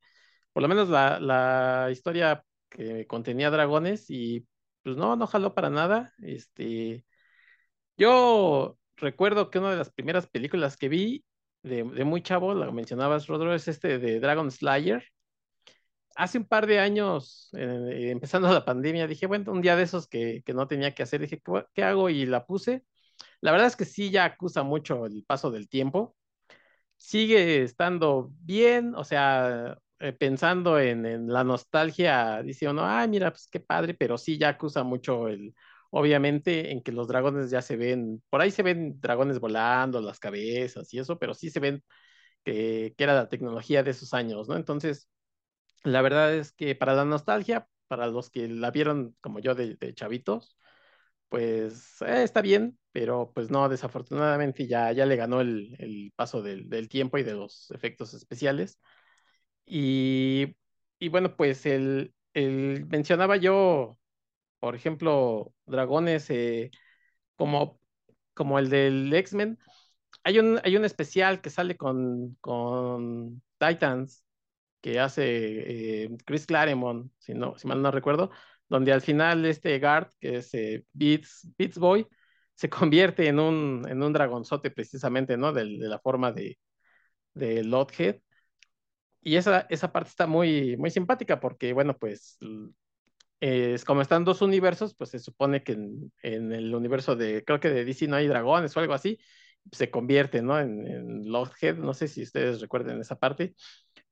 por 0.54 0.64
lo 0.64 0.70
menos 0.70 0.90
la, 0.90 1.20
la 1.20 1.90
historia 1.92 2.44
que 2.70 3.08
contenía 3.08 3.52
dragones 3.52 4.06
y 4.10 4.48
pues 4.84 4.98
no, 4.98 5.16
no 5.18 5.28
jaló 5.28 5.54
para 5.56 5.70
nada. 5.70 6.14
Este, 6.20 7.06
yo 7.98 8.78
recuerdo 8.98 9.50
que 9.50 9.60
una 9.60 9.72
de 9.72 9.78
las 9.78 9.92
primeras 9.92 10.28
películas 10.28 10.78
que 10.78 10.90
vi 10.90 11.26
de, 11.64 11.84
de 11.84 12.04
muy 12.06 12.22
chavo, 12.24 12.54
la 12.54 12.72
mencionabas, 12.72 13.28
Rodro, 13.28 13.54
es 13.56 13.68
este 13.68 14.00
de 14.00 14.20
Dragon 14.20 14.52
Slayer. 14.52 15.04
Hace 16.16 16.38
un 16.38 16.46
par 16.46 16.68
de 16.68 16.80
años, 16.80 17.50
eh, 17.54 18.10
empezando 18.12 18.48
la 18.54 18.66
pandemia, 18.66 19.08
dije, 19.08 19.26
bueno, 19.28 19.52
un 19.52 19.62
día 19.62 19.76
de 19.76 19.84
esos 19.84 20.08
que, 20.08 20.44
que 20.46 20.54
no 20.54 20.68
tenía 20.68 20.94
que 20.94 21.04
hacer, 21.04 21.22
dije, 21.22 21.42
¿qué, 21.44 21.66
qué 21.74 21.84
hago? 21.84 22.10
Y 22.10 22.26
la 22.26 22.46
puse. 22.46 22.86
La 23.44 23.52
verdad 23.52 23.68
es 23.68 23.76
que 23.76 23.84
sí 23.86 24.10
ya 24.10 24.24
acusa 24.26 24.64
mucho 24.64 25.06
el 25.06 25.26
paso 25.26 25.52
del 25.52 25.68
tiempo. 25.68 26.16
Sigue 26.98 27.64
estando 27.64 28.32
bien, 28.42 28.96
o 28.96 29.04
sea, 29.04 29.78
eh, 30.00 30.14
pensando 30.14 30.80
en, 30.80 31.28
la 31.28 31.44
nostalgia, 31.44 32.42
dice 32.44 32.70
uno, 32.70 32.86
ay, 32.86 33.10
mira, 33.10 33.32
pues 33.32 33.50
qué 33.50 33.60
padre, 33.60 33.96
pero 33.96 34.18
sí 34.18 34.38
ya 34.38 34.50
acusa 34.50 34.84
mucho 34.84 35.28
el, 35.28 35.54
obviamente, 35.92 36.72
en 36.72 36.82
que 36.84 36.94
los 36.94 37.10
dragones 37.10 37.50
ya 37.52 37.62
se 37.62 37.76
ven, 37.78 38.24
por 38.30 38.42
ahí 38.42 38.52
se 38.52 38.64
ven 38.64 39.02
dragones 39.02 39.40
volando, 39.40 40.00
las 40.02 40.20
cabezas 40.20 40.94
y 40.94 41.00
eso, 41.00 41.20
pero 41.20 41.34
sí 41.34 41.50
se 41.50 41.60
ven 41.60 41.84
que, 42.46 42.94
que 42.98 43.04
era 43.04 43.16
la 43.16 43.30
tecnología 43.30 43.84
de 43.84 43.92
esos 43.92 44.14
años, 44.14 44.48
¿no? 44.50 44.56
Entonces, 44.58 45.10
la 45.84 46.02
verdad 46.02 46.36
es 46.36 46.54
que 46.54 46.76
para 46.76 46.96
la 46.96 47.06
nostalgia, 47.06 47.68
para 47.88 48.08
los 48.08 48.30
que 48.32 48.48
la 48.50 48.72
vieron 48.72 49.16
como 49.22 49.40
yo 49.40 49.56
de, 49.56 49.76
de 49.78 49.94
chavitos, 49.96 50.58
pues 51.30 52.02
eh, 52.04 52.24
está 52.24 52.42
bien, 52.42 52.78
pero 52.94 53.32
pues 53.34 53.52
no, 53.52 53.70
desafortunadamente 53.70 54.68
ya, 54.68 54.92
ya 54.94 55.06
le 55.06 55.18
ganó 55.18 55.42
el, 55.42 55.76
el 55.80 56.14
paso 56.16 56.42
del, 56.44 56.70
del, 56.70 56.90
tiempo 56.90 57.18
y 57.18 57.24
de 57.24 57.34
los 57.34 57.72
efectos 57.72 58.14
especiales. 58.14 58.80
Y, 59.66 60.56
y 61.00 61.10
bueno, 61.10 61.36
pues 61.36 61.66
el, 61.66 62.14
el, 62.34 62.86
mencionaba 62.88 63.38
yo, 63.38 63.98
por 64.60 64.76
ejemplo, 64.76 65.54
dragones 65.66 66.30
eh, 66.30 66.72
como, 67.36 67.80
como 68.34 68.60
el 68.60 68.70
del 68.70 69.14
X-Men. 69.14 69.60
Hay 70.24 70.40
un, 70.40 70.60
hay 70.64 70.78
un 70.78 70.86
especial 70.86 71.42
que 71.42 71.50
sale 71.50 71.78
con, 71.78 72.36
con 72.42 73.42
Titans 73.60 74.24
que 74.82 75.00
hace 75.00 76.04
eh, 76.06 76.10
Chris 76.26 76.46
Claremont, 76.46 77.12
si, 77.20 77.34
no, 77.34 77.58
si 77.58 77.68
mal 77.68 77.82
no 77.82 77.92
recuerdo, 77.92 78.32
donde 78.70 78.94
al 78.94 79.02
final 79.02 79.46
este 79.46 79.80
Guard, 79.80 80.10
que 80.20 80.38
es 80.38 80.54
eh, 80.54 80.86
Beats, 80.94 81.50
Beats 81.58 81.78
Boy, 81.78 82.08
se 82.56 82.70
convierte 82.70 83.28
en 83.28 83.40
un, 83.40 83.86
en 83.90 84.02
un 84.04 84.14
dragonzote 84.14 84.72
precisamente, 84.72 85.38
¿no? 85.38 85.54
De, 85.54 85.66
de 85.66 85.88
la 85.88 86.00
forma 86.00 86.32
de, 86.32 86.58
de 87.34 87.64
Lothead. 87.64 88.18
Y 89.22 89.38
esa, 89.38 89.66
esa 89.70 89.92
parte 89.92 90.10
está 90.10 90.28
muy, 90.28 90.76
muy 90.78 90.92
simpática 90.92 91.40
porque, 91.40 91.74
bueno, 91.74 91.98
pues 91.98 92.38
es 93.40 93.84
como 93.84 94.02
están 94.02 94.24
dos 94.24 94.42
universos, 94.42 94.96
pues 94.96 95.10
se 95.12 95.20
supone 95.20 95.64
que 95.64 95.74
en, 95.74 96.52
el 96.54 96.74
universo 96.74 97.16
de, 97.16 97.44
creo 97.44 97.60
que 97.60 97.70
de 97.70 97.86
DC 97.86 98.08
no 98.08 98.16
hay 98.16 98.28
dragones 98.28 98.76
o 98.76 98.80
algo 98.80 98.94
así, 98.94 99.20
se 99.72 99.92
convierte, 99.92 100.42
¿no? 100.42 100.60
En, 100.60 100.88
en 100.88 101.22
no 101.24 101.94
sé 101.94 102.08
si 102.08 102.24
ustedes 102.24 102.62
recuerden 102.62 103.00
esa 103.02 103.18
parte, 103.18 103.56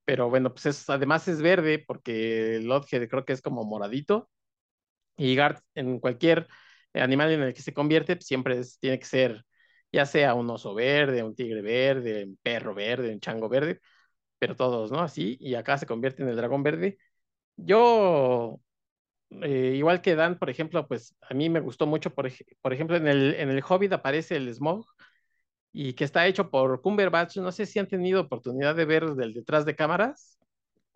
pero 0.05 0.29
bueno, 0.29 0.53
pues 0.53 0.65
es, 0.65 0.89
además 0.89 1.27
es 1.27 1.41
verde 1.41 1.83
porque 1.85 2.59
Lothead 2.63 3.07
creo 3.07 3.25
que 3.25 3.33
es 3.33 3.41
como 3.41 3.63
moradito, 3.63 4.29
y 5.17 5.35
Gart, 5.35 5.63
en 5.75 5.99
cualquier 5.99 6.47
animal 6.93 7.31
en 7.31 7.41
el 7.43 7.53
que 7.53 7.61
se 7.61 7.73
convierte, 7.73 8.15
pues, 8.15 8.27
siempre 8.27 8.59
es, 8.59 8.79
tiene 8.79 8.99
que 8.99 9.05
ser 9.05 9.45
ya 9.91 10.05
sea 10.05 10.33
un 10.35 10.49
oso 10.49 10.73
verde, 10.73 11.23
un 11.23 11.35
tigre 11.35 11.61
verde, 11.61 12.23
un 12.25 12.37
perro 12.41 12.73
verde, 12.73 13.13
un 13.13 13.19
chango 13.19 13.49
verde, 13.49 13.79
pero 14.39 14.55
todos, 14.55 14.91
¿no? 14.91 15.01
Así, 15.01 15.37
y 15.41 15.55
acá 15.55 15.77
se 15.77 15.85
convierte 15.87 16.23
en 16.23 16.29
el 16.29 16.35
dragón 16.37 16.63
verde. 16.63 16.97
Yo, 17.57 18.61
eh, 19.43 19.73
igual 19.75 20.01
que 20.01 20.15
Dan, 20.15 20.39
por 20.39 20.49
ejemplo, 20.49 20.87
pues 20.87 21.15
a 21.21 21.33
mí 21.33 21.49
me 21.49 21.59
gustó 21.61 21.87
mucho, 21.87 22.13
por, 22.13 22.31
por 22.61 22.73
ejemplo, 22.73 22.97
en 22.97 23.07
el, 23.07 23.35
en 23.35 23.49
el 23.49 23.63
Hobbit 23.67 23.93
aparece 23.93 24.37
el 24.37 24.53
Smog, 24.53 24.85
y 25.73 25.93
que 25.93 26.03
está 26.03 26.27
hecho 26.27 26.49
por 26.49 26.81
Cumberbatch. 26.81 27.37
No 27.37 27.51
sé 27.51 27.65
si 27.65 27.79
han 27.79 27.87
tenido 27.87 28.21
oportunidad 28.21 28.75
de 28.75 28.85
ver 28.85 29.05
del 29.15 29.33
detrás 29.33 29.65
de 29.65 29.75
cámaras, 29.75 30.39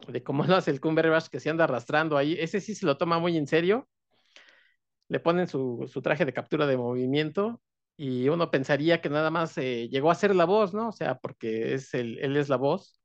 de 0.08 0.24
cómo 0.24 0.44
lo 0.48 0.56
hace 0.56 0.72
el 0.72 0.82
Cumberbatch 0.82 1.28
que 1.30 1.40
se 1.40 1.50
anda 1.50 1.66
arrastrando 1.66 2.18
ahí. 2.18 2.38
Ese 2.40 2.62
sí 2.62 2.76
se 2.76 2.86
lo 2.86 2.98
toma 2.98 3.20
muy 3.20 3.38
en 3.38 3.48
serio 3.48 3.88
le 5.08 5.20
ponen 5.20 5.48
su, 5.48 5.90
su, 5.92 6.02
traje 6.02 6.26
de 6.26 6.34
captura 6.34 6.68
de 6.68 6.78
movimiento 6.78 7.62
y 7.98 8.30
uno 8.30 8.52
pensaría 8.52 9.02
que 9.02 9.10
nada 9.10 9.32
más 9.32 9.58
eh, 9.58 9.88
llegó 9.90 10.12
a 10.12 10.16
ser 10.16 10.36
la 10.36 10.46
voz, 10.46 10.74
¿no? 10.74 10.90
O 10.90 10.92
sea, 10.92 11.16
porque 11.20 11.74
es 11.74 11.94
el, 11.94 12.20
él 12.20 12.38
es 12.38 12.50
la 12.50 12.58
voz. 12.58 13.00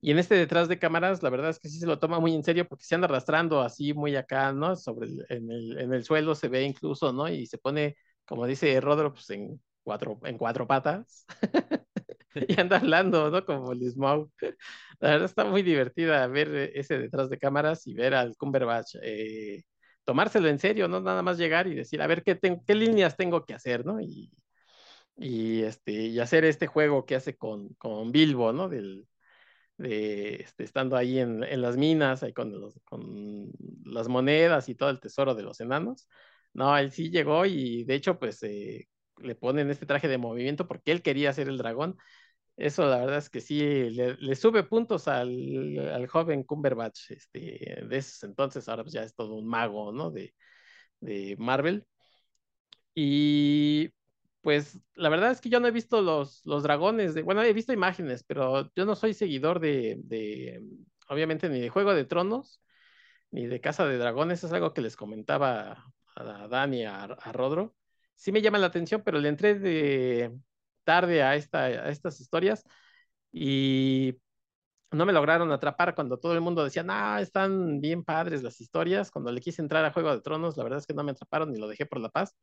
Y 0.00 0.10
en 0.12 0.18
este 0.18 0.34
detrás 0.36 0.68
de 0.68 0.78
cámaras, 0.78 1.22
la 1.22 1.30
verdad 1.30 1.50
es 1.50 1.58
que 1.58 1.68
sí 1.68 1.78
se 1.80 1.86
lo 1.86 1.98
toma 1.98 2.20
muy 2.20 2.34
en 2.34 2.44
serio 2.44 2.66
porque 2.68 2.84
se 2.84 2.94
anda 2.94 3.06
arrastrando 3.06 3.60
así 3.62 3.92
muy 3.94 4.14
acá, 4.14 4.52
¿no? 4.52 4.76
Sobre 4.76 5.06
el, 5.08 5.26
en, 5.30 5.50
el, 5.50 5.78
en 5.80 5.92
el 5.92 6.04
suelo 6.04 6.34
se 6.34 6.48
ve 6.48 6.62
incluso, 6.62 7.12
¿no? 7.12 7.28
Y 7.28 7.46
se 7.46 7.58
pone, 7.58 7.96
como 8.24 8.46
dice 8.46 8.80
Rodro, 8.80 9.12
pues 9.12 9.30
en 9.30 9.60
cuatro, 9.82 10.20
en 10.24 10.38
cuatro 10.38 10.66
patas. 10.66 11.26
y 12.48 12.60
anda 12.60 12.76
hablando, 12.78 13.30
¿no? 13.30 13.44
Como 13.44 13.72
el 13.72 13.90
Smaug. 13.90 14.30
La 15.00 15.10
verdad 15.10 15.24
está 15.24 15.44
muy 15.44 15.62
divertida 15.62 16.26
ver 16.26 16.72
ese 16.74 16.98
detrás 16.98 17.30
de 17.30 17.38
cámaras 17.38 17.86
y 17.86 17.94
ver 17.94 18.14
al 18.14 18.36
Cumberbatch 18.36 18.96
eh, 19.02 19.64
tomárselo 20.06 20.48
en 20.48 20.58
serio, 20.58 20.88
no 20.88 21.00
nada 21.00 21.22
más 21.22 21.38
llegar 21.38 21.66
y 21.66 21.74
decir, 21.74 22.00
a 22.00 22.06
ver 22.06 22.22
qué, 22.24 22.38
líneas 22.74 23.16
tengo 23.16 23.44
que 23.44 23.54
hacer, 23.54 23.84
¿no? 23.84 24.00
Y, 24.00 24.32
y, 25.16 25.62
este, 25.62 25.92
y 25.92 26.20
hacer 26.20 26.44
este 26.44 26.66
juego 26.66 27.06
que 27.06 27.16
hace 27.16 27.36
con, 27.36 27.74
con 27.74 28.12
Bilbo, 28.12 28.52
¿no? 28.52 28.68
Del, 28.68 29.06
de, 29.78 30.36
este, 30.36 30.64
estando 30.64 30.96
ahí 30.96 31.18
en, 31.18 31.42
en, 31.44 31.62
las 31.62 31.76
minas, 31.76 32.22
ahí 32.22 32.32
con, 32.32 32.52
los, 32.52 32.80
con 32.84 33.50
las 33.84 34.08
monedas 34.08 34.68
y 34.68 34.74
todo 34.76 34.90
el 34.90 35.00
tesoro 35.00 35.34
de 35.34 35.42
los 35.42 35.60
enanos. 35.60 36.08
No, 36.54 36.76
él 36.78 36.92
sí 36.92 37.10
llegó 37.10 37.44
y 37.46 37.84
de 37.84 37.94
hecho, 37.96 38.18
pues 38.18 38.42
eh, 38.44 38.88
le 39.18 39.34
ponen 39.34 39.70
este 39.70 39.86
traje 39.86 40.08
de 40.08 40.18
movimiento 40.18 40.68
porque 40.68 40.92
él 40.92 41.02
quería 41.02 41.32
ser 41.32 41.48
el 41.48 41.58
dragón 41.58 41.98
eso 42.56 42.86
la 42.86 42.98
verdad 42.98 43.18
es 43.18 43.30
que 43.30 43.40
sí, 43.40 43.60
le, 43.90 44.34
sube 44.36 44.62
puntos 44.64 45.08
al, 45.08 45.78
al, 45.78 46.06
joven 46.08 46.42
Cumberbatch, 46.44 47.10
este, 47.10 47.84
de 47.88 47.96
esos 47.96 48.22
entonces, 48.24 48.68
ahora 48.68 48.82
pues 48.82 48.94
ya 48.94 49.02
es 49.02 49.14
todo 49.14 49.34
un 49.34 49.46
mago, 49.46 49.92
¿no? 49.92 50.10
De, 50.10 50.34
de 51.00 51.36
Marvel. 51.38 51.86
Y 52.94 53.90
pues 54.40 54.80
la 54.94 55.08
verdad 55.08 55.32
es 55.32 55.40
que 55.40 55.50
yo 55.50 55.60
no 55.60 55.68
he 55.68 55.70
visto 55.72 56.00
los, 56.02 56.44
los 56.46 56.62
dragones, 56.62 57.14
de, 57.14 57.22
bueno, 57.22 57.42
he 57.42 57.52
visto 57.52 57.72
imágenes, 57.72 58.24
pero 58.24 58.72
yo 58.74 58.86
no 58.86 58.94
soy 58.96 59.12
seguidor 59.14 59.60
de, 59.60 59.96
de, 60.04 60.62
obviamente, 61.08 61.48
ni 61.48 61.60
de 61.60 61.68
Juego 61.68 61.94
de 61.94 62.04
Tronos, 62.04 62.62
ni 63.30 63.46
de 63.46 63.60
Casa 63.60 63.86
de 63.86 63.98
Dragones, 63.98 64.44
es 64.44 64.52
algo 64.52 64.72
que 64.74 64.82
les 64.82 64.96
comentaba 64.96 65.84
a 66.16 66.48
Dani, 66.48 66.84
a, 66.84 67.04
a 67.04 67.32
Rodro. 67.32 67.74
Sí 68.14 68.32
me 68.32 68.42
llama 68.42 68.58
la 68.58 68.68
atención, 68.68 69.02
pero 69.04 69.18
le 69.18 69.28
entré 69.28 69.58
de, 69.58 70.32
tarde 70.86 71.22
a, 71.22 71.36
esta, 71.36 71.64
a 71.66 71.90
estas 71.90 72.20
historias 72.20 72.64
y 73.32 74.16
no 74.92 75.06
me 75.06 75.12
lograron 75.12 75.52
atrapar 75.52 75.94
cuando 75.94 76.18
todo 76.18 76.34
el 76.34 76.40
mundo 76.40 76.64
decía, 76.64 76.82
no, 76.82 77.18
están 77.18 77.80
bien 77.80 78.04
padres 78.04 78.42
las 78.42 78.60
historias. 78.60 79.10
Cuando 79.10 79.32
le 79.32 79.40
quise 79.40 79.62
entrar 79.62 79.84
a 79.84 79.92
Juego 79.92 80.14
de 80.14 80.22
Tronos, 80.22 80.56
la 80.56 80.64
verdad 80.64 80.78
es 80.80 80.86
que 80.86 80.94
no 80.94 81.04
me 81.04 81.12
atraparon 81.12 81.54
y 81.54 81.58
lo 81.58 81.68
dejé 81.68 81.86
por 81.86 82.00
la 82.00 82.08
paz. 82.10 82.34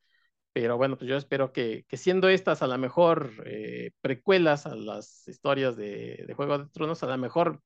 Pero 0.53 0.77
bueno, 0.77 0.97
pues 0.97 1.09
yo 1.09 1.17
espero 1.17 1.51
que, 1.53 1.85
que 1.87 1.97
siendo 1.97 2.29
estas 2.29 2.61
a 2.61 2.67
lo 2.67 2.77
mejor 2.77 3.31
eh, 3.45 3.91
precuelas 4.01 4.67
a 4.67 4.75
las 4.75 5.27
historias 5.27 5.75
de, 5.77 6.25
de, 6.27 6.33
Juego 6.35 6.59
de 6.59 6.69
Tronos, 6.69 7.01
a 7.03 7.07
lo 7.07 7.17
mejor, 7.17 7.61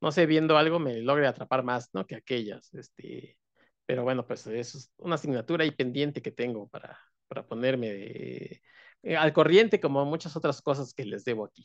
no 0.00 0.12
sé, 0.12 0.26
viendo 0.26 0.58
algo 0.58 0.78
me 0.80 1.00
logre 1.02 1.26
atrapar 1.26 1.64
más, 1.64 1.90
¿no? 1.94 2.06
Que 2.06 2.16
aquellas. 2.16 2.72
Este, 2.74 3.38
pero 3.86 4.04
bueno, 4.04 4.26
pues 4.26 4.46
eso 4.46 4.78
es 4.78 4.92
una 4.98 5.16
asignatura 5.16 5.64
y 5.64 5.70
pendiente 5.72 6.22
que 6.22 6.32
tengo 6.32 6.68
para, 6.68 6.98
para 7.28 7.46
ponerme 7.46 7.92
de, 7.92 8.62
eh, 9.02 9.16
al 9.16 9.32
corriente 9.32 9.80
como 9.80 10.04
muchas 10.04 10.36
otras 10.36 10.62
cosas 10.62 10.94
que 10.94 11.04
les 11.04 11.24
debo 11.24 11.44
aquí. 11.46 11.62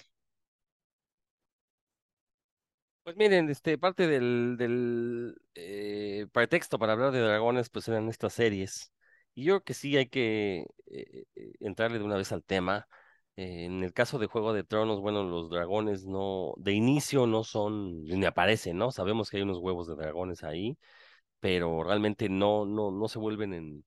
Pues 3.03 3.17
miren, 3.17 3.49
este, 3.49 3.77
parte 3.77 4.07
del, 4.07 5.35
eh, 5.55 6.25
pretexto 6.31 6.79
para 6.79 6.93
hablar 6.93 7.11
de 7.11 7.19
dragones, 7.19 7.69
pues 7.69 7.87
eran 7.89 8.07
estas 8.07 8.33
series. 8.33 8.93
Y 9.35 9.43
yo 9.45 9.55
creo 9.55 9.63
que 9.63 9.73
sí 9.73 9.97
hay 9.97 10.07
que 10.07 10.65
eh, 10.87 11.25
entrarle 11.59 11.99
de 11.99 12.05
una 12.05 12.15
vez 12.15 12.31
al 12.31 12.43
tema. 12.43 12.87
en 13.35 13.83
el 13.83 13.93
caso 13.93 14.19
de 14.19 14.27
Juego 14.27 14.53
de 14.53 14.63
Tronos, 14.63 15.01
bueno, 15.01 15.23
los 15.23 15.49
dragones 15.49 16.05
no, 16.05 16.53
de 16.57 16.73
inicio 16.73 17.25
no 17.27 17.43
son, 17.43 18.05
ni 18.05 18.25
aparecen, 18.25 18.77
¿no? 18.77 18.91
Sabemos 18.91 19.29
que 19.29 19.37
hay 19.37 19.43
unos 19.43 19.57
huevos 19.59 19.87
de 19.87 19.95
dragones 19.95 20.43
ahí, 20.43 20.77
pero 21.39 21.83
realmente 21.83 22.29
no, 22.29 22.65
no, 22.65 22.91
no 22.91 23.07
se 23.07 23.19
vuelven 23.19 23.53
en, 23.53 23.85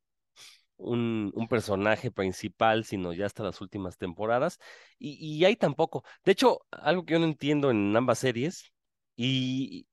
un, 0.78 1.46
personaje 1.48 2.10
principal, 2.10 2.84
sino 2.84 3.12
ya 3.12 3.26
hasta 3.26 3.44
las 3.44 3.60
últimas 3.60 3.98
temporadas. 3.98 4.58
Y, 4.98 5.14
y 5.38 5.44
hay 5.44 5.56
tampoco. 5.56 6.04
De 6.24 6.32
hecho, 6.32 6.60
algo 6.70 7.04
que 7.04 7.14
yo 7.14 7.18
no 7.20 7.26
entiendo 7.26 7.70
en 7.70 7.96
ambas 7.96 8.18
series, 8.18 8.72
y, 9.16 9.86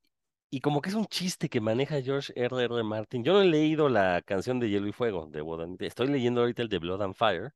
y 0.53 0.61
como 0.61 0.81
que 0.81 0.89
es 0.89 0.95
un 0.95 1.07
chiste 1.07 1.49
que 1.49 1.61
maneja 1.61 2.01
George 2.01 2.33
R. 2.35 2.63
R. 2.63 2.83
Martin. 2.83 3.23
Yo 3.23 3.33
no 3.33 3.41
he 3.41 3.45
leído 3.45 3.89
la 3.89 4.21
canción 4.21 4.59
de 4.59 4.69
Hielo 4.69 4.87
y 4.87 4.91
Fuego 4.91 5.27
de 5.31 5.41
Blood 5.41 5.81
Estoy 5.81 6.07
leyendo 6.09 6.41
ahorita 6.41 6.61
el 6.61 6.69
de 6.69 6.79
Blood 6.79 7.01
and 7.01 7.15
Fire, 7.15 7.53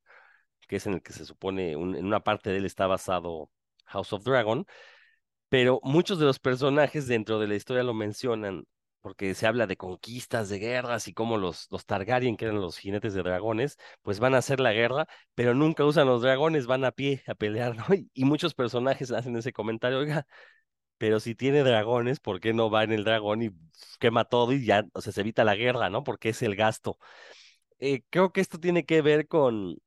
que 0.68 0.78
es 0.78 0.88
en 0.88 0.96
el 0.96 1.02
que 1.04 1.14
se 1.14 1.26
supone, 1.26 1.76
un, 1.76 1.96
en 1.96 2.06
una 2.06 2.22
parte 2.22 2.50
de 2.52 2.58
él 2.58 2.66
está 2.66 2.88
basado 2.88 3.52
House 3.86 4.14
of 4.14 4.24
Dragon. 4.24 4.66
Pero 5.50 5.80
muchos 5.84 6.20
de 6.20 6.26
los 6.26 6.40
personajes 6.40 7.08
dentro 7.08 7.40
de 7.40 7.48
la 7.48 7.56
historia 7.56 7.84
lo 7.84 7.94
mencionan 7.94 8.66
porque 9.08 9.34
se 9.36 9.48
habla 9.48 9.68
de 9.68 9.78
conquistas, 9.78 10.50
de 10.50 10.60
guerras 10.60 11.08
y 11.08 11.14
cómo 11.14 11.38
los, 11.38 11.68
los 11.72 11.86
Targaryen, 11.86 12.36
que 12.36 12.44
eran 12.44 12.60
los 12.60 12.78
jinetes 12.78 13.14
de 13.14 13.24
dragones, 13.24 13.78
pues 14.02 14.20
van 14.20 14.36
a 14.36 14.40
hacer 14.40 14.60
la 14.60 14.74
guerra, 14.74 15.08
pero 15.34 15.54
nunca 15.54 15.86
usan 15.86 16.08
los 16.08 16.22
dragones, 16.22 16.68
van 16.68 16.84
a 16.84 16.92
pie 16.92 17.24
a 17.26 17.34
pelear, 17.34 17.78
¿no? 17.78 17.86
Y, 18.14 18.26
muchos 18.26 18.54
personajes 18.54 19.12
hacen 19.12 19.38
ese 19.38 19.54
comentario, 19.54 20.00
oiga, 20.00 20.28
pero 20.98 21.20
si 21.22 21.36
tiene 21.36 21.64
dragones, 21.64 22.20
¿por 22.20 22.42
qué 22.42 22.54
no 22.54 22.70
va 22.70 22.84
en 22.84 22.92
el 22.92 23.06
dragón 23.06 23.44
y 23.44 23.52
quema 24.00 24.26
todo 24.26 24.52
y 24.54 24.66
ya, 24.66 24.86
o 24.94 25.02
sea, 25.02 25.14
se 25.14 25.22
evita 25.22 25.46
la 25.46 25.56
guerra, 25.56 25.90
¿no? 25.90 26.04
Porque 26.04 26.30
es 26.30 26.42
el 26.42 26.58
gasto. 26.58 26.98
Eh, 27.80 28.04
creo 28.10 28.32
que 28.34 28.42
esto 28.42 28.60
tiene 28.60 28.86
que 28.86 29.02
ver 29.02 29.28
con 29.28 29.78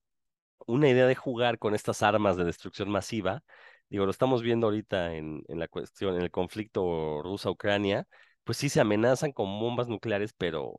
una 0.66 0.88
idea 0.88 1.06
de 1.06 1.14
jugar 1.14 1.58
con 1.58 1.74
estas 1.74 2.02
armas 2.02 2.36
de 2.36 2.44
destrucción 2.44 2.90
masiva, 2.90 3.42
digo, 3.90 4.04
lo 4.06 4.10
estamos 4.12 4.42
viendo 4.42 4.68
ahorita 4.68 5.14
en, 5.14 5.42
en 5.48 5.58
la 5.58 5.68
cuestión, 5.68 6.16
en 6.16 6.22
el 6.22 6.30
conflicto 6.30 7.22
rusa-Ucrania, 7.22 8.06
pues 8.45 8.59
sí 8.59 8.68
se 8.68 8.80
amenazan 8.80 9.32
con 9.32 9.59
bombas 9.61 9.88
nucleares, 9.88 10.32
pero 10.36 10.76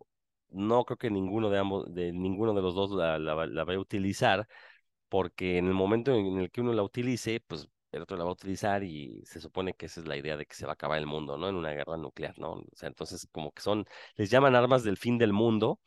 no 0.50 0.84
creo 0.86 0.98
que 0.98 1.10
ninguno 1.12 1.50
de 1.50 1.60
ambos, 1.60 1.94
de 1.94 2.12
ninguno 2.14 2.54
de 2.54 2.62
los 2.62 2.76
dos 2.76 2.92
la, 2.92 3.20
la, 3.20 3.46
la 3.48 3.64
vaya 3.64 3.78
a 3.78 3.82
utilizar, 3.82 4.48
porque 5.10 5.58
en 5.58 5.68
el 5.68 5.74
momento 5.74 6.14
en 6.16 6.38
el 6.40 6.52
que 6.52 6.62
uno 6.62 6.74
la 6.74 6.84
utilice, 6.84 7.42
pues 7.48 7.68
el 7.92 8.02
otro 8.04 8.18
la 8.18 8.24
va 8.24 8.30
a 8.32 8.34
utilizar 8.34 8.84
y 8.84 9.22
se 9.26 9.42
supone 9.42 9.74
que 9.74 9.88
esa 9.88 10.00
es 10.02 10.08
la 10.08 10.18
idea 10.18 10.38
de 10.38 10.46
que 10.46 10.56
se 10.56 10.66
va 10.66 10.72
a 10.72 10.76
acabar 10.76 10.98
el 11.00 11.08
mundo, 11.08 11.38
¿no? 11.38 11.50
En 11.50 11.56
una 11.56 11.72
guerra 11.74 11.98
nuclear, 11.98 12.38
¿no? 12.40 12.54
O 12.54 12.66
sea, 12.76 12.88
entonces 12.90 13.28
como 13.32 13.52
que 13.52 13.62
son, 13.62 13.86
les 14.16 14.30
llaman 14.30 14.56
armas 14.56 14.84
del 14.84 14.98
fin 14.98 15.18
del 15.18 15.34
mundo, 15.34 15.80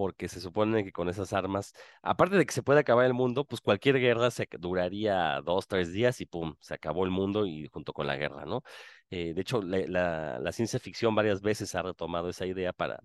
porque 0.00 0.28
se 0.28 0.40
supone 0.40 0.82
que 0.82 0.92
con 0.92 1.10
esas 1.10 1.34
armas, 1.34 1.74
aparte 2.00 2.38
de 2.38 2.46
que 2.46 2.54
se 2.54 2.62
puede 2.62 2.80
acabar 2.80 3.04
el 3.04 3.12
mundo, 3.12 3.44
pues 3.44 3.60
cualquier 3.60 3.98
guerra 4.00 4.30
se 4.30 4.48
duraría 4.58 5.42
dos, 5.42 5.68
tres 5.68 5.92
días 5.92 6.22
y 6.22 6.26
pum, 6.26 6.54
se 6.58 6.72
acabó 6.72 7.04
el 7.04 7.10
mundo 7.10 7.44
y 7.44 7.68
junto 7.68 7.92
con 7.92 8.06
la 8.06 8.16
guerra, 8.16 8.46
¿no? 8.46 8.62
Eh, 9.10 9.34
de 9.34 9.40
hecho, 9.42 9.60
la, 9.60 10.52
ciencia 10.52 10.78
ficción 10.80 11.14
varias 11.14 11.42
veces 11.42 11.74
ha 11.74 11.82
retomado 11.82 12.30
esa 12.30 12.46
idea 12.46 12.72
para, 12.72 13.02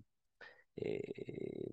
eh, 0.76 1.70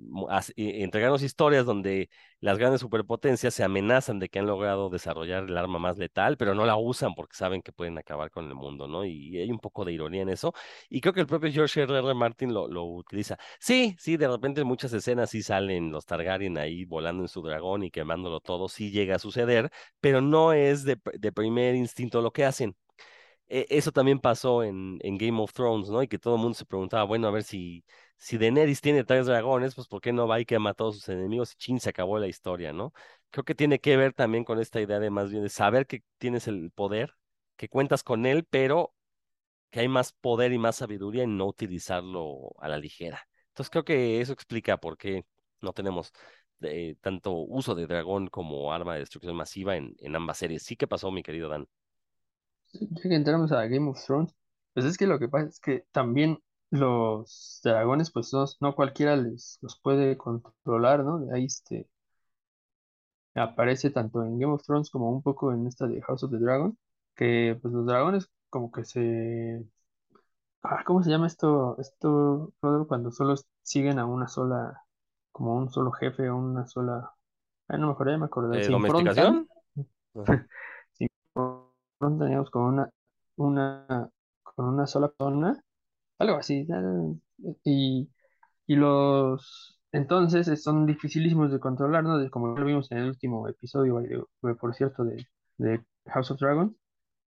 entregarnos 0.56 1.24
historias 1.24 1.66
donde 1.66 2.10
las 2.40 2.58
grandes 2.58 2.82
superpotencias 2.82 3.54
se 3.54 3.64
amenazan 3.64 4.20
de 4.20 4.30
que 4.30 4.40
han 4.40 4.48
logrado 4.48 4.90
desarrollar 4.90 5.44
el 5.44 5.58
arma 5.58 5.80
más 5.80 5.98
letal, 5.98 6.38
pero 6.38 6.56
no 6.56 6.66
la 6.66 6.78
usan 6.78 7.14
porque 7.16 7.36
saben 7.36 7.62
que 7.62 7.72
pueden 7.72 7.98
acabar 7.98 8.32
con 8.32 8.48
el 8.48 8.56
mundo, 8.56 8.88
¿no? 8.88 9.06
Y 9.06 9.38
hay 9.38 9.52
un 9.52 9.60
poco 9.60 9.86
de 9.86 9.94
ironía 9.94 10.22
en 10.22 10.30
eso. 10.30 10.54
Y 10.90 11.02
creo 11.02 11.14
que 11.14 11.22
el 11.22 11.28
propio 11.28 11.52
George 11.52 11.82
R. 11.82 11.98
R. 11.98 12.14
Martin 12.14 12.54
lo, 12.54 12.68
lo 12.68 12.86
utiliza. 12.86 13.38
Sí, 13.60 13.96
sí, 14.00 14.18
de 14.18 14.28
repente 14.28 14.62
en 14.62 14.68
muchas 14.68 14.94
escenas 14.94 15.30
sí 15.30 15.42
salen 15.44 15.92
los 15.92 16.06
Targaryen 16.06 16.58
ahí 16.58 16.86
volando 16.86 17.24
en 17.24 17.30
su 17.30 17.42
dragón 17.42 17.84
y 17.84 17.92
quemándolo 17.92 18.40
todo, 18.40 18.70
sí 18.70 18.92
llega 18.92 19.16
a 19.16 19.20
suceder, 19.20 19.70
pero 20.00 20.22
no 20.22 20.54
es 20.54 20.84
de, 20.84 21.00
de 21.14 21.32
primer 21.32 21.76
instinto 21.76 22.22
lo 22.22 22.32
que 22.32 22.46
hacen. 22.46 22.76
E, 23.48 23.66
eso 23.70 23.92
también 23.92 24.20
pasó 24.20 24.64
en, 24.64 25.00
en, 25.02 25.18
Game 25.18 25.40
of 25.42 25.54
Thrones, 25.54 25.90
¿no? 25.90 26.02
Y 26.04 26.08
que 26.08 26.20
todo 26.20 26.36
el 26.36 26.42
mundo 26.42 26.56
se 26.58 26.66
preguntaba, 26.66 27.04
bueno, 27.04 27.28
a 27.28 27.32
ver 27.32 27.44
si, 27.44 27.84
si 28.24 28.38
Daenerys 28.38 28.80
tiene 28.80 29.04
tres 29.04 29.26
dragones, 29.26 29.76
pues 29.76 29.88
¿por 29.90 30.00
qué 30.00 30.14
no 30.14 30.28
va 30.30 30.40
y 30.40 30.46
quema 30.46 30.70
a 30.70 30.74
todos 30.74 30.96
sus 30.96 31.10
enemigos 31.10 31.52
y 31.54 31.56
chin, 31.58 31.80
se 31.82 31.90
acabó 31.90 32.20
la 32.20 32.28
historia, 32.28 32.72
¿no? 32.72 32.94
Creo 33.32 33.44
que 33.44 33.54
tiene 33.54 33.80
que 33.80 33.98
ver 33.98 34.14
también 34.14 34.46
con 34.46 34.60
esta 34.60 34.80
idea 34.80 35.00
de 35.00 35.10
más 35.10 35.30
bien 35.30 35.44
de 35.44 35.50
saber 35.50 35.88
que 35.88 36.04
tienes 36.20 36.48
el 36.48 36.72
poder, 36.72 37.16
que 37.58 37.68
cuentas 37.68 38.02
con 38.02 38.26
él, 38.26 38.46
pero 38.50 38.94
que 39.72 39.82
hay 39.82 39.90
más 39.90 40.14
poder 40.14 40.54
y 40.54 40.58
más 40.58 40.78
sabiduría 40.78 41.24
en 41.24 41.38
no 41.38 41.48
utilizarlo 41.48 42.54
a 42.60 42.70
la 42.70 42.78
ligera. 42.78 43.28
Entonces 43.50 43.70
creo 43.70 43.84
que 43.84 44.22
eso 44.22 44.32
explica 44.34 44.78
por 44.78 44.98
qué 44.98 45.26
no 45.62 45.74
tenemos 45.74 46.14
eh, 46.62 46.96
tanto 47.02 47.34
uso 47.34 47.76
de 47.76 47.88
dragón 47.88 48.28
como 48.28 48.72
arma 48.72 48.94
de 48.94 49.02
destrucción 49.02 49.36
masiva 49.36 49.76
en, 49.76 49.96
en 50.00 50.16
ambas 50.16 50.38
series. 50.38 50.64
Sí 50.64 50.78
que 50.78 50.88
pasó, 50.88 51.12
mi 51.12 51.24
querido 51.24 51.50
Dan. 51.50 51.68
Ya 52.74 53.02
que 53.10 53.16
entramos 53.16 53.52
a 53.52 53.66
Game 53.68 53.90
of 53.90 54.04
Thrones, 54.06 54.34
pues 54.74 54.86
es 54.86 54.98
que 54.98 55.08
lo 55.08 55.20
que 55.20 55.28
pasa 55.30 55.48
es 55.48 55.60
que 55.60 55.86
también 55.92 56.40
los 56.74 57.62
dragones, 57.64 58.12
pues 58.12 58.32
no, 58.60 58.76
cualquiera 58.76 59.16
les 59.16 59.60
los 59.62 59.80
puede 59.80 60.18
controlar, 60.18 61.04
¿no? 61.04 61.20
De 61.20 61.36
ahí 61.36 61.46
este 61.46 61.88
aparece 63.36 63.92
tanto 63.92 64.24
en 64.24 64.40
Game 64.40 64.54
of 64.54 64.64
Thrones 64.64 64.90
como 64.90 65.10
un 65.12 65.22
poco 65.22 65.52
en 65.54 65.68
esta 65.68 65.88
de 65.88 66.02
House 66.02 66.24
of 66.24 66.32
the 66.32 66.40
Dragon, 66.40 66.78
que 67.16 67.58
pues 67.62 67.74
los 67.74 67.86
dragones 67.86 68.30
como 68.50 68.72
que 68.72 68.86
se 68.86 69.64
ah, 70.64 70.84
¿cómo 70.86 71.04
se 71.04 71.12
llama 71.12 71.28
esto? 71.28 71.78
Esto, 71.80 72.54
cuando 72.88 73.12
solo 73.12 73.36
siguen 73.62 74.00
a 74.00 74.06
una 74.06 74.28
sola, 74.28 74.82
como 75.32 75.56
un 75.56 75.70
solo 75.70 75.92
jefe 75.92 76.30
o 76.30 76.38
una 76.38 76.66
sola. 76.66 77.12
Ah, 77.68 77.78
no 77.78 77.88
me 77.88 77.94
acuerdo, 77.94 78.14
ya 78.14 78.18
me 78.18 78.26
acordé. 78.26 78.66
¿Eh, 78.66 78.68
¿Domesticación? 78.68 79.48
teníamos 82.00 82.50
con 82.50 82.64
una, 82.64 82.90
una, 83.38 84.10
con 84.44 84.66
una 84.66 84.88
sola 84.88 85.08
persona, 85.10 85.64
algo 86.20 86.38
así, 86.38 86.68
y, 87.64 88.10
y 88.68 88.76
los, 88.76 89.80
entonces 89.92 90.64
son 90.64 90.86
dificilísimos 90.86 91.52
de 91.52 91.60
controlar, 91.60 92.04
¿no? 92.04 92.30
Como 92.32 92.58
lo 92.58 92.66
vimos 92.66 92.92
en 92.92 93.00
el 93.00 93.10
último 93.10 93.48
episodio, 93.48 94.30
por 94.60 94.76
cierto, 94.76 95.04
de, 95.06 95.28
de 95.58 95.84
House 96.08 96.32
of 96.32 96.40
Dragons, 96.40 96.74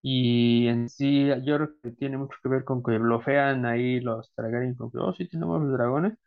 y 0.03 0.69
en 0.69 0.89
sí 0.89 1.29
yo 1.45 1.57
creo 1.57 1.71
que 1.83 1.93
tiene 1.93 2.19
mucho 2.19 2.39
que 2.43 2.49
ver 2.49 2.65
con 2.65 2.83
que 2.83 2.99
bloquean 2.99 3.67
ahí 3.67 4.01
los 4.01 4.33
Targaryen, 4.35 4.75
con 4.77 4.91
que, 4.91 4.99
oh, 4.99 5.13
sí 5.15 5.29
tenemos 5.29 5.61
los 5.63 5.73
dragones, 5.73 6.19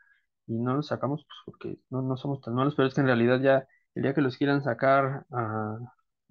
y 0.48 0.54
no 0.58 0.76
los 0.76 0.88
sacamos 0.88 1.26
pues, 1.26 1.38
porque 1.46 1.80
no, 1.90 2.02
no 2.02 2.18
somos 2.18 2.42
tan 2.42 2.56
malos, 2.56 2.76
pero 2.76 2.88
es 2.88 2.94
que 2.96 3.02
en 3.02 3.08
realidad 3.08 3.42
ya 3.42 3.68
el 3.96 4.04
día 4.04 4.14
que 4.14 4.22
los 4.22 4.38
quieran 4.38 4.64
sacar 4.64 5.26
a, 5.32 5.78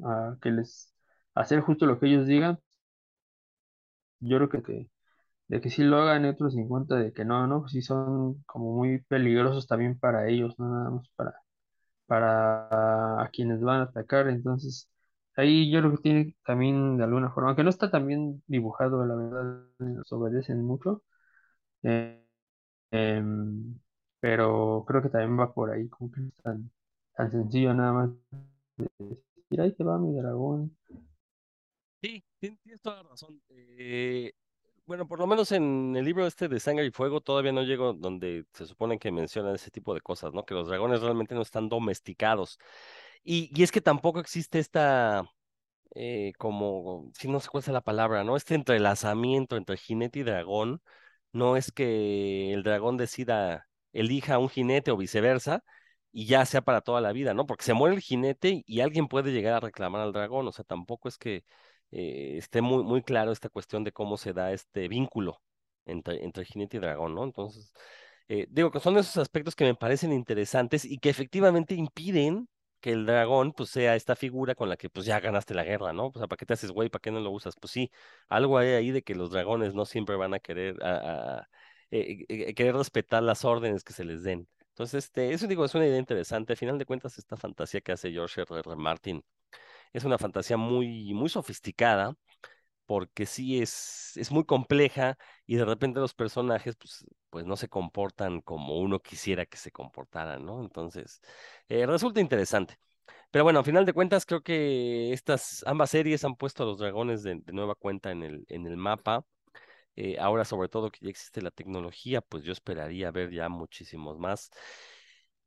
a 0.05 0.39
que 0.43 0.51
les 0.51 0.95
hacer 1.35 1.61
justo 1.61 1.87
lo 1.87 1.99
que 2.01 2.07
ellos 2.09 2.27
digan, 2.27 2.59
yo 4.21 4.37
creo 4.49 4.63
que, 4.65 4.91
de 5.49 5.61
que 5.61 5.71
sí 5.71 5.83
lo 5.85 5.99
hagan 6.03 6.25
y 6.27 6.29
otros 6.29 6.57
en 6.57 6.69
cuenta 6.69 6.97
de 6.97 7.13
que 7.13 7.25
no, 7.25 7.47
no, 7.47 7.61
pues 7.63 7.73
sí 7.73 7.83
son 7.83 8.43
como 8.45 8.75
muy 8.77 9.01
peligrosos 9.05 9.67
también 9.67 9.99
para 9.99 10.29
ellos, 10.29 10.59
no 10.59 10.69
nada 10.71 10.91
más 10.91 11.09
para, 11.17 11.35
para 12.07 13.23
a 13.23 13.31
quienes 13.33 13.61
van 13.63 13.81
a 13.81 13.85
atacar, 13.85 14.29
entonces 14.29 14.91
ahí 15.37 15.71
yo 15.73 15.81
creo 15.81 15.93
que 15.93 16.03
tiene 16.03 16.37
también 16.47 16.97
de 16.99 17.05
alguna 17.05 17.31
forma, 17.33 17.51
aunque 17.51 17.65
no 17.65 17.71
está 17.71 17.91
tan 17.91 18.07
bien 18.07 18.43
dibujado, 18.47 19.05
la 19.07 19.15
verdad, 19.17 19.65
nos 19.81 20.13
obedecen 20.13 20.65
mucho, 20.65 21.03
eh, 21.83 22.25
em, 22.93 23.79
pero 24.21 24.85
creo 24.89 25.03
que 25.03 25.11
también 25.11 25.39
va 25.41 25.53
por 25.55 25.71
ahí, 25.73 25.89
como 25.91 26.11
que 26.13 26.23
es 26.23 26.35
tan, 26.43 26.71
tan 27.17 27.31
sencillo 27.33 27.75
nada 27.75 27.93
más 27.95 28.11
decir, 28.79 29.61
ahí 29.61 29.73
te 29.75 29.85
va 29.85 29.99
mi 29.99 30.15
dragón, 30.15 30.75
Sí, 32.03 32.23
tienes 32.39 32.81
toda 32.83 33.03
la 33.03 33.09
razón. 33.11 33.43
Eh, 33.49 34.33
bueno, 34.89 35.07
por 35.07 35.19
lo 35.19 35.27
menos 35.27 35.53
en 35.53 35.95
el 35.97 36.05
libro 36.07 36.27
este 36.27 36.49
de 36.49 36.61
Sangre 36.61 36.87
y 36.87 36.91
Fuego 36.91 37.21
todavía 37.21 37.53
no 37.53 37.63
llego 37.63 37.93
donde 37.93 38.47
se 38.55 38.65
supone 38.67 38.99
que 38.99 39.13
mencionan 39.13 39.55
ese 39.55 39.71
tipo 39.71 39.93
de 39.95 40.01
cosas, 40.01 40.33
¿no? 40.33 40.47
Que 40.47 40.55
los 40.55 40.67
dragones 40.69 41.03
realmente 41.03 41.35
no 41.35 41.43
están 41.43 41.69
domesticados. 41.69 42.59
Y, 43.23 43.51
y 43.55 43.65
es 43.65 43.73
que 43.73 43.83
tampoco 43.83 44.21
existe 44.21 44.59
esta, 44.59 45.25
eh, 45.95 46.33
como, 46.39 47.11
si 47.15 47.29
no 47.29 47.41
sé 47.41 47.49
cuál 47.51 47.63
es 47.63 47.69
la 47.69 47.83
palabra, 47.83 48.25
¿no? 48.25 48.37
Este 48.37 48.55
entrelazamiento 48.55 49.57
entre 49.57 49.77
jinete 49.77 50.21
y 50.21 50.23
dragón. 50.25 50.83
No 51.33 51.57
es 51.57 51.73
que 51.73 52.53
el 52.55 52.63
dragón 52.63 52.97
decida, 52.97 53.69
elija 53.93 54.39
un 54.39 54.49
jinete 54.51 54.91
o 54.93 54.97
viceversa, 54.97 55.65
y 56.13 56.27
ya 56.27 56.47
sea 56.47 56.63
para 56.63 56.81
toda 56.83 57.01
la 57.01 57.13
vida, 57.13 57.35
¿no? 57.35 57.47
Porque 57.47 57.65
se 57.65 57.75
muere 57.75 57.97
el 57.97 58.03
jinete 58.03 58.63
y 58.67 58.81
alguien 58.81 59.09
puede 59.09 59.33
llegar 59.33 59.55
a 59.55 59.61
reclamar 59.61 60.03
al 60.03 60.13
dragón, 60.13 60.49
o 60.49 60.53
sea, 60.53 60.65
tampoco 60.65 61.09
es 61.09 61.19
que 61.19 61.45
eh, 61.91 62.37
esté 62.39 62.61
muy, 62.63 62.85
muy 62.85 63.03
claro 63.03 63.33
esta 63.33 63.49
cuestión 63.49 63.85
de 63.85 63.93
cómo 63.93 64.17
se 64.17 64.33
da 64.33 64.53
este 64.53 64.89
vínculo 64.89 65.41
entre, 65.87 66.25
entre 66.25 66.45
jinete 66.45 66.77
y 66.77 66.81
dragón, 66.81 67.15
¿no? 67.15 67.25
Entonces, 67.25 67.73
eh, 68.29 68.47
digo 68.51 68.71
que 68.71 68.81
son 68.81 68.97
esos 68.99 69.17
aspectos 69.17 69.55
que 69.55 69.65
me 69.65 69.75
parecen 69.75 70.13
interesantes 70.13 70.85
y 70.85 70.99
que 70.99 71.11
efectivamente 71.11 71.75
impiden 71.75 72.49
que 72.81 72.93
el 72.93 73.07
dragón 73.07 73.53
pues 73.53 73.71
sea 73.71 73.97
esta 73.97 74.15
figura 74.17 74.55
con 74.55 74.69
la 74.69 74.77
que 74.77 74.91
pues 74.91 75.07
ya 75.07 75.19
ganaste 75.21 75.55
la 75.55 75.65
guerra, 75.65 75.93
¿no? 75.93 76.09
O 76.09 76.13
sea, 76.19 76.29
¿para 76.29 76.39
qué 76.39 76.47
te 76.47 76.55
haces 76.55 76.71
güey? 76.71 76.89
¿Para 76.91 77.01
qué 77.01 77.11
no 77.11 77.21
lo 77.21 77.31
usas? 77.31 77.55
Pues 77.61 77.73
sí, 77.73 77.91
algo 78.29 78.59
hay 78.59 78.69
ahí 78.69 78.91
de 78.91 79.03
que 79.03 79.15
los 79.15 79.31
dragones 79.31 79.75
no 79.75 79.85
siempre 79.85 80.17
van 80.17 80.35
a 80.35 80.39
querer, 80.41 80.77
a, 80.83 81.49
eh, 81.91 82.55
querer 82.55 82.77
respetar 82.77 83.23
las 83.23 83.45
órdenes 83.45 83.83
que 83.85 83.93
se 83.93 84.05
les 84.05 84.23
den. 84.23 84.49
Entonces, 84.71 85.05
este, 85.07 85.33
eso 85.33 85.47
digo, 85.49 85.65
es 85.65 85.75
una 85.75 85.87
idea 85.87 85.99
interesante. 85.99 86.53
Al 86.53 86.57
final 86.57 86.79
de 86.79 86.87
cuentas, 86.87 87.19
esta 87.19 87.37
fantasía 87.37 87.81
que 87.81 87.93
hace 87.93 88.13
George. 88.13 88.43
R. 88.43 88.77
Martin 88.77 89.25
es 89.93 90.05
una 90.05 90.19
fantasía 90.19 90.57
muy, 90.57 91.13
muy 91.15 91.29
sofisticada, 91.29 92.15
porque 92.87 93.27
sí 93.27 93.61
es, 93.61 94.17
es 94.17 94.31
muy 94.33 94.45
compleja 94.45 95.19
y 95.47 95.57
de 95.57 95.65
repente 95.67 96.01
los 96.01 96.15
personajes 96.15 96.77
pues, 96.77 97.07
pues 97.31 97.47
no 97.47 97.57
se 97.57 97.69
comportan 97.69 98.41
como 98.43 98.79
uno 98.81 99.01
quisiera 99.01 99.47
que 99.47 99.59
se 99.59 99.71
comportaran, 99.73 100.45
¿no? 100.47 100.63
Entonces, 100.63 101.21
eh, 101.69 101.87
resulta 101.87 102.21
interesante. 102.21 102.79
Pero 103.31 103.45
bueno, 103.45 103.61
a 103.61 103.65
final 103.65 103.85
de 103.87 103.93
cuentas, 103.93 104.27
creo 104.27 104.43
que 104.43 105.13
estas 105.13 105.63
ambas 105.67 105.91
series 105.91 106.25
han 106.25 106.37
puesto 106.37 106.63
a 106.63 106.67
los 106.67 106.79
dragones 106.79 107.23
de, 107.23 107.43
nueva 107.53 107.75
cuenta 107.75 108.11
en 108.11 108.23
el, 108.23 108.45
en 108.49 108.67
el 108.67 108.77
mapa. 108.77 109.25
Eh, 109.97 110.17
ahora, 110.21 110.45
sobre 110.45 110.69
todo 110.69 110.91
que 110.91 111.01
ya 111.03 111.11
existe 111.11 111.43
la 111.43 111.51
tecnología, 111.51 112.21
pues 112.23 112.45
yo 112.45 112.53
esperaría 112.53 113.11
ver 113.11 113.31
ya 113.33 113.49
muchísimos 113.49 114.19
más. 114.19 114.51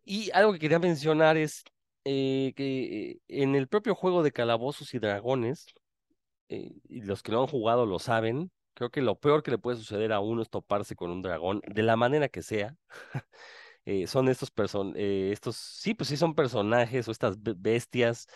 Y 0.03 0.31
algo 0.31 0.53
que 0.53 0.59
quería 0.59 0.79
mencionar 0.79 1.37
es 1.37 1.63
eh, 2.03 2.53
que 2.55 3.19
en 3.27 3.55
el 3.55 3.67
propio 3.67 3.95
juego 3.95 4.23
de 4.23 4.31
Calabozos 4.31 4.93
y 4.93 4.99
Dragones, 4.99 5.67
eh, 6.49 6.73
y 6.89 7.01
los 7.01 7.23
que 7.23 7.31
lo 7.31 7.41
han 7.41 7.47
jugado 7.47 7.85
lo 7.85 7.99
saben, 7.99 8.51
creo 8.73 8.89
que 8.91 9.01
lo 9.01 9.19
peor 9.19 9.43
que 9.43 9.51
le 9.51 9.57
puede 9.59 9.77
suceder 9.77 10.11
a 10.13 10.19
uno 10.19 10.41
es 10.41 10.49
toparse 10.49 10.95
con 10.95 11.11
un 11.11 11.21
dragón, 11.21 11.61
de 11.67 11.83
la 11.83 11.95
manera 11.95 12.29
que 12.29 12.41
sea. 12.41 12.75
Eh, 13.85 14.05
son 14.05 14.29
estos 14.29 14.51
person 14.51 14.93
estos, 14.95 15.55
sí, 15.55 15.95
pues 15.95 16.07
sí 16.09 16.15
son 16.15 16.35
personajes 16.35 17.07
o 17.07 17.11
estas 17.11 17.35
bestias 17.41 18.27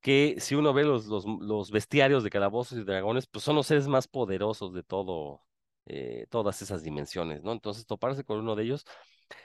que 0.00 0.36
si 0.38 0.54
uno 0.54 0.72
ve 0.72 0.84
los, 0.84 1.06
los, 1.06 1.26
los, 1.26 1.70
bestiarios 1.70 2.24
de 2.24 2.30
calabozos 2.30 2.78
y 2.78 2.84
dragones, 2.84 3.26
pues 3.26 3.44
son 3.44 3.56
los 3.56 3.66
seres 3.66 3.88
más 3.88 4.08
poderosos 4.08 4.72
de 4.72 4.82
todo, 4.82 5.44
todas 6.30 6.62
esas 6.62 6.82
dimensiones, 6.82 7.42
¿no? 7.42 7.52
Entonces, 7.52 7.86
toparse 7.86 8.24
con 8.24 8.38
uno 8.38 8.56
de 8.56 8.64
ellos. 8.64 8.86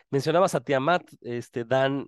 Mencionabas 0.09 0.55
a 0.55 0.61
Tiamat, 0.61 1.03
este, 1.21 1.65
Dan, 1.65 2.07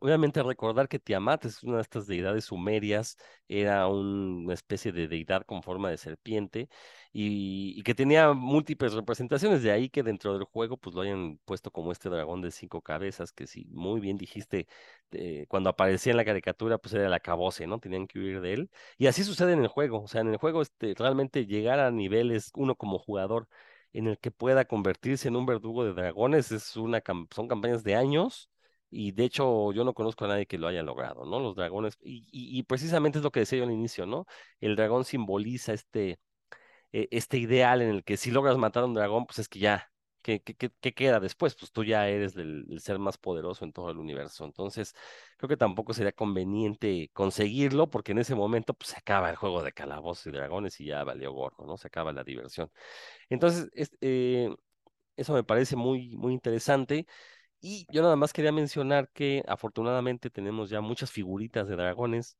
Obviamente 0.00 0.42
recordar 0.44 0.88
que 0.88 1.00
Tiamat 1.00 1.44
es 1.46 1.62
una 1.64 1.76
de 1.76 1.82
estas 1.82 2.06
deidades 2.06 2.44
sumerias, 2.44 3.16
era 3.48 3.88
un- 3.88 4.44
una 4.44 4.54
especie 4.54 4.92
de 4.92 5.08
deidad 5.08 5.42
con 5.44 5.60
forma 5.62 5.90
de 5.90 5.96
serpiente 5.96 6.68
y, 7.12 7.82
que 7.82 7.94
tenía 7.96 8.32
múltiples 8.32 8.92
representaciones, 8.92 9.62
de 9.64 9.72
ahí 9.72 9.88
que 9.90 10.04
dentro 10.04 10.34
del 10.34 10.44
juego 10.44 10.76
pues 10.76 10.94
lo 10.94 11.02
hayan 11.02 11.38
puesto 11.44 11.72
como 11.72 11.90
este 11.90 12.08
dragón 12.10 12.42
de 12.42 12.52
cinco 12.52 12.80
cabezas, 12.80 13.32
que 13.32 13.46
sí, 13.48 13.66
muy 13.70 14.00
bien 14.00 14.16
dijiste, 14.18 14.68
eh, 15.12 15.46
cuando 15.48 15.70
aparecía 15.70 16.12
en 16.12 16.16
la 16.18 16.24
caricatura 16.24 16.78
pues 16.78 16.94
era 16.94 17.06
el 17.06 17.12
acabose, 17.12 17.66
¿no? 17.66 17.80
Tenían 17.80 18.06
que 18.06 18.18
huir 18.20 18.40
de 18.40 18.52
él. 18.54 18.70
Y 18.98 19.06
así 19.08 19.24
sucede 19.24 19.52
en 19.52 19.60
el 19.62 19.68
juego, 19.68 20.02
o 20.02 20.08
sea, 20.08 20.20
en 20.20 20.28
el 20.28 20.36
juego 20.36 20.62
este, 20.62 20.94
realmente 20.96 21.46
llegar 21.46 21.80
a 21.80 21.90
niveles, 21.90 22.50
uno 22.54 22.76
como 22.76 22.98
jugador, 23.00 23.48
en 23.92 24.06
el 24.06 24.18
que 24.18 24.30
pueda 24.30 24.64
convertirse 24.66 25.26
en 25.28 25.34
un 25.36 25.46
verdugo 25.46 25.84
de 25.84 25.92
dragones, 25.94 26.52
es 26.52 26.76
una, 26.76 27.02
son 27.34 27.48
campañas 27.48 27.82
de 27.84 27.94
años 27.96 28.48
y 28.90 29.12
de 29.12 29.24
hecho, 29.24 29.72
yo 29.72 29.84
no 29.84 29.94
conozco 29.94 30.24
a 30.24 30.28
nadie 30.28 30.46
que 30.46 30.58
lo 30.58 30.68
haya 30.68 30.82
logrado, 30.82 31.24
¿no? 31.26 31.40
Los 31.40 31.56
dragones, 31.56 31.98
y, 32.02 32.26
y- 32.32 32.62
precisamente 32.64 33.18
es 33.18 33.24
lo 33.24 33.30
que 33.32 33.40
decía 33.40 33.58
yo 33.58 33.64
al 33.64 33.72
inicio, 33.72 34.06
¿no? 34.06 34.26
El 34.60 34.76
dragón 34.76 35.04
simboliza 35.04 35.72
este, 35.74 36.18
eh, 36.92 37.08
este 37.10 37.38
ideal 37.38 37.82
en 37.82 37.90
el 37.90 38.04
que 38.04 38.16
si 38.16 38.30
logras 38.30 38.56
matar 38.58 38.82
a 38.84 38.86
un 38.86 38.94
dragón, 38.94 39.26
pues 39.26 39.38
es 39.40 39.48
que 39.48 39.58
ya, 39.58 39.90
¿qué, 40.22 40.40
qué, 40.42 40.54
qué- 40.80 40.94
queda 40.94 41.20
después? 41.20 41.54
Pues 41.54 41.72
tú 41.72 41.84
ya 41.84 42.08
eres 42.08 42.36
el, 42.36 42.66
ser 42.80 42.98
más 42.98 43.18
poderoso 43.18 43.64
en 43.64 43.72
todo 43.72 43.90
el 43.90 43.98
universo. 43.98 44.44
Entonces, 44.44 44.94
creo 45.36 45.48
que 45.48 45.56
tampoco 45.56 45.92
sería 45.94 46.12
conveniente 46.12 47.10
conseguirlo, 47.12 47.90
porque 47.90 48.12
en 48.12 48.18
ese 48.18 48.34
momento, 48.34 48.74
pues 48.74 48.90
se 48.90 48.96
acaba 48.98 49.30
el 49.30 49.36
juego 49.36 49.62
de 49.62 49.72
calabozos 49.72 50.26
y 50.26 50.30
dragones 50.32 50.80
y 50.80 50.86
ya 50.86 51.04
valió 51.04 51.32
gordo, 51.32 51.66
¿no? 51.66 51.76
Se 51.76 51.88
acaba 51.88 52.12
la 52.12 52.24
diversión. 52.24 52.70
Entonces, 53.30 53.68
es- 53.74 53.92
eh, 54.00 54.54
eso 55.16 55.32
me 55.34 55.44
parece 55.44 55.76
muy, 55.76 56.16
muy 56.16 56.32
interesante. 56.34 57.06
Y 57.60 57.86
yo 57.90 58.02
nada 58.02 58.16
más 58.16 58.32
quería 58.32 58.52
mencionar 58.52 59.10
que 59.10 59.42
afortunadamente 59.48 60.30
tenemos 60.30 60.70
ya 60.70 60.80
muchas 60.80 61.10
figuritas 61.10 61.66
de 61.68 61.76
dragones. 61.76 62.36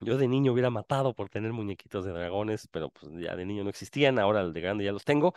Yo 0.00 0.18
de 0.18 0.28
niño 0.28 0.52
hubiera 0.52 0.70
matado 0.70 1.14
por 1.14 1.28
tener 1.28 1.52
muñequitos 1.52 2.04
de 2.04 2.12
dragones, 2.12 2.68
pero 2.68 2.90
pues 2.90 3.12
ya 3.20 3.36
de 3.36 3.46
niño 3.46 3.64
no 3.64 3.70
existían, 3.70 4.18
ahora 4.18 4.48
de 4.48 4.60
grande 4.60 4.84
ya 4.84 4.92
los 4.92 5.04
tengo. 5.04 5.34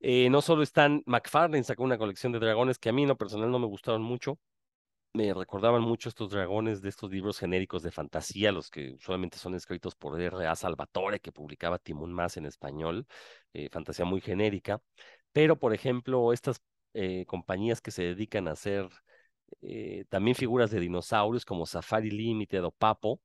Eh, 0.00 0.30
no 0.30 0.42
solo 0.42 0.62
están, 0.62 1.02
McFarlane 1.06 1.64
sacó 1.64 1.84
una 1.84 1.98
colección 1.98 2.32
de 2.32 2.40
dragones 2.40 2.78
que 2.78 2.88
a 2.88 2.92
mí 2.92 3.02
en 3.02 3.08
lo 3.08 3.16
personal 3.18 3.50
no 3.50 3.58
me 3.58 3.66
gustaron 3.66 4.02
mucho. 4.02 4.38
Me 5.14 5.34
recordaban 5.34 5.82
mucho 5.82 6.08
estos 6.08 6.30
dragones 6.30 6.82
de 6.82 6.88
estos 6.88 7.10
libros 7.10 7.38
genéricos 7.38 7.82
de 7.82 7.90
fantasía, 7.90 8.52
los 8.52 8.70
que 8.70 8.92
usualmente 8.92 9.38
son 9.38 9.54
escritos 9.54 9.94
por 9.94 10.20
R.A. 10.20 10.56
Salvatore, 10.56 11.20
que 11.20 11.32
publicaba 11.32 11.78
Timón 11.78 12.12
Más 12.12 12.38
en 12.38 12.46
español, 12.46 13.06
eh, 13.52 13.68
fantasía 13.70 14.06
muy 14.06 14.22
genérica. 14.22 14.80
Pero, 15.32 15.58
por 15.58 15.74
ejemplo, 15.74 16.32
estas 16.32 16.62
eh, 16.94 17.24
compañías 17.26 17.80
que 17.80 17.90
se 17.90 18.02
dedican 18.02 18.48
a 18.48 18.52
hacer 18.52 18.88
eh, 19.62 20.04
también 20.08 20.34
figuras 20.34 20.70
de 20.70 20.80
dinosaurios 20.80 21.44
como 21.44 21.66
Safari 21.66 22.10
Limited 22.10 22.64
o 22.64 22.70
Papo, 22.72 23.20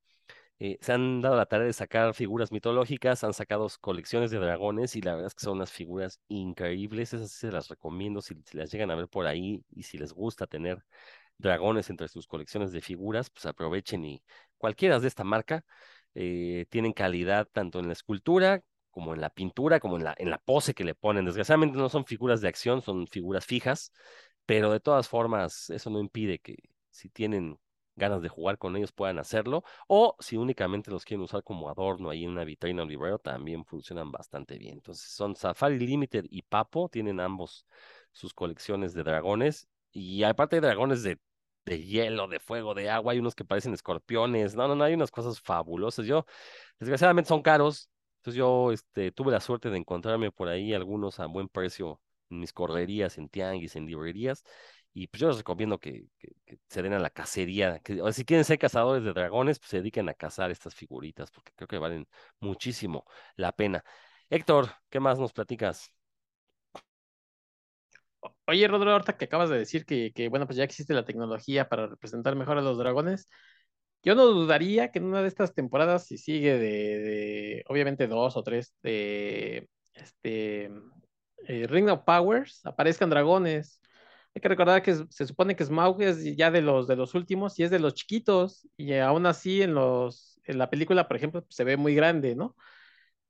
eh, 0.59 0.78
se 0.82 0.93
han 0.93 1.22
dado 1.22 1.36
la 1.36 1.45
tarea 1.45 1.68
de 1.68 1.74
sacar 1.74 2.13
figuras 2.15 2.51
mitológicas, 2.51 3.24
han 3.24 3.34
sacado 3.34 3.68
colecciones 3.82 4.32
de 4.32 4.39
dragones 4.39 4.95
y 4.95 5.01
la 5.01 5.13
verdad 5.13 5.28
es 5.28 5.36
que 5.36 5.43
son 5.43 5.57
unas 5.57 5.72
figuras 5.72 6.20
increíbles, 6.30 7.13
esas 7.13 7.32
se 7.32 7.51
las 7.51 7.70
recomiendo 7.70 8.22
si, 8.22 8.36
las 8.53 8.72
llegan 8.72 8.91
a 8.91 8.95
ver 8.95 9.07
por 9.09 9.28
ahí 9.28 9.63
y 9.72 9.84
si 9.84 9.97
les 9.97 10.13
gusta 10.13 10.47
tener 10.47 10.84
dragones 11.38 11.89
entre 11.89 12.07
sus 12.07 12.28
colecciones 12.28 12.72
de 12.72 12.82
figuras, 12.82 13.30
pues 13.30 13.45
aprovechen 13.45 14.05
y 14.05 14.24
cualquiera 14.57 14.99
de 14.99 15.07
esta 15.07 15.24
marca 15.24 15.63
tienen 16.13 16.93
calidad 16.93 17.47
tanto 17.51 17.80
en 17.80 17.88
la 17.88 17.93
escultura 17.93 18.63
como 18.98 19.14
en 19.14 19.22
la 19.22 19.30
pintura, 19.30 19.80
como 19.80 19.98
en 19.98 20.04
la, 20.06 20.16
en 20.18 20.32
la 20.32 20.39
pose 20.39 20.74
que 20.74 20.84
le 20.84 20.95
ponen. 20.95 21.24
Desgraciadamente 21.24 21.78
no 21.78 21.88
son 21.88 22.04
figuras 22.06 22.41
de 22.41 22.48
acción, 22.48 22.82
son 22.82 23.06
figuras 23.06 23.45
fijas, 23.45 23.91
pero 24.48 24.72
de 24.72 24.80
todas 24.80 25.08
formas 25.08 25.70
eso 25.70 25.91
no 25.91 26.00
impide 26.00 26.39
que 26.39 26.56
si 26.89 27.08
tienen 27.08 27.60
ganas 27.95 28.24
de 28.24 28.30
jugar 28.30 28.58
con 28.58 28.76
ellos 28.76 28.91
puedan 28.91 29.20
hacerlo, 29.20 29.64
o 29.88 30.16
si 30.20 30.36
únicamente 30.36 30.89
los 30.89 31.06
quieren 31.06 31.22
usar 31.24 31.43
como 31.43 31.70
adorno 31.70 32.10
ahí 32.10 32.24
en 32.24 32.32
una 32.32 32.43
vitrina 32.43 32.82
o 32.82 32.86
librero, 32.88 33.20
también 33.20 33.66
funcionan 33.66 34.12
bastante 34.12 34.58
bien. 34.58 34.74
Entonces 34.76 35.12
son 35.12 35.36
Safari 35.36 35.78
Limited 35.78 36.26
y 36.32 36.41
Papo, 36.41 36.89
tienen 36.89 37.20
ambos 37.20 37.68
sus 38.12 38.34
colecciones 38.34 38.95
de 38.95 39.04
dragones, 39.04 39.68
y 39.91 40.24
aparte 40.24 40.56
hay 40.56 40.62
dragones 40.64 41.04
de, 41.04 41.20
de 41.66 41.84
hielo, 41.84 42.28
de 42.28 42.39
fuego, 42.39 42.74
de 42.74 42.89
agua, 42.89 43.14
hay 43.14 43.20
unos 43.20 43.36
que 43.36 43.45
parecen 43.45 43.76
escorpiones, 43.76 44.56
no, 44.56 44.68
no, 44.68 44.74
no, 44.76 44.84
hay 44.84 44.95
unas 44.95 45.12
cosas 45.12 45.39
fabulosas. 45.39 46.08
Yo, 46.08 46.26
desgraciadamente 46.80 47.30
son 47.30 47.41
caros, 47.41 47.89
entonces 48.28 48.39
yo 48.39 48.73
este, 48.73 49.11
tuve 49.13 49.32
la 49.32 49.39
suerte 49.39 49.69
de 49.69 49.78
encontrarme 49.78 50.32
por 50.32 50.49
ahí 50.49 50.73
algunos 50.73 51.19
a 51.21 51.28
buen 51.28 51.47
precio 51.47 52.01
en 52.30 52.41
mis 52.41 52.51
correrías, 52.51 53.17
en 53.17 53.30
tianguis, 53.30 53.78
en 53.78 53.86
librerías, 53.86 54.43
y 54.93 55.07
pues 55.07 55.21
yo 55.21 55.30
les 55.30 55.38
recomiendo 55.38 55.80
que, 55.80 56.07
se 56.67 56.82
den 56.82 56.91
a 56.93 56.99
la 56.99 57.09
cacería. 57.09 57.80
Que, 57.80 58.01
si 58.11 58.25
quieren 58.25 58.43
ser 58.43 58.59
cazadores 58.59 59.03
de 59.05 59.13
dragones, 59.13 59.59
pues 59.59 59.69
se 59.69 59.78
dediquen 59.78 60.09
a 60.09 60.13
cazar 60.13 60.51
estas 60.51 60.75
figuritas, 60.75 61.32
porque 61.32 61.53
creo 61.55 61.69
que 61.69 61.78
valen 61.78 62.05
muchísimo 62.41 63.05
la 63.38 63.53
pena. 63.53 63.84
Héctor, 64.30 64.71
¿qué 64.89 64.99
más 64.99 65.19
nos 65.19 65.32
platicas? 65.32 65.93
Oye, 68.45 68.67
Rodrigo, 68.67 68.91
ahorita 68.91 69.15
que 69.17 69.25
acabas 69.25 69.49
de 69.49 69.57
decir 69.57 69.86
que, 69.86 70.11
que, 70.13 70.28
bueno, 70.28 70.45
pues 70.47 70.57
ya 70.57 70.63
existe 70.65 70.93
la 70.93 71.05
tecnología 71.05 71.69
para 71.69 71.88
representar 71.88 72.36
mejor 72.36 72.57
a 72.57 72.61
los 72.61 72.78
dragones, 72.78 73.30
yo 74.04 74.16
no 74.16 74.26
dudaría 74.26 74.91
que 74.91 75.00
en 75.00 75.06
una 75.06 75.22
de 75.22 75.28
estas 75.28 75.54
temporadas, 75.54 76.06
si 76.06 76.18
sigue 76.18 76.58
de, 76.58 77.64
obviamente 77.68 78.08
dos 78.08 78.38
o 78.38 78.43
tres, 78.43 78.74
de 78.84 79.70
este 79.93 80.72
eh, 81.48 81.68
Ring 81.68 81.89
of 81.89 82.04
Powers, 82.06 82.66
aparezcan 82.66 83.10
dragones. 83.10 83.82
Hay 84.36 84.41
que 84.41 84.50
recordar 84.50 84.84
que 84.84 84.95
se 85.10 85.26
supone 85.28 85.56
que 85.56 85.66
Smaug 85.66 86.02
es 86.02 86.24
ya 86.38 86.52
de 86.52 86.62
los 86.62 86.88
de 86.88 86.95
los 86.95 87.16
últimos 87.16 87.58
y 87.60 87.64
es 87.64 87.72
de 87.72 87.80
los 87.80 87.95
chiquitos, 87.95 88.68
y 88.78 88.93
aún 88.95 89.26
así 89.26 89.62
en 89.62 89.74
los 89.74 90.39
en 90.45 90.58
la 90.60 90.70
película, 90.70 91.08
por 91.08 91.18
ejemplo, 91.18 91.45
se 91.50 91.64
ve 91.64 91.78
muy 91.78 91.95
grande, 91.95 92.36
¿no? 92.36 92.56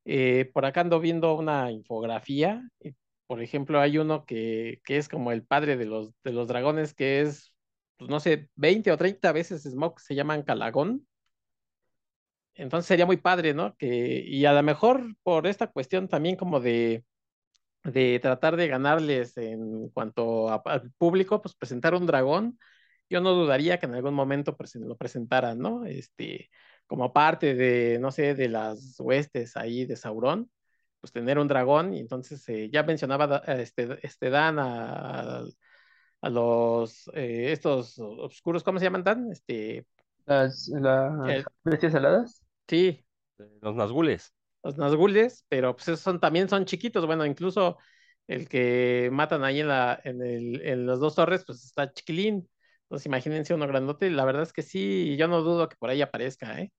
Eh, 0.05 0.49
por 0.53 0.65
acá 0.65 0.81
ando 0.81 0.99
viendo 0.99 1.35
una 1.35 1.71
infografía. 1.71 2.61
por 3.27 3.41
ejemplo, 3.41 3.79
hay 3.81 3.97
uno 3.97 4.25
que, 4.25 4.81
que 4.85 4.97
es 4.97 5.09
como 5.09 5.31
el 5.31 5.43
padre 5.45 5.77
de 5.77 5.85
los, 5.85 6.11
de 6.23 6.31
los 6.31 6.47
dragones, 6.47 6.93
que 6.93 7.21
es, 7.21 7.53
pues, 7.97 8.09
no 8.09 8.19
sé, 8.19 8.49
20 8.55 8.91
o 8.91 8.97
30 8.97 9.31
veces 9.31 9.63
Smoke, 9.63 9.99
se 10.01 10.15
llaman 10.15 10.43
Calagón. 10.43 11.07
Entonces 12.55 12.87
sería 12.87 13.05
muy 13.05 13.17
padre, 13.17 13.53
¿no? 13.53 13.75
Que, 13.77 14.23
y 14.25 14.45
a 14.45 14.53
lo 14.53 14.63
mejor 14.63 15.15
por 15.23 15.45
esta 15.47 15.67
cuestión 15.67 16.07
también 16.07 16.35
como 16.35 16.59
de, 16.59 17.05
de 17.83 18.19
tratar 18.21 18.57
de 18.57 18.67
ganarles 18.67 19.37
en 19.37 19.89
cuanto 19.91 20.49
al 20.67 20.91
público, 20.97 21.41
pues 21.41 21.55
presentar 21.55 21.95
un 21.95 22.05
dragón, 22.07 22.59
yo 23.09 23.21
no 23.21 23.33
dudaría 23.33 23.79
que 23.79 23.87
en 23.87 23.95
algún 23.95 24.13
momento 24.15 24.57
presen- 24.57 24.87
lo 24.87 24.97
presentaran, 24.97 25.59
¿no? 25.59 25.85
Este, 25.85 26.49
como 26.87 27.13
parte 27.13 27.55
de, 27.55 27.99
no 27.99 28.11
sé, 28.11 28.35
de 28.35 28.49
las 28.49 28.95
huestes 28.99 29.57
ahí 29.57 29.85
de 29.85 29.95
Sauron, 29.97 30.51
pues 31.01 31.13
tener 31.13 31.39
un 31.39 31.47
dragón, 31.49 31.93
y 31.93 31.99
entonces 32.01 32.47
eh, 32.49 32.69
ya 32.71 32.83
mencionaba 32.83 33.39
este, 33.47 33.99
este 34.05 34.29
Dan 34.31 34.59
a, 34.59 35.43
a 36.21 36.29
los, 36.29 37.09
eh, 37.13 37.51
estos 37.51 37.99
oscuros, 37.99 38.63
¿cómo 38.63 38.79
se 38.79 38.85
llaman 38.85 39.03
Dan? 39.03 39.31
Este, 39.31 39.85
Las, 40.25 40.67
las 40.69 41.11
eh, 41.25 41.43
bestias 41.63 41.95
aladas. 41.95 42.43
sí, 42.67 43.05
Los 43.61 43.75
Nazgules. 43.75 44.33
los 44.63 44.77
Nazgules, 44.77 45.45
pero 45.49 45.75
pues 45.75 45.87
esos 45.89 46.01
son, 46.01 46.19
también 46.19 46.49
son 46.49 46.65
chiquitos, 46.65 47.05
bueno, 47.05 47.25
incluso 47.25 47.77
el 48.27 48.49
que 48.49 49.09
matan 49.11 49.43
ahí 49.43 49.61
en, 49.61 49.67
la, 49.69 49.99
en, 50.03 50.21
el, 50.21 50.61
en 50.61 50.85
las 50.87 50.99
dos 50.99 51.15
torres, 51.15 51.43
pues 51.45 51.63
está 51.65 51.91
chiquilín. 51.93 52.49
Entonces 52.83 53.05
imagínense 53.05 53.53
uno 53.53 53.67
grandote, 53.67 54.09
la 54.09 54.25
verdad 54.25 54.43
es 54.43 54.53
que 54.53 54.61
sí, 54.63 55.15
yo 55.17 55.27
no 55.27 55.41
dudo 55.41 55.69
que 55.69 55.75
por 55.77 55.89
ahí 55.89 56.01
aparezca, 56.01 56.59
¿eh? 56.61 56.71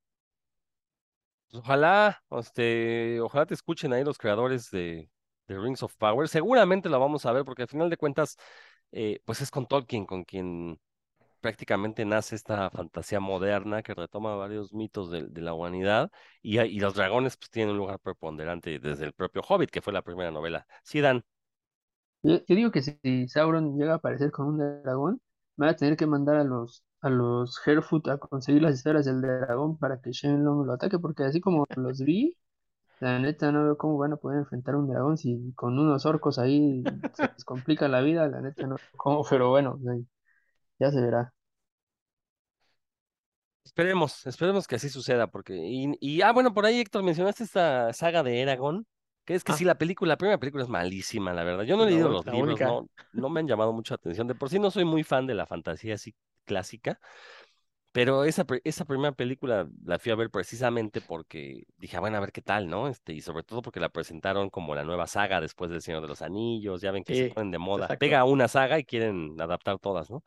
Pues 1.50 1.62
ojalá, 1.62 2.22
este, 2.30 3.20
ojalá 3.20 3.46
te 3.46 3.54
escuchen 3.54 3.92
ahí 3.92 4.04
los 4.04 4.18
creadores 4.18 4.70
de, 4.70 5.10
de 5.46 5.58
Rings 5.58 5.82
of 5.82 5.96
Power. 5.96 6.28
Seguramente 6.28 6.88
la 6.90 6.98
vamos 6.98 7.24
a 7.24 7.32
ver 7.32 7.44
porque 7.44 7.62
al 7.62 7.68
final 7.68 7.88
de 7.90 7.96
cuentas, 7.96 8.36
eh, 8.92 9.20
pues 9.24 9.40
es 9.40 9.50
con 9.50 9.66
Tolkien 9.66 10.06
con 10.06 10.24
quien 10.24 10.80
prácticamente 11.40 12.04
nace 12.04 12.34
esta 12.34 12.70
fantasía 12.70 13.20
moderna 13.20 13.82
que 13.82 13.94
retoma 13.94 14.34
varios 14.36 14.72
mitos 14.72 15.10
de, 15.10 15.28
la 15.40 15.54
humanidad 15.54 16.10
y, 16.42 16.58
los 16.80 16.94
dragones 16.94 17.36
pues 17.36 17.50
tienen 17.50 17.72
un 17.72 17.78
lugar 17.78 18.00
preponderante 18.00 18.78
desde 18.78 19.04
el 19.04 19.12
propio 19.12 19.42
Hobbit, 19.48 19.70
que 19.70 19.82
fue 19.82 19.92
la 19.92 20.02
primera 20.02 20.30
novela. 20.30 20.66
Sí, 20.82 21.00
Dan, 21.00 21.24
Yo, 22.22 22.38
digo 22.48 22.70
que 22.70 22.82
si 22.82 23.28
Sauron 23.28 23.78
llega 23.78 23.92
a 23.92 23.96
aparecer 23.96 24.30
con 24.30 24.48
un 24.48 24.82
dragón, 24.82 25.20
van 25.56 25.70
a 25.70 25.76
tener 25.76 25.96
que 25.96 26.06
mandar 26.06 26.36
a 26.36 26.44
los 26.44 26.84
a 27.00 27.10
los 27.10 27.60
a 28.06 28.18
conseguir 28.18 28.62
las 28.62 28.74
esferas 28.74 29.04
del 29.04 29.20
dragón 29.20 29.78
para 29.78 30.00
que 30.00 30.10
Shenlong 30.10 30.66
lo 30.66 30.72
ataque, 30.72 30.98
porque 30.98 31.22
así 31.24 31.40
como 31.40 31.64
los 31.76 32.00
vi, 32.02 32.36
la 33.00 33.18
neta 33.18 33.52
no 33.52 33.64
veo 33.64 33.76
cómo 33.78 33.98
van 33.98 34.12
a 34.12 34.16
poder 34.16 34.38
enfrentar 34.40 34.76
un 34.76 34.88
dragón 34.88 35.16
si 35.18 35.52
con 35.54 35.78
unos 35.78 36.06
orcos 36.06 36.38
ahí 36.38 36.88
se 37.12 37.28
les 37.28 37.44
complica 37.44 37.88
la 37.88 38.00
vida, 38.00 38.28
la 38.28 38.40
neta 38.40 38.66
no 38.66 38.76
veo 38.76 38.84
cómo, 38.96 39.24
pero 39.28 39.50
bueno, 39.50 39.78
ya 40.78 40.90
se 40.90 41.00
verá. 41.00 41.32
esperemos, 43.64 44.26
esperemos 44.26 44.66
que 44.66 44.76
así 44.76 44.88
suceda, 44.88 45.26
porque, 45.28 45.54
y, 45.56 45.92
y, 46.00 46.22
ah, 46.22 46.32
bueno, 46.32 46.54
por 46.54 46.66
ahí 46.66 46.80
Héctor 46.80 47.02
mencionaste 47.02 47.44
esta 47.44 47.92
saga 47.92 48.22
de 48.22 48.40
Eragon, 48.40 48.86
que 49.24 49.34
es 49.34 49.44
que 49.44 49.52
Ah. 49.52 49.56
sí, 49.58 49.64
la 49.64 49.76
película, 49.76 50.10
la 50.14 50.16
primera 50.16 50.38
película 50.38 50.64
es 50.64 50.70
malísima, 50.70 51.32
la 51.34 51.44
verdad. 51.44 51.64
Yo 51.64 51.76
no 51.76 51.84
he 51.84 51.90
leído 51.90 52.08
los 52.08 52.26
libros, 52.26 52.62
no, 52.62 52.88
no 53.12 53.28
me 53.28 53.40
han 53.40 53.46
llamado 53.46 53.72
mucho 53.72 53.92
la 53.94 53.96
atención. 53.96 54.26
De 54.26 54.34
por 54.34 54.48
sí 54.48 54.58
no 54.58 54.70
soy 54.70 54.84
muy 54.86 55.04
fan 55.04 55.26
de 55.26 55.34
la 55.34 55.46
fantasía 55.46 55.94
así 55.96 56.14
clásica. 56.46 56.98
Pero 57.98 58.22
esa, 58.22 58.46
esa 58.62 58.84
primera 58.84 59.10
película 59.10 59.68
la 59.84 59.98
fui 59.98 60.12
a 60.12 60.14
ver 60.14 60.30
precisamente 60.30 61.00
porque 61.00 61.66
dije, 61.78 61.96
"Ah, 61.96 62.00
bueno, 62.00 62.16
a 62.16 62.20
ver 62.20 62.30
qué 62.30 62.40
tal, 62.42 62.68
¿no? 62.68 62.86
Este, 62.86 63.12
y 63.12 63.20
sobre 63.20 63.42
todo 63.42 63.60
porque 63.60 63.80
la 63.80 63.88
presentaron 63.88 64.50
como 64.50 64.76
la 64.76 64.84
nueva 64.84 65.08
saga 65.08 65.40
después 65.40 65.68
del 65.68 65.82
Señor 65.82 66.02
de 66.02 66.06
los 66.06 66.22
Anillos, 66.22 66.80
ya 66.80 66.92
ven 66.92 67.02
que 67.02 67.16
se 67.16 67.26
ponen 67.34 67.50
de 67.50 67.58
moda. 67.58 67.86
exacto. 67.86 67.98
Pega 67.98 68.24
una 68.24 68.46
saga 68.46 68.78
y 68.78 68.84
quieren 68.84 69.34
adaptar 69.40 69.80
todas, 69.80 70.10
¿no? 70.12 70.22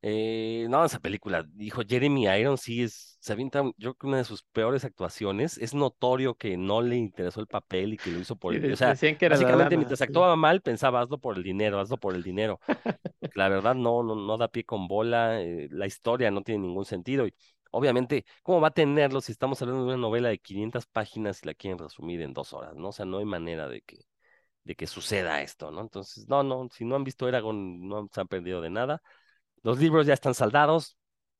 Eh, 0.00 0.66
no, 0.70 0.84
esa 0.84 1.00
película, 1.00 1.44
dijo 1.54 1.82
Jeremy 1.86 2.26
Irons, 2.28 2.60
sí 2.60 2.82
es, 2.84 3.16
se 3.20 3.32
avienta, 3.32 3.62
yo 3.64 3.72
creo 3.78 3.94
que 3.94 4.06
una 4.06 4.18
de 4.18 4.24
sus 4.24 4.42
peores 4.44 4.84
actuaciones. 4.84 5.58
Es 5.58 5.74
notorio 5.74 6.34
que 6.36 6.56
no 6.56 6.82
le 6.82 6.96
interesó 6.96 7.40
el 7.40 7.48
papel 7.48 7.94
y 7.94 7.98
que 7.98 8.10
lo 8.12 8.20
hizo 8.20 8.36
por 8.36 8.54
el, 8.54 8.60
de- 8.60 8.72
o 8.72 8.76
sea, 8.76 8.96
que 9.16 9.28
básicamente 9.28 9.76
mientras 9.76 10.00
actuaba 10.00 10.36
mal, 10.36 10.60
pensaba, 10.62 11.00
hazlo 11.00 11.18
por 11.18 11.36
el 11.36 11.42
dinero, 11.42 11.80
hazlo 11.80 11.98
por 11.98 12.14
el 12.14 12.22
dinero. 12.22 12.60
La 13.34 13.48
verdad 13.48 13.74
no, 13.74 14.02
no, 14.02 14.14
no 14.16 14.36
da 14.38 14.48
pie 14.48 14.64
con 14.64 14.88
bola, 14.88 15.40
eh, 15.42 15.68
la 15.70 15.86
historia 15.86 16.30
no 16.30 16.42
tiene 16.42 16.62
ningún 16.66 16.84
sentido 16.84 17.26
y 17.26 17.34
obviamente, 17.70 18.24
¿cómo 18.42 18.60
va 18.60 18.68
a 18.68 18.70
tenerlo 18.72 19.20
si 19.20 19.32
estamos 19.32 19.60
hablando 19.62 19.82
de 19.84 19.88
una 19.88 19.96
novela 19.98 20.28
de 20.30 20.38
500 20.38 20.86
páginas 20.86 21.42
y 21.42 21.46
la 21.46 21.54
quieren 21.54 21.78
resumir 21.78 22.20
en 22.22 22.32
dos 22.34 22.52
horas, 22.54 22.74
¿no? 22.76 22.88
O 22.88 22.92
sea, 22.92 23.04
no 23.06 23.18
hay 23.18 23.24
manera 23.26 23.68
de 23.68 23.82
que, 23.82 23.98
de 24.64 24.74
que 24.76 24.86
suceda 24.86 25.42
esto, 25.42 25.70
¿no? 25.70 25.80
Entonces, 25.82 26.28
no, 26.28 26.42
no, 26.42 26.68
si 26.72 26.84
no 26.84 26.96
han 26.96 27.04
visto 27.04 27.28
Eragon, 27.28 27.88
no 27.88 28.08
se 28.12 28.20
han 28.20 28.28
perdido 28.28 28.60
de 28.60 28.70
nada. 28.70 29.02
Los 29.62 29.78
libros 29.78 30.06
ya 30.06 30.14
están 30.14 30.34
saldados, 30.34 30.96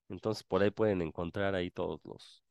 entonces 0.09 0.45
por 0.45 0.63
ahí 0.63 0.71
pueden 0.71 1.03
encontrar 1.03 1.55
ahí 1.55 1.71
todos 1.71 2.01
los, 2.05 2.43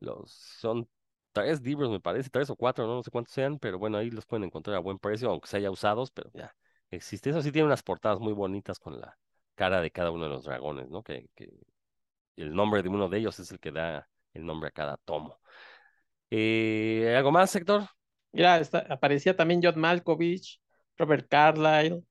los, 0.00 0.30
son 0.32 0.88
tres 1.32 1.60
libros, 1.62 1.90
me 1.90 2.00
parece, 2.00 2.30
tres 2.30 2.50
o 2.50 2.56
cuatro, 2.56 2.86
no, 2.86 2.96
no 2.96 3.02
sé 3.02 3.10
cuántos 3.10 3.34
sean, 3.34 3.58
pero 3.58 3.78
bueno, 3.78 3.98
ahí 3.98 4.10
los 4.10 4.26
pueden 4.26 4.44
encontrar 4.44 4.76
a 4.76 4.80
buen 4.80 4.98
precio, 4.98 5.30
aunque 5.30 5.48
se 5.48 5.58
haya 5.58 5.70
usados, 5.70 6.10
pero 6.10 6.30
ya 6.32 6.54
existe. 6.90 7.30
Eso 7.30 7.42
sí 7.42 7.52
tiene 7.52 7.66
unas 7.66 7.82
portadas 7.82 8.20
muy 8.20 8.32
bonitas 8.32 8.78
con 8.78 9.00
la 9.00 9.18
cara 9.54 9.80
de 9.80 9.90
cada 9.90 10.10
uno 10.10 10.24
de 10.24 10.30
los 10.30 10.44
dragones, 10.44 10.88
¿no? 10.90 11.02
Que, 11.02 11.28
que 11.34 11.50
el 12.36 12.54
nombre 12.54 12.82
de 12.82 12.88
uno 12.88 13.08
de 13.08 13.18
ellos 13.18 13.38
es 13.38 13.50
el 13.50 13.60
que 13.60 13.72
da 13.72 14.08
el 14.32 14.44
nombre 14.44 14.68
a 14.68 14.72
cada 14.72 14.96
tomo. 14.98 15.38
Eh, 16.30 17.14
¿algo 17.16 17.30
más, 17.32 17.54
Héctor? 17.54 17.86
Mira, 18.32 18.60
aparecía 18.88 19.36
también 19.36 19.60
John 19.62 19.78
Malkovich, 19.78 20.60
Robert 20.96 21.28
Carlyle, 21.28 22.04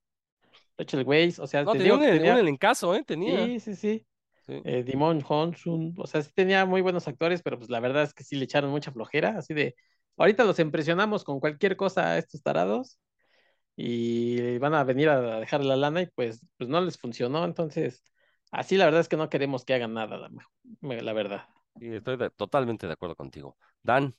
Rachel 0.77 1.03
Weisz, 1.05 1.39
o 1.39 1.47
sea, 1.47 1.65
No, 1.65 1.75
te 1.75 1.83
tenía 1.83 1.83
digo 1.83 1.97
un, 1.97 2.01
que 2.01 2.07
un 2.21 2.35
tenía, 2.35 2.37
elencazo, 2.37 2.93
¿eh? 2.95 3.03
Tenía. 3.03 3.51
sí, 3.51 3.59
sí, 3.59 3.75
sí, 3.75 4.07
sí. 4.47 4.63
eh, 4.63 4.83
Dimon 4.83 5.23
Honsun, 5.27 5.95
o 5.97 6.07
sea, 6.07 6.21
sí 6.21 6.31
tenía 6.35 6.65
muy 6.65 6.81
buenos 6.81 7.07
actores, 7.07 7.41
pero 7.43 7.57
pues 7.57 7.69
la 7.69 7.79
verdad 7.79 8.03
es 8.03 8.13
que 8.13 8.23
sí 8.23 8.35
le 8.35 8.45
echaron 8.45 8.71
mucha 8.71 8.91
flojera, 8.91 9.37
así 9.37 9.53
de, 9.53 9.75
ahorita 10.17 10.43
los 10.45 10.59
impresionamos 10.59 11.23
con 11.23 11.39
cualquier 11.39 11.77
cosa 11.77 12.11
a 12.13 12.17
estos 12.17 12.43
tarados 12.43 12.99
y 13.75 14.57
van 14.59 14.73
a 14.75 14.83
venir 14.83 15.09
a 15.09 15.39
dejar 15.39 15.63
la 15.65 15.75
lana 15.77 16.01
y 16.03 16.07
pues, 16.07 16.41
pues 16.57 16.69
no 16.69 16.81
les 16.81 16.97
funcionó, 16.99 17.45
entonces, 17.45 18.03
así 18.51 18.77
la 18.77 18.85
verdad 18.85 19.01
es 19.01 19.09
que 19.09 19.17
no 19.17 19.29
queremos 19.29 19.65
que 19.65 19.73
hagan 19.75 19.93
nada, 19.93 20.17
la, 20.17 20.29
verdad. 21.13 21.47
Sí, 21.79 21.87
estoy 21.93 22.17
de- 22.17 22.29
totalmente 22.31 22.87
de 22.87 22.93
acuerdo 22.93 23.15
contigo. 23.15 23.57
Dan, 23.83 24.15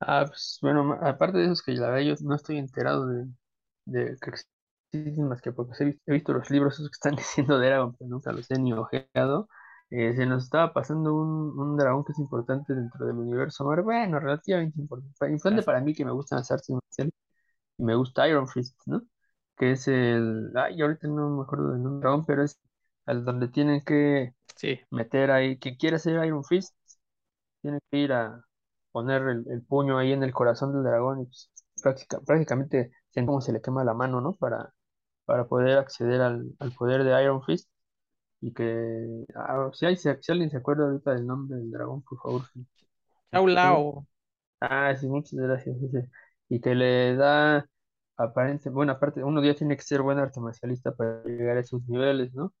Ah, 0.00 0.24
pues 0.28 0.58
bueno, 0.62 0.92
aparte 1.02 1.38
de 1.38 1.44
eso 1.44 1.52
es 1.54 1.62
que 1.62 1.72
la 1.72 1.88
verdad 1.90 2.06
yo 2.16 2.26
no 2.26 2.36
estoy 2.36 2.58
enterado 2.58 3.06
de, 3.08 3.26
de 3.86 4.16
que 4.20 4.30
más 5.28 5.40
que 5.42 5.52
porque 5.52 5.72
he 5.80 5.86
visto, 5.86 6.02
he 6.06 6.12
visto 6.14 6.32
los 6.32 6.50
libros 6.50 6.74
esos 6.74 6.88
que 6.90 6.94
están 6.94 7.16
diciendo 7.16 7.58
de 7.58 7.66
Eragon, 7.68 7.94
pero 7.96 8.08
nunca 8.10 8.32
los 8.32 8.50
he 8.50 8.58
ni 8.58 8.72
ojeado. 8.72 9.48
Eh, 9.90 10.14
se 10.14 10.26
nos 10.26 10.44
estaba 10.44 10.72
pasando 10.74 11.14
un, 11.14 11.58
un 11.58 11.76
dragón 11.78 12.04
que 12.04 12.12
es 12.12 12.18
importante 12.18 12.74
dentro 12.74 13.06
del 13.06 13.16
universo 13.16 13.64
Marvel, 13.64 13.84
bueno, 13.84 14.20
relativamente 14.20 14.78
importante, 14.80 15.30
importante 15.32 15.62
para 15.62 15.80
mí 15.80 15.94
que 15.94 16.04
me 16.04 16.10
gustan 16.12 16.38
las 16.40 16.50
artes 16.50 16.68
marciales 16.70 17.12
y 17.78 17.84
me 17.84 17.94
gusta 17.96 18.28
Iron 18.28 18.48
Fist, 18.48 18.78
¿no? 18.86 19.02
Que 19.56 19.72
es 19.72 19.88
el, 19.88 20.52
ay, 20.56 20.80
ahorita 20.82 21.08
no 21.08 21.30
me 21.38 21.42
acuerdo 21.44 21.72
del 21.72 21.82
nombre 21.82 22.00
dragón, 22.08 22.26
pero 22.26 22.44
es 22.44 22.58
al 23.06 23.24
donde 23.24 23.48
tienen 23.48 23.82
que 23.84 24.34
Sí, 24.56 24.78
meter 24.90 25.30
ahí, 25.32 25.58
que 25.58 25.76
quiere 25.78 25.98
ser 26.00 26.24
Iron 26.26 26.44
Fist, 26.44 26.74
tiene 27.62 27.80
que 27.90 27.98
ir 27.98 28.12
a 28.12 28.44
poner 28.92 29.22
el, 29.22 29.44
el 29.50 29.62
puño 29.64 29.98
ahí 29.98 30.12
en 30.12 30.22
el 30.22 30.32
corazón 30.32 30.72
del 30.72 30.84
dragón 30.84 31.22
y 31.22 31.26
pues, 31.26 31.50
práctica- 31.82 32.20
prácticamente 32.26 32.92
como 33.14 33.40
se 33.40 33.52
le 33.52 33.60
quema 33.62 33.84
la 33.84 33.94
mano, 33.94 34.20
¿no? 34.20 34.34
Para, 34.36 34.72
para 35.28 35.46
poder 35.48 35.78
acceder 35.78 36.22
al, 36.22 36.52
al 36.60 36.72
poder 36.74 37.04
de 37.04 37.22
Iron 37.24 37.44
Fist 37.44 37.70
y 38.40 38.52
que, 38.54 39.26
ah, 39.36 39.70
si, 39.74 39.86
hay- 39.86 39.96
si 39.96 40.08
alguien 40.32 40.50
se 40.50 40.58
acuerda 40.58 40.86
ahorita 40.86 41.14
del 41.14 41.26
nombre 41.26 41.58
del 41.58 41.70
dragón, 41.72 42.02
por 42.02 42.18
favor. 42.20 42.48
Chao 43.32 43.46
Lao, 43.46 44.06
Ah, 44.60 44.94
sí, 44.96 45.06
muchas 45.08 45.38
gracias. 45.38 45.76
Y 46.48 46.60
que 46.60 46.74
le 46.74 47.14
da, 47.16 47.68
aparente, 48.16 48.70
bueno, 48.70 48.92
aparte, 48.92 49.22
uno 49.22 49.42
ya 49.44 49.54
tiene 49.54 49.76
que 49.76 49.82
ser 49.82 50.02
buen 50.02 50.18
arte 50.18 50.40
marcialista 50.40 50.94
para 50.94 51.22
llegar 51.24 51.56
a 51.58 51.60
esos 51.60 51.82
niveles, 51.88 52.34
¿no? 52.34 52.54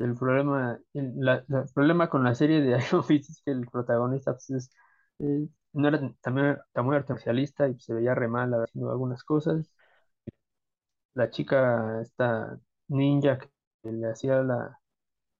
El 0.00 0.14
problema, 0.16 0.78
el, 0.94 1.14
la- 1.18 1.44
la- 1.48 1.62
el 1.62 1.68
problema 1.74 2.10
con 2.10 2.24
la 2.24 2.34
serie 2.34 2.60
de 2.62 2.78
Iron 2.92 3.04
Fist 3.04 3.30
es 3.30 3.42
que 3.44 3.52
el 3.52 3.66
protagonista 3.68 4.32
pues, 4.34 4.50
es, 4.50 4.70
eh, 5.20 5.48
no 5.74 5.88
era 5.88 6.00
también 6.22 6.58
tan 6.72 6.84
muy 6.86 6.96
arte 6.96 7.14
marcialista 7.14 7.68
y 7.68 7.78
se 7.80 7.94
veía 7.94 8.14
re 8.14 8.28
mal 8.28 8.52
haciendo 8.54 8.90
algunas 8.92 9.24
cosas. 9.24 9.72
La 11.14 11.30
chica, 11.30 12.00
esta 12.02 12.58
ninja 12.88 13.38
que 13.38 13.48
le 13.92 14.08
hacía 14.10 14.42
la, 14.42 14.78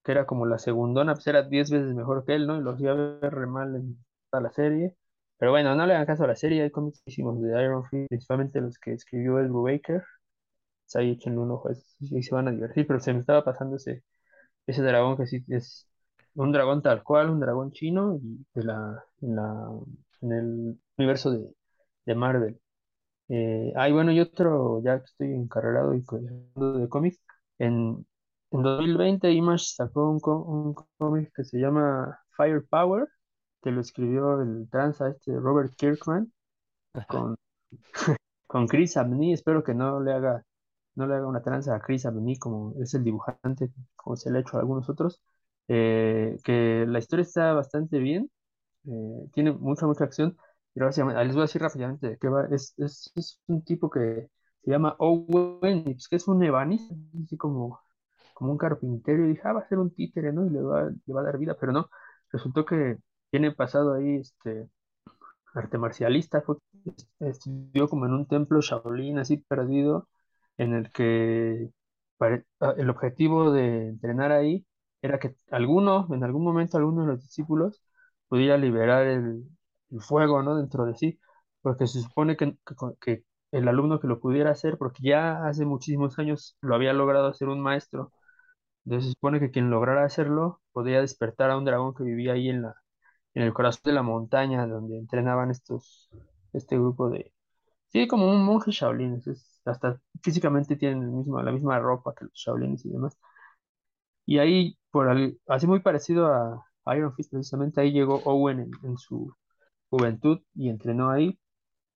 que 0.04 0.12
era 0.12 0.26
como 0.26 0.46
la 0.46 0.58
segundona, 0.58 1.14
pues 1.14 1.26
era 1.28 1.42
10 1.44 1.70
veces 1.70 1.94
mejor 1.94 2.24
que 2.24 2.34
él, 2.36 2.46
¿no? 2.46 2.58
Y 2.58 2.62
lo 2.62 2.72
hacía 2.72 2.94
ver 2.94 3.34
re 3.34 3.46
mal 3.46 3.76
en 3.76 4.04
toda 4.30 4.42
la 4.44 4.52
serie. 4.52 4.96
Pero 5.38 5.52
bueno, 5.52 5.74
no 5.76 5.86
le 5.86 5.94
hagan 5.94 6.06
caso 6.06 6.24
a 6.24 6.28
la 6.28 6.36
serie, 6.36 6.62
hay 6.62 6.70
cómics 6.70 7.02
de 7.06 7.64
Iron 7.64 7.84
Fist, 7.86 8.08
principalmente 8.08 8.60
los 8.60 8.78
que 8.78 8.92
escribió 8.94 9.40
Ed 9.40 9.48
Brubaker. 9.48 10.02
Pues 10.84 10.96
ahí 10.96 11.12
échenle 11.12 11.40
un 11.40 11.50
ojo, 11.52 11.70
sí 11.74 12.22
se 12.22 12.34
van 12.34 12.48
a 12.48 12.50
divertir, 12.52 12.86
pero 12.86 13.00
se 13.00 13.12
me 13.14 13.20
estaba 13.20 13.44
pasando 13.44 13.76
ese, 13.76 14.02
ese 14.66 14.82
dragón 14.82 15.16
que 15.18 15.26
sí 15.26 15.44
es 15.48 15.88
un 16.34 16.52
dragón 16.52 16.82
tal 16.82 17.02
cual, 17.04 17.30
un 17.30 17.40
dragón 17.40 17.72
chino 17.72 18.16
y 18.22 18.46
de 18.54 18.64
la, 18.64 19.04
en 19.22 19.36
la, 19.36 19.70
en 20.22 20.32
el 20.32 20.80
universo 20.98 21.32
de, 21.32 21.54
de 22.06 22.14
Marvel. 22.14 22.60
Eh, 23.30 23.72
ay, 23.76 23.92
bueno, 23.92 24.12
y 24.12 24.20
otro, 24.20 24.82
ya 24.84 24.98
que 25.00 25.06
estoy 25.06 25.28
encarregado 25.34 25.94
y 25.94 26.02
de 26.56 26.88
cómics, 26.90 27.20
en, 27.58 28.06
en 28.52 28.62
2020 28.62 29.32
Image 29.32 29.66
sacó 29.76 30.10
un, 30.10 30.20
un 30.24 30.74
cómic 30.98 31.32
que 31.34 31.44
se 31.44 31.58
llama 31.60 32.18
Firepower, 32.36 33.08
que 33.62 33.70
lo 33.72 33.80
escribió 33.82 34.42
el 34.42 34.68
tranza 34.70 35.10
este 35.10 35.38
Robert 35.38 35.74
Kirkman 35.76 36.32
con, 37.06 37.36
con 38.46 38.66
Chris 38.68 38.96
Abney, 38.96 39.32
espero 39.32 39.62
que 39.64 39.74
no 39.74 40.00
le 40.00 40.12
haga, 40.12 40.44
no 40.96 41.06
le 41.06 41.14
haga 41.14 41.26
una 41.28 41.42
tranza 41.42 41.76
a 41.76 41.80
Chris 41.80 42.06
Abney 42.06 42.38
como 42.38 42.74
es 42.82 42.94
el 42.94 43.04
dibujante, 43.04 43.70
como 43.96 44.16
se 44.16 44.30
le 44.30 44.38
ha 44.38 44.40
hecho 44.42 44.56
a 44.58 44.60
algunos 44.60 44.88
otros, 44.90 45.22
eh, 45.68 46.36
que 46.44 46.86
la 46.88 46.98
historia 47.00 47.22
está 47.24 47.52
bastante 47.54 47.98
bien, 48.00 48.30
eh, 48.86 49.28
tiene 49.34 49.52
mucha, 49.52 49.86
mucha 49.86 50.04
acción, 50.04 50.36
ah, 50.76 51.24
les 51.24 51.34
voy 51.34 51.42
a 51.42 51.46
decir 51.46 51.62
rápidamente 51.62 52.08
de 52.10 52.18
qué 52.18 52.28
va, 52.28 52.46
es, 52.50 52.74
es, 52.78 53.40
un 53.46 53.64
tipo 53.64 53.90
que 53.90 54.28
se 54.62 54.70
llama 54.70 54.96
Owen, 54.98 55.84
que 55.84 56.16
es 56.16 56.28
un 56.28 56.42
ebanista, 56.42 56.94
así 57.24 57.36
como, 57.36 57.80
como 58.34 58.52
un 58.52 58.58
carpintero, 58.58 59.24
y 59.24 59.30
dije, 59.30 59.42
ah, 59.44 59.52
va 59.54 59.60
a 59.60 59.68
ser 59.68 59.78
un 59.78 59.94
títere, 59.94 60.32
¿no? 60.32 60.46
Y 60.46 60.50
le 60.50 60.60
va, 60.62 60.84
le 60.90 61.14
va 61.14 61.20
a 61.22 61.24
dar 61.24 61.38
vida, 61.38 61.56
pero 61.58 61.72
no, 61.72 61.90
resultó 62.30 62.64
que 62.64 62.98
tiene 63.30 63.52
pasado 63.52 63.94
ahí, 63.94 64.16
este, 64.16 64.68
arte 65.54 65.78
marcialista, 65.78 66.42
fue, 66.42 66.56
estudió 67.20 67.88
como 67.88 68.06
en 68.06 68.12
un 68.14 68.26
templo 68.26 68.60
Shaolin 68.60 69.18
así 69.18 69.38
perdido, 69.38 70.08
en 70.58 70.74
el 70.74 70.92
que 70.92 71.70
ah, 72.60 72.74
el 72.76 72.90
objetivo 72.90 73.52
de 73.52 73.88
entrenar 73.88 74.32
ahí 74.32 74.66
era 75.02 75.18
que 75.18 75.36
alguno, 75.50 76.08
en 76.12 76.24
algún 76.24 76.44
momento, 76.44 76.76
alguno 76.76 77.02
de 77.02 77.08
los 77.08 77.22
discípulos 77.22 77.82
pudiera 78.28 78.56
liberar 78.58 79.06
el, 79.06 79.44
el 79.90 80.00
fuego, 80.02 80.42
¿no? 80.42 80.56
dentro 80.56 80.84
de 80.86 80.94
sí, 80.96 81.20
porque 81.62 81.86
se 81.86 82.02
supone 82.02 82.36
que, 82.36 82.56
que, 83.00 83.24
el 83.52 83.68
alumno 83.68 84.00
que 84.00 84.06
lo 84.08 84.20
pudiera 84.20 84.50
hacer, 84.50 84.78
porque 84.78 85.02
ya 85.02 85.44
hace 85.46 85.64
muchísimos 85.64 86.18
años 86.18 86.56
lo 86.60 86.74
había 86.74 86.92
logrado 86.92 87.28
hacer 87.28 87.48
un 87.48 87.60
maestro, 87.62 88.12
entonces 88.84 89.06
se 89.10 89.12
supone 89.14 89.40
que 89.40 89.50
quien 89.50 89.70
lograra 89.70 90.04
hacerlo 90.04 90.60
podía 90.72 91.00
despertar 91.00 91.50
a 91.50 91.56
un 91.58 91.64
dragón 91.64 91.94
que 91.94 92.04
vivía 92.04 92.32
ahí 92.34 92.48
en 92.48 92.62
la 92.62 92.74
en 93.34 93.42
el 93.44 93.54
corazón 93.54 93.82
de 93.86 93.92
la 93.94 94.02
montaña 94.02 94.66
donde 94.66 94.98
entrenaban 94.98 95.50
estos, 95.50 96.10
este 96.52 96.76
grupo 96.76 97.10
de, 97.10 97.32
sí, 97.90 98.08
como 98.08 98.30
un 98.30 98.44
monje 98.44 98.70
Shaolin, 98.72 99.22
es- 99.26 99.62
hasta 99.66 100.00
físicamente 100.22 100.76
tienen 100.76 101.02
el 101.04 101.10
mismo, 101.10 101.42
la 101.42 101.52
misma 101.52 101.78
ropa 101.80 102.14
que 102.14 102.24
los 102.26 102.34
Shaolines 102.34 102.84
y 102.86 102.90
demás. 102.90 103.18
Y 104.26 104.38
ahí, 104.38 104.78
por 104.90 105.08
así 105.48 105.66
muy 105.66 105.80
parecido 105.80 106.26
a 106.32 106.64
Iron 106.96 107.14
Fist, 107.14 107.30
precisamente 107.32 107.80
ahí 107.80 107.92
llegó 107.92 108.16
Owen 108.24 108.60
en, 108.60 108.70
en 108.84 108.96
su 108.98 109.34
juventud 109.90 110.40
y 110.54 110.68
entrenó 110.70 111.10
ahí. 111.10 111.38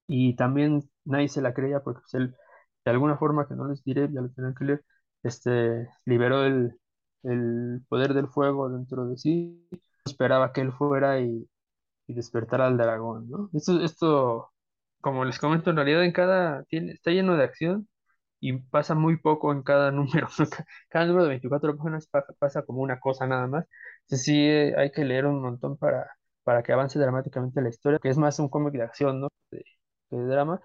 Y 0.07 0.37
también 0.37 0.91
nadie 1.05 1.29
se 1.29 1.43
la 1.43 1.55
creía 1.55 1.81
porque 1.83 2.01
pues, 2.03 2.15
él, 2.15 2.37
de 2.85 2.91
alguna 2.91 3.17
forma 3.19 3.49
que 3.49 3.55
no 3.55 3.69
les 3.69 3.83
diré, 3.85 4.09
ya 4.13 4.21
lo 4.21 4.29
tienen 4.31 4.55
que 4.55 4.65
leer, 4.65 4.85
este, 5.23 5.89
liberó 6.05 6.45
el, 6.45 6.79
el 7.23 7.83
poder 7.89 8.15
del 8.15 8.29
fuego 8.29 8.69
dentro 8.71 9.07
de 9.09 9.17
sí. 9.19 9.69
Esperaba 10.07 10.53
que 10.53 10.61
él 10.63 10.73
fuera 10.73 11.21
y 11.21 11.49
y 12.07 12.15
despertar 12.15 12.61
al 12.61 12.77
dragón, 12.77 13.31
¿no? 13.31 13.51
Esto, 13.55 13.81
esto, 13.83 14.53
como 15.01 15.25
les 15.25 15.39
comento, 15.39 15.71
en 15.71 15.77
realidad 15.77 16.05
en 16.05 16.13
cada, 16.13 16.65
tiene, 16.65 16.93
está 16.93 17.11
lleno 17.11 17.37
de 17.37 17.45
acción 17.45 17.89
y 18.41 18.55
pasa 18.59 18.95
muy 18.95 19.19
poco 19.19 19.53
en 19.53 19.63
cada 19.63 19.91
número. 19.93 20.29
Cada 20.89 21.07
número 21.07 21.25
de 21.25 21.31
24 21.31 21.77
páginas 21.77 22.07
pa- 22.09 22.25
pasa 22.39 22.63
como 22.65 22.83
una 22.83 23.01
cosa 23.01 23.27
nada 23.27 23.47
más. 23.47 23.67
Entonces 24.03 24.25
sí 24.27 24.35
eh, 24.39 24.75
hay 24.79 24.93
que 24.93 25.05
leer 25.05 25.27
un 25.27 25.43
montón 25.43 25.77
para, 25.79 26.11
para 26.45 26.63
que 26.63 26.73
avance 26.73 26.99
dramáticamente 26.99 27.61
la 27.63 27.69
historia, 27.71 27.99
que 28.01 28.09
es 28.11 28.19
más 28.19 28.39
un 28.39 28.49
cómic 28.49 28.75
de 28.75 28.83
acción, 28.83 29.21
¿no? 29.21 29.29
De, 29.51 29.65
drama. 30.11 30.61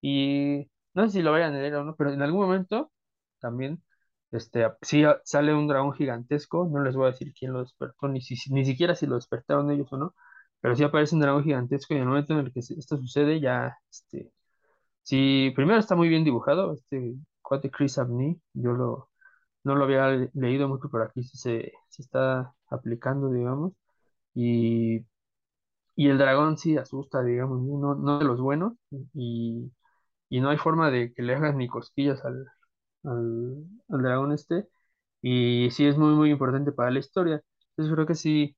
Y 0.00 0.70
no 0.94 1.06
sé 1.06 1.12
si 1.18 1.22
lo 1.22 1.32
vayan 1.32 1.54
a 1.54 1.58
leer 1.58 1.74
o 1.76 1.84
no, 1.84 1.96
pero 1.96 2.12
en 2.12 2.22
algún 2.22 2.42
momento 2.42 2.92
también, 3.40 3.82
este, 4.30 4.66
sí 4.82 5.04
sale 5.24 5.54
un 5.54 5.68
dragón 5.68 5.92
gigantesco, 5.94 6.68
no 6.72 6.82
les 6.82 6.94
voy 6.96 7.06
a 7.08 7.10
decir 7.12 7.32
quién 7.34 7.52
lo 7.52 7.60
despertó, 7.62 8.08
ni, 8.08 8.20
si, 8.20 8.36
ni 8.52 8.64
siquiera 8.64 8.94
si 8.94 9.06
lo 9.06 9.16
despertaron 9.16 9.70
ellos 9.70 9.92
o 9.92 9.96
no, 9.98 10.14
pero 10.60 10.76
sí 10.76 10.84
aparece 10.84 11.14
un 11.14 11.20
dragón 11.22 11.44
gigantesco 11.44 11.94
y 11.94 11.96
en 11.98 12.02
el 12.04 12.08
momento 12.08 12.32
en 12.34 12.40
el 12.40 12.52
que 12.52 12.60
esto 12.60 12.96
sucede 12.98 13.40
ya, 13.40 13.76
este, 13.90 14.32
Sí, 15.02 15.52
primero 15.56 15.78
está 15.80 15.96
muy 15.96 16.08
bien 16.08 16.24
dibujado, 16.24 16.74
este 16.74 17.14
cuate 17.42 17.70
Chris 17.70 17.98
Abney, 17.98 18.40
yo 18.54 18.72
lo, 18.72 19.10
no 19.64 19.76
lo 19.76 19.84
había 19.84 20.08
le- 20.08 20.30
leído 20.34 20.68
mucho, 20.68 20.88
pero 20.90 21.04
aquí 21.04 21.22
se, 21.24 21.72
se 21.88 22.02
está 22.02 22.54
aplicando, 22.70 23.30
digamos, 23.30 23.72
y, 24.34 25.00
y 25.96 26.08
el 26.08 26.18
dragón 26.18 26.58
sí 26.58 26.76
asusta, 26.78 27.22
digamos, 27.22 27.60
no, 27.62 27.94
no 27.94 28.18
de 28.18 28.24
los 28.24 28.40
buenos, 28.40 28.74
y, 29.14 29.70
y 30.30 30.40
no 30.40 30.50
hay 30.50 30.58
forma 30.58 30.90
de 30.90 31.12
que 31.14 31.22
le 31.22 31.34
hagas 31.36 31.54
ni 31.56 31.68
cosquillas 31.68 32.24
al, 32.24 32.46
al, 33.04 33.64
al 33.90 34.02
dragón 34.02 34.32
este, 34.32 34.68
y 35.22 35.70
sí 35.72 35.86
es 35.86 35.98
muy, 35.98 36.14
muy 36.14 36.30
importante 36.32 36.72
para 36.72 36.90
la 36.92 37.00
historia, 37.00 37.42
entonces 37.70 37.94
creo 37.94 38.06
que 38.06 38.16
sí, 38.16 38.56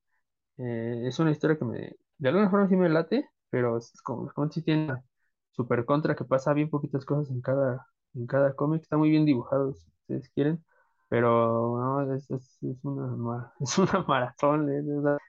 eh, 0.58 1.04
es 1.06 1.18
una 1.18 1.30
historia 1.32 1.58
que 1.58 1.64
me, 1.64 1.96
de 2.18 2.28
alguna 2.28 2.50
forma 2.50 2.68
sí 2.68 2.76
me 2.76 2.88
late, 2.88 3.28
pero 3.50 3.78
es 3.78 3.92
como, 4.02 4.32
como 4.32 4.50
si 4.50 4.62
tiene 4.62 4.84
una 4.86 5.04
super 5.52 5.84
contra 5.84 6.14
que 6.16 6.24
pasa 6.24 6.52
bien 6.54 6.70
poquitas 6.70 7.04
cosas 7.04 7.30
en 7.30 7.40
cada, 7.42 7.86
en 8.14 8.26
cada 8.26 8.54
cómic. 8.56 8.82
Está 8.82 8.96
muy 8.96 9.10
bien 9.10 9.24
dibujado, 9.24 9.74
si 9.74 9.88
ustedes 10.02 10.28
quieren, 10.30 10.64
pero 11.08 11.78
no, 11.78 12.14
es, 12.14 12.30
es, 12.30 12.58
es 12.62 12.84
una, 12.84 13.52
es 13.60 13.78
una 13.78 14.04
maratón. 14.08 14.70
eh, 14.70 14.82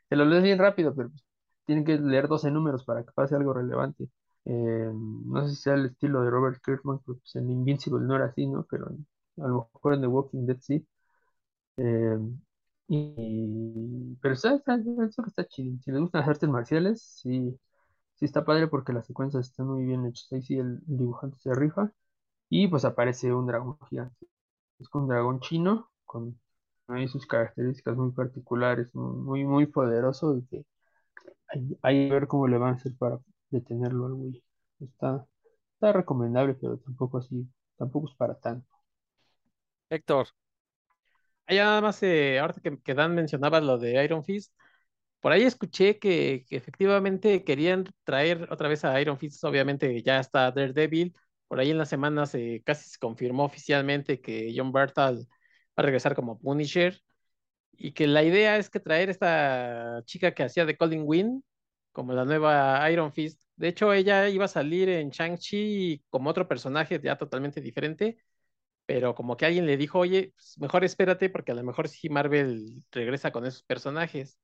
te 0.09 0.15
lo 0.15 0.25
lees 0.25 0.43
bien 0.43 0.59
rápido, 0.59 0.95
pero 0.95 1.09
pues, 1.09 1.24
tienen 1.65 1.85
que 1.85 1.97
leer 1.97 2.27
12 2.27 2.51
números 2.51 2.83
para 2.85 3.03
que 3.03 3.11
pase 3.13 3.35
algo 3.35 3.53
relevante. 3.53 4.09
Eh, 4.45 4.91
no 4.93 5.43
sé 5.47 5.55
si 5.55 5.61
sea 5.61 5.73
el 5.75 5.87
estilo 5.87 6.21
de 6.21 6.29
Robert 6.29 6.61
Kirkman, 6.63 6.99
pues 6.99 7.35
en 7.35 7.49
Invincible 7.49 8.05
no 8.05 8.15
era 8.15 8.25
así, 8.25 8.47
¿no? 8.47 8.65
Pero 8.69 8.87
a 9.37 9.47
lo 9.47 9.69
mejor 9.73 9.93
en 9.95 10.01
The 10.01 10.07
Walking 10.07 10.45
Dead 10.45 10.57
sí. 10.61 10.87
Eh, 11.77 12.17
y, 12.87 14.15
pero 14.21 14.33
eso 14.35 14.63
que 14.65 15.29
está 15.29 15.45
chido. 15.47 15.77
Si 15.83 15.91
les 15.91 16.01
gustan 16.01 16.21
las 16.21 16.29
artes 16.29 16.49
marciales, 16.49 17.01
sí, 17.01 17.59
sí 18.15 18.25
está 18.25 18.45
padre 18.45 18.67
porque 18.67 18.93
las 18.93 19.07
secuencias 19.07 19.47
están 19.49 19.67
muy 19.67 19.85
bien 19.85 20.05
hechas. 20.05 20.31
Ahí 20.33 20.43
sí 20.43 20.57
el, 20.57 20.79
dibujante 20.85 21.37
se 21.39 21.53
rifa. 21.55 21.91
Y 22.49 22.67
pues 22.67 22.85
aparece 22.85 23.33
un 23.33 23.47
dragón 23.47 23.77
gigante. 23.89 24.27
Es 24.79 24.87
un 24.93 25.07
dragón 25.07 25.39
chino 25.41 25.91
con 26.05 26.39
sus 27.07 27.25
características 27.27 27.97
muy 27.97 28.11
particulares, 28.11 28.93
muy, 28.95 29.43
muy 29.45 29.65
poderoso 29.67 30.37
y 30.37 30.43
que 30.45 30.65
hay, 31.47 31.77
hay 31.81 32.07
que 32.07 32.13
ver 32.13 32.27
cómo 32.27 32.47
le 32.47 32.57
van 32.57 32.73
a 32.73 32.75
hacer 32.77 32.93
para 32.97 33.19
detenerlo 33.49 34.07
al. 34.07 34.43
Está, 34.79 35.25
recomendable, 35.81 36.55
pero 36.55 36.77
tampoco 36.79 37.19
así, 37.19 37.47
tampoco 37.77 38.09
es 38.09 38.15
para 38.15 38.35
tanto. 38.39 38.67
Héctor, 39.89 40.27
Ahí 41.47 41.57
nada 41.57 41.79
más, 41.81 42.01
eh, 42.01 42.41
que, 42.83 42.93
Dan 42.95 43.13
mencionaba 43.13 43.61
lo 43.61 43.77
de 43.77 44.03
Iron 44.03 44.23
Fist, 44.23 44.51
por 45.19 45.31
ahí 45.31 45.43
escuché 45.43 45.99
que, 45.99 46.45
que 46.49 46.55
efectivamente 46.57 47.43
querían 47.43 47.85
traer 48.03 48.47
otra 48.51 48.67
vez 48.67 48.85
a 48.85 48.99
Iron 49.01 49.19
Fist, 49.19 49.43
obviamente 49.43 50.01
ya 50.03 50.19
está 50.19 50.51
Daredevil, 50.51 51.13
por 51.47 51.59
ahí 51.59 51.71
en 51.71 51.77
las 51.77 51.89
semanas 51.89 52.33
eh, 52.35 52.61
casi 52.65 52.89
se 52.89 52.99
confirmó 52.99 53.45
oficialmente 53.45 54.21
que 54.21 54.53
John 54.55 54.71
Bertal 54.71 55.19
va 55.19 55.25
a 55.77 55.81
regresar 55.83 56.15
como 56.15 56.39
Punisher 56.39 56.99
y 57.77 57.91
que 57.93 58.07
la 58.07 58.23
idea 58.23 58.57
es 58.57 58.69
que 58.69 58.79
traer 58.79 59.09
esta 59.09 60.01
chica 60.05 60.33
que 60.33 60.43
hacía 60.43 60.65
de 60.65 60.77
Colin 60.77 61.03
Wynn 61.05 61.43
como 61.91 62.13
la 62.13 62.25
nueva 62.25 62.89
Iron 62.91 63.13
Fist. 63.13 63.41
De 63.55 63.69
hecho, 63.69 63.93
ella 63.93 64.27
iba 64.29 64.45
a 64.45 64.47
salir 64.49 64.89
en 64.89 65.09
Shang-Chi 65.09 66.03
como 66.09 66.29
otro 66.29 66.47
personaje 66.47 66.99
ya 67.01 67.17
totalmente 67.17 67.61
diferente 67.61 68.17
pero 68.85 69.15
como 69.15 69.35
que 69.37 69.45
alguien 69.45 69.65
le 69.65 69.77
dijo, 69.77 69.99
oye, 69.99 70.33
pues 70.35 70.57
mejor 70.59 70.83
espérate 70.83 71.29
porque 71.29 71.51
a 71.51 71.55
lo 71.55 71.63
mejor 71.63 71.87
sí 71.87 72.09
Marvel 72.09 72.83
regresa 72.91 73.31
con 73.31 73.45
esos 73.45 73.63
personajes. 73.63 74.37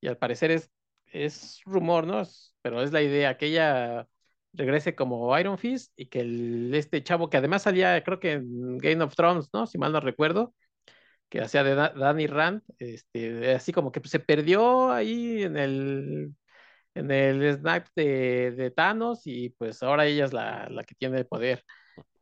Y 0.00 0.08
al 0.08 0.18
parecer 0.18 0.50
es, 0.50 0.70
es 1.06 1.60
rumor, 1.64 2.06
¿no? 2.06 2.22
Pero 2.62 2.82
es 2.82 2.92
la 2.92 3.02
idea, 3.02 3.36
que 3.38 3.46
ella 3.46 4.08
regrese 4.52 4.94
como 4.94 5.36
Iron 5.38 5.58
Fist 5.58 5.92
y 5.96 6.06
que 6.06 6.70
este 6.74 7.02
chavo 7.02 7.30
que 7.30 7.38
además 7.38 7.62
salía, 7.62 8.02
creo 8.04 8.20
que 8.20 8.32
en 8.34 8.78
Game 8.78 9.02
of 9.04 9.14
Thrones, 9.16 9.48
¿no? 9.52 9.66
Si 9.66 9.78
mal 9.78 9.92
no 9.92 10.00
recuerdo, 10.00 10.54
que 11.28 11.40
hacía 11.40 11.64
de 11.64 11.74
Da- 11.74 11.90
Danny 11.96 12.26
Rand, 12.26 12.62
este, 12.78 13.52
así 13.54 13.72
como 13.72 13.92
que 13.92 14.00
se 14.08 14.20
perdió 14.20 14.90
ahí 14.92 15.42
en 15.42 15.56
el, 15.56 16.34
en 16.94 17.10
el 17.10 17.54
snipe 17.58 17.90
de, 17.96 18.52
de 18.52 18.70
Thanos 18.70 19.22
y 19.26 19.50
pues 19.50 19.82
ahora 19.82 20.06
ella 20.06 20.24
es 20.26 20.32
la, 20.32 20.68
la 20.70 20.84
que 20.84 20.94
tiene 20.94 21.18
el 21.18 21.26
poder. 21.26 21.64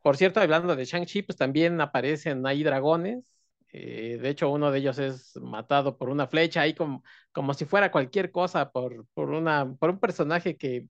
Por 0.01 0.17
cierto, 0.17 0.39
hablando 0.39 0.75
de 0.75 0.85
Shang-Chi, 0.85 1.23
pues 1.23 1.37
también 1.37 1.81
aparecen 1.81 2.45
ahí 2.47 2.63
dragones. 2.63 3.25
eh, 3.73 4.17
de 4.21 4.29
hecho, 4.29 4.49
uno 4.49 4.71
de 4.71 4.79
ellos 4.79 4.97
es 4.99 5.35
matado 5.37 5.97
por 5.97 6.09
una 6.09 6.27
flecha, 6.27 6.61
ahí 6.61 6.73
como, 6.73 7.03
como 7.33 7.53
si 7.53 7.65
fuera 7.65 7.91
cualquier 7.91 8.31
cosa, 8.31 8.71
por, 8.71 9.05
por, 9.13 9.29
una, 9.31 9.73
por 9.79 9.89
un 9.89 9.99
personaje 9.99 10.55
que 10.57 10.87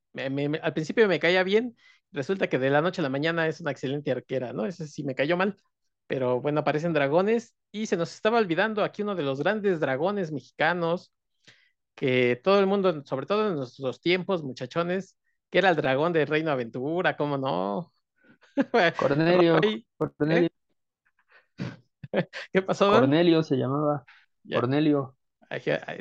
al 0.61 0.73
principio 0.73 1.07
me 1.07 1.19
caía 1.19 1.43
bien, 1.43 1.75
resulta 2.11 2.47
que 2.47 2.59
de 2.59 2.69
la 2.69 2.81
noche 2.81 3.01
a 3.01 3.03
la 3.03 3.09
mañana 3.09 3.47
es 3.47 3.59
una 3.61 3.71
excelente 3.71 4.11
arquera, 4.11 4.53
¿no? 4.53 4.65
Ese 4.65 4.87
sí 4.87 5.03
me 5.03 5.15
cayó 5.15 5.37
mal. 5.37 5.57
Pero 6.07 6.41
bueno, 6.41 6.61
aparecen 6.61 6.93
dragones 6.93 7.55
y 7.71 7.85
se 7.85 7.97
nos 7.97 8.13
estaba 8.13 8.39
olvidando 8.39 8.83
aquí 8.83 9.01
uno 9.01 9.15
de 9.15 9.23
los 9.23 9.39
grandes 9.39 9.79
dragones 9.79 10.31
mexicanos 10.31 11.11
que 11.95 12.39
todo 12.43 12.59
el 12.59 12.67
mundo, 12.67 13.03
sobre 13.05 13.25
todo 13.25 13.49
en 13.49 13.55
nuestros 13.55 13.99
tiempos, 13.99 14.43
muchachones, 14.43 15.17
que 15.49 15.57
era 15.57 15.69
el 15.69 15.75
dragón 15.75 16.13
de 16.13 16.25
Reino 16.25 16.51
Aventura, 16.51 17.17
¿cómo 17.17 17.37
no? 17.37 17.93
Cornelio, 18.99 19.59
Cornelio, 19.97 20.49
¿Qué 22.53 22.61
pasó, 22.61 22.85
Don? 22.85 23.01
Cornelio 23.01 23.43
se 23.43 23.55
llamaba. 23.55 24.05
Ya. 24.43 24.59
Cornelio. 24.61 25.15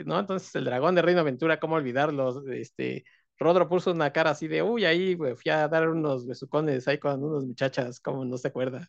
¿No? 0.05 0.19
Entonces, 0.19 0.55
el 0.55 0.65
dragón 0.65 0.95
de 0.95 1.03
Reino 1.03 1.21
Aventura, 1.21 1.61
¿cómo 1.61 1.77
olvidarlo? 1.77 2.43
Este, 2.51 3.05
Rodro 3.39 3.69
puso 3.69 3.93
una 3.93 4.13
cara 4.13 4.31
así 4.31 4.49
de, 4.49 4.63
uy, 4.63 4.85
ahí 4.85 5.17
fui 5.17 5.51
a 5.51 5.69
dar 5.69 5.89
unos 5.89 6.27
besucones 6.27 6.89
ahí 6.89 6.99
con 6.99 7.23
unas 7.23 7.45
muchachas, 7.45 8.01
¿cómo 8.01 8.25
no 8.25 8.37
se 8.39 8.49
acuerda? 8.49 8.89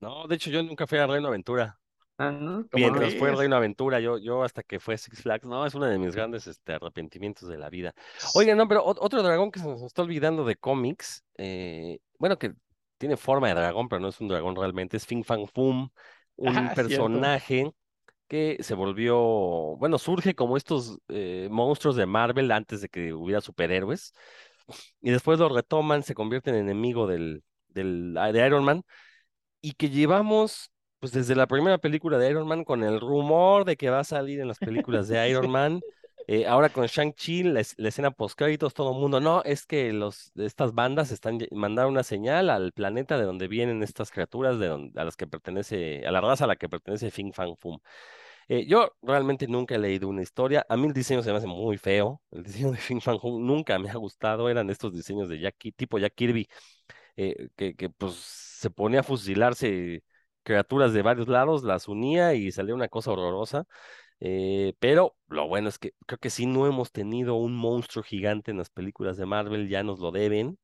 No, 0.00 0.26
de 0.26 0.34
hecho 0.36 0.50
yo 0.50 0.62
nunca 0.62 0.86
fui 0.86 0.98
a 0.98 1.06
Reino 1.06 1.28
Aventura. 1.28 1.78
Ah, 2.18 2.30
¿no? 2.30 2.68
¿Cómo 2.70 2.88
Mientras 2.92 3.14
fue? 3.16 3.32
Reino 3.32 3.56
Aventura, 3.56 4.00
yo, 4.00 4.18
yo 4.18 4.44
hasta 4.44 4.62
que 4.62 4.80
fue 4.80 4.98
Six 4.98 5.22
Flags, 5.22 5.46
no, 5.46 5.66
es 5.66 5.74
uno 5.74 5.86
de 5.86 5.98
mis 5.98 6.14
grandes 6.14 6.46
este, 6.46 6.74
arrepentimientos 6.74 7.48
de 7.48 7.58
la 7.58 7.70
vida. 7.70 7.94
Oigan, 8.34 8.58
no, 8.58 8.68
pero 8.68 8.84
ot- 8.86 8.98
otro 9.00 9.22
dragón 9.22 9.50
que 9.50 9.60
se 9.60 9.66
nos 9.66 9.82
está 9.82 10.02
olvidando 10.02 10.44
de 10.44 10.56
cómics, 10.56 11.24
eh, 11.38 12.00
bueno, 12.18 12.38
que 12.38 12.54
tiene 12.98 13.16
forma 13.16 13.48
de 13.48 13.54
dragón, 13.54 13.88
pero 13.88 14.00
no 14.00 14.08
es 14.08 14.20
un 14.20 14.28
dragón 14.28 14.56
realmente, 14.56 14.96
es 14.98 15.06
Fin 15.06 15.24
Fang 15.24 15.46
Foom, 15.48 15.90
un 16.36 16.70
Ah, 16.70 16.74
cierto. 16.76 17.32
personaje 17.32 17.72
que 18.28 18.58
se 18.62 18.74
volvió, 18.74 19.16
bueno, 19.78 19.98
surge 19.98 20.34
como 20.34 20.56
estos 20.56 20.98
eh, 21.08 21.48
monstruos 21.50 21.96
de 21.96 22.06
Marvel 22.06 22.52
antes 22.52 22.80
de 22.82 22.88
que 22.88 23.12
hubiera 23.14 23.40
superhéroes, 23.40 24.14
y 25.00 25.10
después 25.10 25.38
lo 25.38 25.48
retoman, 25.48 26.02
se 26.02 26.14
convierten 26.14 26.54
en 26.54 26.62
enemigo 26.62 27.06
del, 27.06 27.42
del, 27.68 28.14
de 28.32 28.46
Iron 28.46 28.64
Man, 28.64 28.82
y 29.60 29.72
que 29.72 29.90
llevamos, 29.90 30.70
pues 30.98 31.12
desde 31.12 31.34
la 31.36 31.46
primera 31.46 31.78
película 31.78 32.18
de 32.18 32.30
Iron 32.30 32.46
Man, 32.48 32.64
con 32.64 32.82
el 32.84 33.00
rumor 33.00 33.64
de 33.64 33.76
que 33.76 33.90
va 33.90 34.00
a 34.00 34.04
salir 34.04 34.40
en 34.40 34.48
las 34.48 34.60
películas 34.60 35.08
de 35.08 35.28
Iron. 35.30 35.50
Man, 35.50 35.84
eh, 36.26 36.46
ahora 36.46 36.70
con 36.70 36.86
Shang-Chi, 36.86 37.42
la, 37.44 37.60
es- 37.60 37.74
la 37.78 37.88
escena 37.88 38.10
post-créditos, 38.12 38.74
todo 38.74 38.92
el 38.92 38.98
mundo, 39.00 39.20
no, 39.20 39.42
es 39.44 39.66
que 39.66 39.92
los, 39.92 40.32
estas 40.36 40.74
bandas 40.74 41.10
están 41.10 41.38
mandando 41.52 41.90
una 41.90 42.02
señal 42.04 42.50
al 42.50 42.72
planeta 42.72 43.18
de 43.18 43.24
donde 43.24 43.48
vienen 43.48 43.82
estas 43.82 44.10
criaturas, 44.10 44.58
de 44.58 44.68
donde, 44.68 45.00
a 45.00 45.04
las 45.04 45.16
que 45.16 45.26
pertenece, 45.26 46.06
a 46.06 46.12
la 46.12 46.20
raza 46.20 46.44
a 46.44 46.46
la 46.48 46.56
que 46.56 46.68
pertenece 46.68 47.10
Fin 47.10 47.32
Fang 47.32 47.56
Foom. 47.56 47.78
Eh, 48.48 48.66
yo 48.66 48.92
realmente 49.02 49.46
nunca 49.46 49.74
he 49.76 49.78
leído 49.78 50.08
una 50.08 50.22
historia. 50.22 50.66
A 50.68 50.76
mí 50.76 50.86
el 50.86 50.92
diseño 50.92 51.22
se 51.22 51.30
me 51.30 51.38
hace 51.38 51.46
muy 51.46 51.78
feo. 51.78 52.20
El 52.30 52.42
diseño 52.42 52.72
de 52.72 52.78
Fin 52.78 53.00
Fang 53.00 53.20
Foom 53.20 53.46
nunca 53.46 53.78
me 53.78 53.90
ha 53.90 53.94
gustado. 53.96 54.48
Eran 54.48 54.70
estos 54.70 54.92
diseños 54.92 55.28
de 55.28 55.40
Jack, 55.40 55.56
tipo 55.76 55.98
Jack 55.98 56.14
Kirby, 56.14 56.48
eh, 57.16 57.48
que, 57.56 57.74
que 57.76 57.90
pues 57.90 58.49
se 58.60 58.70
ponía 58.70 59.00
a 59.00 59.02
fusilarse 59.02 60.02
criaturas 60.42 60.92
de 60.92 61.02
varios 61.02 61.28
lados, 61.28 61.64
las 61.64 61.88
unía 61.88 62.34
y 62.34 62.52
salía 62.52 62.74
una 62.74 62.88
cosa 62.88 63.12
horrorosa. 63.12 63.64
Eh, 64.20 64.74
pero 64.80 65.16
lo 65.28 65.48
bueno 65.48 65.68
es 65.70 65.78
que 65.78 65.92
creo 66.06 66.18
que 66.18 66.30
sí 66.30 66.46
no 66.46 66.66
hemos 66.66 66.92
tenido 66.92 67.36
un 67.36 67.56
monstruo 67.56 68.04
gigante 68.04 68.50
en 68.50 68.58
las 68.58 68.70
películas 68.70 69.16
de 69.16 69.26
Marvel, 69.26 69.68
ya 69.68 69.82
nos 69.82 70.00
lo 70.00 70.10
deben. 70.12 70.58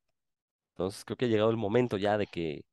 Entonces 0.72 1.04
creo 1.04 1.16
que 1.16 1.26
ha 1.26 1.28
llegado 1.28 1.50
el 1.50 1.56
momento 1.58 1.96
ya 1.98 2.18
de 2.18 2.26
que 2.26 2.64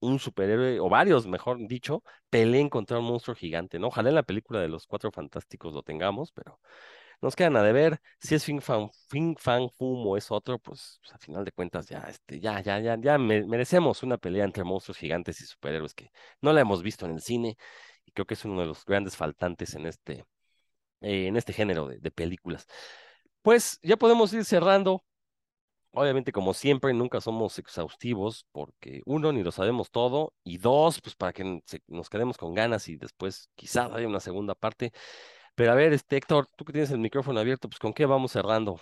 un 0.00 0.18
superhéroe, 0.20 0.80
o 0.80 0.88
varios, 0.90 1.26
mejor 1.26 1.58
dicho, 1.68 2.02
peleen 2.30 2.68
contra 2.70 2.98
un 3.00 3.06
monstruo 3.06 3.36
gigante, 3.36 3.78
¿no? 3.78 3.88
Ojalá 3.88 4.10
en 4.10 4.16
la 4.16 4.24
película 4.24 4.60
de 4.60 4.68
los 4.68 4.86
Cuatro 4.86 5.12
Fantásticos 5.12 5.74
lo 5.74 5.82
tengamos, 5.82 6.32
pero 6.32 6.60
nos 7.22 7.36
quedan 7.36 7.56
a 7.56 7.62
deber. 7.62 8.00
Si 8.20 8.34
es 8.34 8.44
Fin 8.44 8.60
Fan, 8.60 8.90
fin 9.08 9.36
fan 9.36 9.68
Fum 9.70 10.06
o 10.06 10.16
es 10.16 10.30
otro, 10.30 10.58
pues, 10.58 11.00
pues, 11.02 11.20
final 11.20 11.44
de 11.44 11.52
cuentas 11.52 11.86
ya, 11.88 12.00
este, 12.08 12.40
ya, 12.40 12.60
ya, 12.60 12.78
ya, 12.80 12.96
ya 13.00 13.18
merecemos 13.18 14.02
una 14.02 14.18
pelea 14.18 14.44
entre 14.44 14.64
monstruos 14.64 14.98
gigantes 14.98 15.40
y 15.40 15.46
superhéroes 15.46 15.94
que 15.94 16.10
no 16.40 16.52
la 16.52 16.60
hemos 16.60 16.82
visto 16.82 17.06
en 17.06 17.12
el 17.12 17.20
cine 17.22 17.56
y 18.04 18.12
creo 18.12 18.26
que 18.26 18.34
es 18.34 18.44
uno 18.44 18.60
de 18.60 18.66
los 18.66 18.84
grandes 18.84 19.16
faltantes 19.16 19.74
en 19.74 19.86
este, 19.86 20.24
eh, 21.00 21.26
en 21.28 21.36
este 21.36 21.52
género 21.52 21.88
de, 21.88 21.98
de 21.98 22.10
películas. 22.10 22.66
Pues 23.42 23.78
ya 23.82 23.96
podemos 23.96 24.32
ir 24.32 24.44
cerrando. 24.44 25.04
Obviamente, 25.92 26.30
como 26.30 26.52
siempre, 26.52 26.92
nunca 26.92 27.22
somos 27.22 27.58
exhaustivos 27.58 28.46
porque 28.52 29.00
uno, 29.06 29.32
ni 29.32 29.42
lo 29.42 29.50
sabemos 29.50 29.90
todo, 29.90 30.34
y 30.44 30.58
dos, 30.58 31.00
pues 31.00 31.16
para 31.16 31.32
que 31.32 31.62
nos 31.86 32.10
quedemos 32.10 32.36
con 32.36 32.54
ganas 32.54 32.88
y 32.88 32.96
después 32.96 33.48
quizás 33.54 33.90
haya 33.92 34.06
una 34.06 34.20
segunda 34.20 34.54
parte. 34.54 34.92
Pero 35.56 35.72
a 35.72 35.74
ver, 35.74 35.92
este 35.92 36.16
Héctor, 36.16 36.46
tú 36.56 36.64
que 36.64 36.72
tienes 36.72 36.90
el 36.92 36.98
micrófono 36.98 37.40
abierto, 37.40 37.68
pues 37.68 37.78
¿con 37.80 37.92
qué 37.94 38.06
vamos 38.06 38.32
cerrando? 38.32 38.78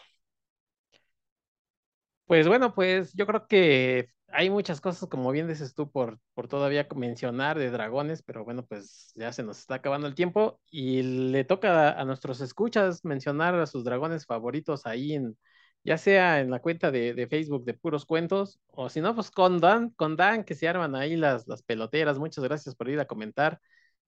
Pues 2.26 2.48
bueno, 2.48 2.74
pues 2.74 3.12
yo 3.14 3.26
creo 3.26 3.46
que 3.46 4.08
hay 4.28 4.50
muchas 4.50 4.80
cosas, 4.80 5.08
como 5.08 5.30
bien 5.30 5.46
dices 5.46 5.74
tú, 5.74 5.90
por, 5.90 6.18
por 6.34 6.48
todavía 6.48 6.88
mencionar 6.96 7.58
de 7.58 7.70
dragones, 7.70 8.22
pero 8.22 8.44
bueno, 8.44 8.64
pues 8.66 9.12
ya 9.14 9.32
se 9.32 9.42
nos 9.42 9.58
está 9.60 9.76
acabando 9.76 10.06
el 10.08 10.14
tiempo 10.14 10.60
y 10.70 11.02
le 11.02 11.44
toca 11.44 11.92
a, 11.92 12.04
nuestros 12.04 12.40
escuchas 12.40 13.04
mencionar 13.04 13.54
a 13.54 13.66
sus 13.66 13.84
dragones 13.84 14.26
favoritos 14.26 14.86
ahí 14.86 15.14
en, 15.14 15.36
ya 15.84 15.98
sea 15.98 16.40
en 16.40 16.50
la 16.50 16.60
cuenta 16.60 16.90
de, 16.90 17.26
Facebook 17.30 17.64
de 17.64 17.74
Puros 17.74 18.06
Cuentos, 18.06 18.58
o 18.68 18.88
si 18.88 19.00
no, 19.00 19.14
pues 19.14 19.30
con 19.30 19.60
Dan, 19.60 19.90
con 19.90 20.16
Dan, 20.16 20.44
que 20.44 20.54
se 20.54 20.66
arman 20.68 20.96
ahí 20.96 21.16
las, 21.16 21.46
las 21.46 21.62
peloteras. 21.62 22.18
Muchas 22.18 22.42
gracias 22.44 22.74
por 22.74 22.88
ir 22.88 22.98
a 23.00 23.06
comentar. 23.06 23.60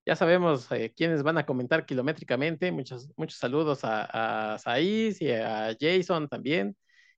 Ya 0.06 0.16
sabemos 0.16 0.70
eh, 0.72 0.92
quiénes 0.96 1.22
van 1.24 1.38
a 1.38 1.46
comentar 1.46 1.84
kilométricamente. 1.86 2.72
Muchos, 2.72 3.10
muchos 3.16 3.38
saludos 3.38 3.84
a, 3.84 4.54
a 4.54 4.58
Saiz 4.58 5.20
y 5.20 5.32
a 5.32 5.76
Jason 5.80 6.28
también. 6.28 6.76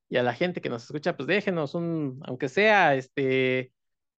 Y 0.09 0.17
a 0.17 0.23
la 0.23 0.35
gente 0.35 0.61
que 0.63 0.71
nos 0.71 0.85
escucha, 0.85 1.17
pues 1.17 1.27
déjenos 1.27 1.75
un, 1.75 2.21
aunque 2.25 2.49
sea 2.49 2.95
este, 2.95 3.73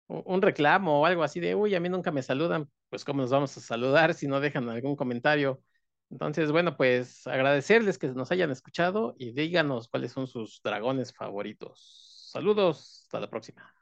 un 0.07 0.41
reclamo 0.41 1.01
o 1.01 1.05
algo 1.05 1.23
así 1.23 1.39
de, 1.39 1.55
uy, 1.55 1.75
a 1.75 1.79
mí 1.79 1.89
nunca 1.89 2.11
me 2.11 2.23
saludan, 2.23 2.69
pues 2.89 3.05
cómo 3.05 3.21
nos 3.21 3.31
vamos 3.31 3.55
a 3.57 3.61
saludar 3.61 4.13
si 4.13 4.27
no 4.27 4.39
dejan 4.39 4.69
algún 4.69 4.95
comentario. 4.95 5.61
Entonces, 6.11 6.51
bueno, 6.51 6.77
pues 6.77 7.27
agradecerles 7.27 7.97
que 7.99 8.07
nos 8.09 8.31
hayan 8.31 8.51
escuchado 8.51 9.15
y 9.19 9.33
díganos 9.33 9.87
cuáles 9.89 10.11
son 10.11 10.27
sus 10.27 10.61
dragones 10.63 11.13
favoritos. 11.13 12.29
Saludos, 12.31 13.01
hasta 13.05 13.19
la 13.19 13.29
próxima. 13.29 13.73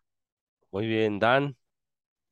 Muy 0.71 0.87
bien, 0.87 1.19
Dan. 1.19 1.57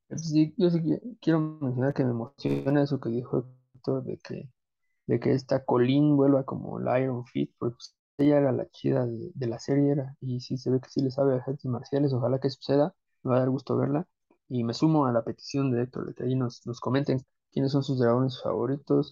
Sí, 0.10 0.54
yo 0.58 0.70
sí 0.70 0.82
quiero 1.22 1.40
mencionar 1.40 1.94
que 1.94 2.04
me 2.04 2.12
emociona 2.12 2.84
eso 2.84 3.00
que 3.00 3.10
dijo 3.10 3.48
Héctor 3.74 4.04
de 4.04 4.18
que, 4.20 4.50
de 5.08 5.20
que 5.20 5.34
esta 5.34 5.66
Colleen 5.66 6.16
vuelva 6.18 6.46
como 6.46 6.80
la 6.80 7.00
Iron 7.02 7.26
Fit, 7.26 7.54
porque 7.58 7.76
pues, 7.76 7.96
ella 8.18 8.38
era 8.38 8.52
la 8.52 8.70
chida 8.70 9.06
de, 9.08 9.48
la 9.48 9.60
serie, 9.60 9.92
era, 9.92 10.16
y 10.22 10.40
sí 10.42 10.58
se 10.58 10.70
ve 10.72 10.80
que 10.82 10.90
sí 10.90 11.02
le 11.02 11.12
sabe 11.12 11.36
a 11.36 11.38
artes 11.38 11.66
marciales, 11.66 12.14
ojalá 12.14 12.40
que 12.40 12.50
suceda, 12.50 12.96
me 13.24 13.32
va 13.32 13.38
a 13.38 13.40
dar 13.42 13.50
gusto 13.50 13.78
verla, 13.78 14.08
y 14.48 14.64
me 14.64 14.74
sumo 14.74 15.06
a 15.06 15.12
la 15.12 15.24
petición 15.24 15.72
de 15.72 15.84
Héctor, 15.84 16.08
de 16.08 16.14
que 16.16 16.24
ahí 16.24 16.36
nos, 16.36 16.66
nos 16.68 16.80
comenten 16.80 17.22
quiénes 17.52 17.72
son 17.72 17.84
sus 17.84 18.00
dragones 18.00 18.42
favoritos, 18.42 19.12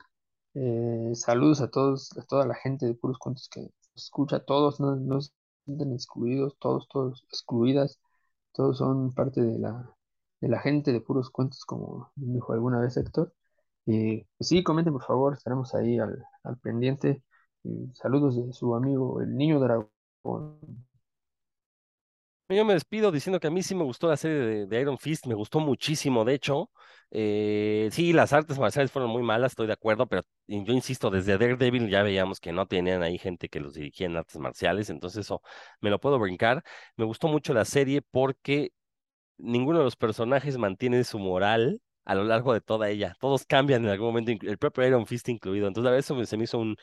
eh, 0.53 1.11
saludos 1.15 1.61
a 1.61 1.69
todos, 1.69 2.15
a 2.17 2.23
toda 2.23 2.45
la 2.47 2.55
gente 2.55 2.85
de 2.85 2.95
Puros 2.95 3.17
Cuentos 3.17 3.49
que 3.49 3.69
escucha, 3.95 4.39
todos 4.41 4.79
no, 4.79 4.95
no 4.95 5.21
se 5.21 5.31
sienten 5.65 5.93
excluidos, 5.93 6.55
todos, 6.59 6.87
todos 6.89 7.23
excluidas, 7.29 7.99
todos 8.53 8.77
son 8.77 9.13
parte 9.13 9.41
de 9.41 9.59
la, 9.59 9.95
de 10.43 10.49
la 10.49 10.59
gente 10.59 10.91
de 10.91 10.99
puros 10.99 11.29
cuentos, 11.29 11.63
como 11.65 12.11
dijo 12.15 12.51
alguna 12.51 12.79
vez 12.81 12.97
Héctor. 12.97 13.33
y 13.85 14.25
pues 14.37 14.49
sí, 14.49 14.63
comenten 14.63 14.93
por 14.93 15.03
favor, 15.03 15.33
estaremos 15.33 15.73
ahí 15.73 15.97
al, 15.99 16.17
pendiente. 16.61 17.23
saludos 17.93 18.35
de 18.35 18.51
su 18.53 18.75
amigo 18.75 19.21
el 19.21 19.35
niño 19.37 19.59
dragón. 19.61 19.89
Yo 22.49 22.65
me 22.65 22.73
despido 22.73 23.11
diciendo 23.11 23.39
que 23.39 23.47
a 23.47 23.51
mí 23.51 23.63
sí 23.63 23.73
me 23.73 23.85
gustó 23.85 24.09
la 24.09 24.17
serie 24.17 24.67
de, 24.67 24.81
Iron 24.81 24.97
Fist, 24.97 25.27
me 25.27 25.33
gustó 25.33 25.61
muchísimo, 25.61 26.25
de 26.25 26.33
hecho. 26.33 26.69
Eh, 27.09 27.87
sí, 27.91 28.11
las 28.11 28.33
artes 28.33 28.59
marciales 28.59 28.91
fueron 28.91 29.09
muy 29.11 29.23
malas, 29.23 29.53
estoy 29.53 29.67
de 29.67 29.73
acuerdo, 29.73 30.07
pero 30.07 30.23
yo 30.47 30.73
insisto, 30.73 31.09
desde 31.09 31.37
Daredevil 31.37 31.89
ya 31.89 32.03
veíamos 32.03 32.39
que 32.41 32.51
no 32.51 32.67
tenían 32.67 33.01
ahí 33.01 33.17
gente 33.17 33.47
que 33.47 33.61
los 33.61 33.73
dirigía 33.75 34.07
en 34.07 34.17
artes 34.17 34.37
marciales, 34.39 34.89
entonces 34.89 35.25
eso 35.25 35.41
me 35.79 35.89
lo 35.89 35.99
puedo 35.99 36.19
brincar. 36.19 36.63
Me 36.97 37.05
gustó 37.05 37.29
mucho 37.29 37.53
la 37.53 37.65
serie 37.65 38.01
porque 38.01 38.73
ninguno 39.37 39.79
de 39.79 39.85
los 39.85 39.95
personajes 39.95 40.57
mantiene 40.57 41.03
su 41.03 41.19
moral 41.19 41.81
a 42.05 42.15
lo 42.15 42.23
largo 42.23 42.53
de 42.53 42.61
toda 42.61 42.89
ella. 42.89 43.15
Todos 43.19 43.45
cambian 43.45 43.83
en 43.83 43.89
algún 43.91 44.07
momento, 44.07 44.31
el 44.45 44.57
propio 44.57 44.85
Iron 44.87 45.05
Fist 45.07 45.29
incluido. 45.29 45.67
Entonces, 45.67 45.91
a 45.93 45.97
eso 45.97 46.25
se 46.25 46.37
me 46.37 46.43
hizo 46.45 46.59
un, 46.59 46.75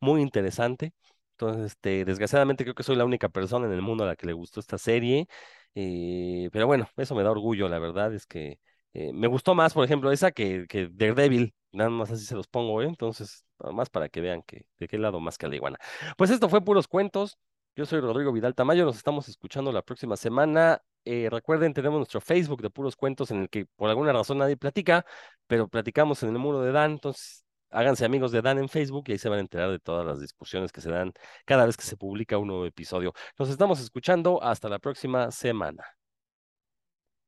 muy 0.00 0.22
interesante. 0.22 0.92
Entonces, 1.32 1.66
este, 1.66 2.04
desgraciadamente 2.04 2.64
creo 2.64 2.74
que 2.74 2.82
soy 2.82 2.96
la 2.96 3.04
única 3.04 3.28
persona 3.28 3.66
en 3.66 3.72
el 3.72 3.82
mundo 3.82 4.04
a 4.04 4.08
la 4.08 4.16
que 4.16 4.26
le 4.26 4.32
gustó 4.32 4.60
esta 4.60 4.78
serie. 4.78 5.26
Eh, 5.74 6.48
pero 6.52 6.66
bueno, 6.66 6.88
eso 6.96 7.14
me 7.14 7.22
da 7.22 7.30
orgullo, 7.32 7.68
la 7.68 7.78
verdad 7.80 8.14
es 8.14 8.26
que 8.26 8.60
eh, 8.92 9.12
me 9.12 9.26
gustó 9.26 9.54
más, 9.54 9.74
por 9.74 9.84
ejemplo, 9.84 10.12
esa 10.12 10.30
que, 10.32 10.66
que 10.68 10.88
Daredevil. 10.92 11.54
Nada 11.72 11.90
más 11.90 12.10
así 12.12 12.24
se 12.24 12.36
los 12.36 12.46
pongo, 12.46 12.82
¿eh? 12.82 12.86
Entonces, 12.86 13.44
nada 13.58 13.72
más 13.74 13.90
para 13.90 14.08
que 14.08 14.20
vean 14.20 14.42
que 14.42 14.66
de 14.78 14.86
qué 14.86 14.96
lado 14.98 15.18
más 15.20 15.38
que 15.38 15.48
la 15.48 15.56
iguana. 15.56 15.78
Pues 16.16 16.30
esto 16.30 16.48
fue 16.48 16.64
puros 16.64 16.86
cuentos. 16.86 17.36
Yo 17.76 17.86
soy 17.86 18.00
Rodrigo 18.00 18.32
Vidal 18.32 18.54
Tamayo, 18.54 18.84
nos 18.84 18.96
estamos 18.96 19.28
escuchando 19.28 19.72
la 19.72 19.82
próxima 19.82 20.16
semana. 20.16 20.80
Eh, 21.04 21.28
recuerden, 21.28 21.74
tenemos 21.74 21.98
nuestro 21.98 22.20
Facebook 22.20 22.62
de 22.62 22.70
puros 22.70 22.94
cuentos 22.94 23.32
en 23.32 23.42
el 23.42 23.48
que 23.50 23.66
por 23.66 23.90
alguna 23.90 24.12
razón 24.12 24.38
nadie 24.38 24.56
platica, 24.56 25.04
pero 25.48 25.66
platicamos 25.66 26.22
en 26.22 26.28
el 26.30 26.38
muro 26.38 26.60
de 26.62 26.70
Dan, 26.70 26.92
entonces 26.92 27.44
háganse 27.70 28.04
amigos 28.04 28.30
de 28.30 28.42
Dan 28.42 28.58
en 28.58 28.68
Facebook 28.68 29.04
y 29.08 29.12
ahí 29.12 29.18
se 29.18 29.28
van 29.28 29.38
a 29.38 29.40
enterar 29.40 29.70
de 29.72 29.80
todas 29.80 30.06
las 30.06 30.20
discusiones 30.20 30.70
que 30.70 30.80
se 30.80 30.90
dan 30.90 31.12
cada 31.44 31.66
vez 31.66 31.76
que 31.76 31.82
se 31.84 31.96
publica 31.96 32.38
un 32.38 32.46
nuevo 32.48 32.64
episodio. 32.64 33.12
Nos 33.38 33.50
estamos 33.50 33.80
escuchando, 33.80 34.40
hasta 34.40 34.68
la 34.68 34.78
próxima 34.78 35.32
semana. 35.32 35.84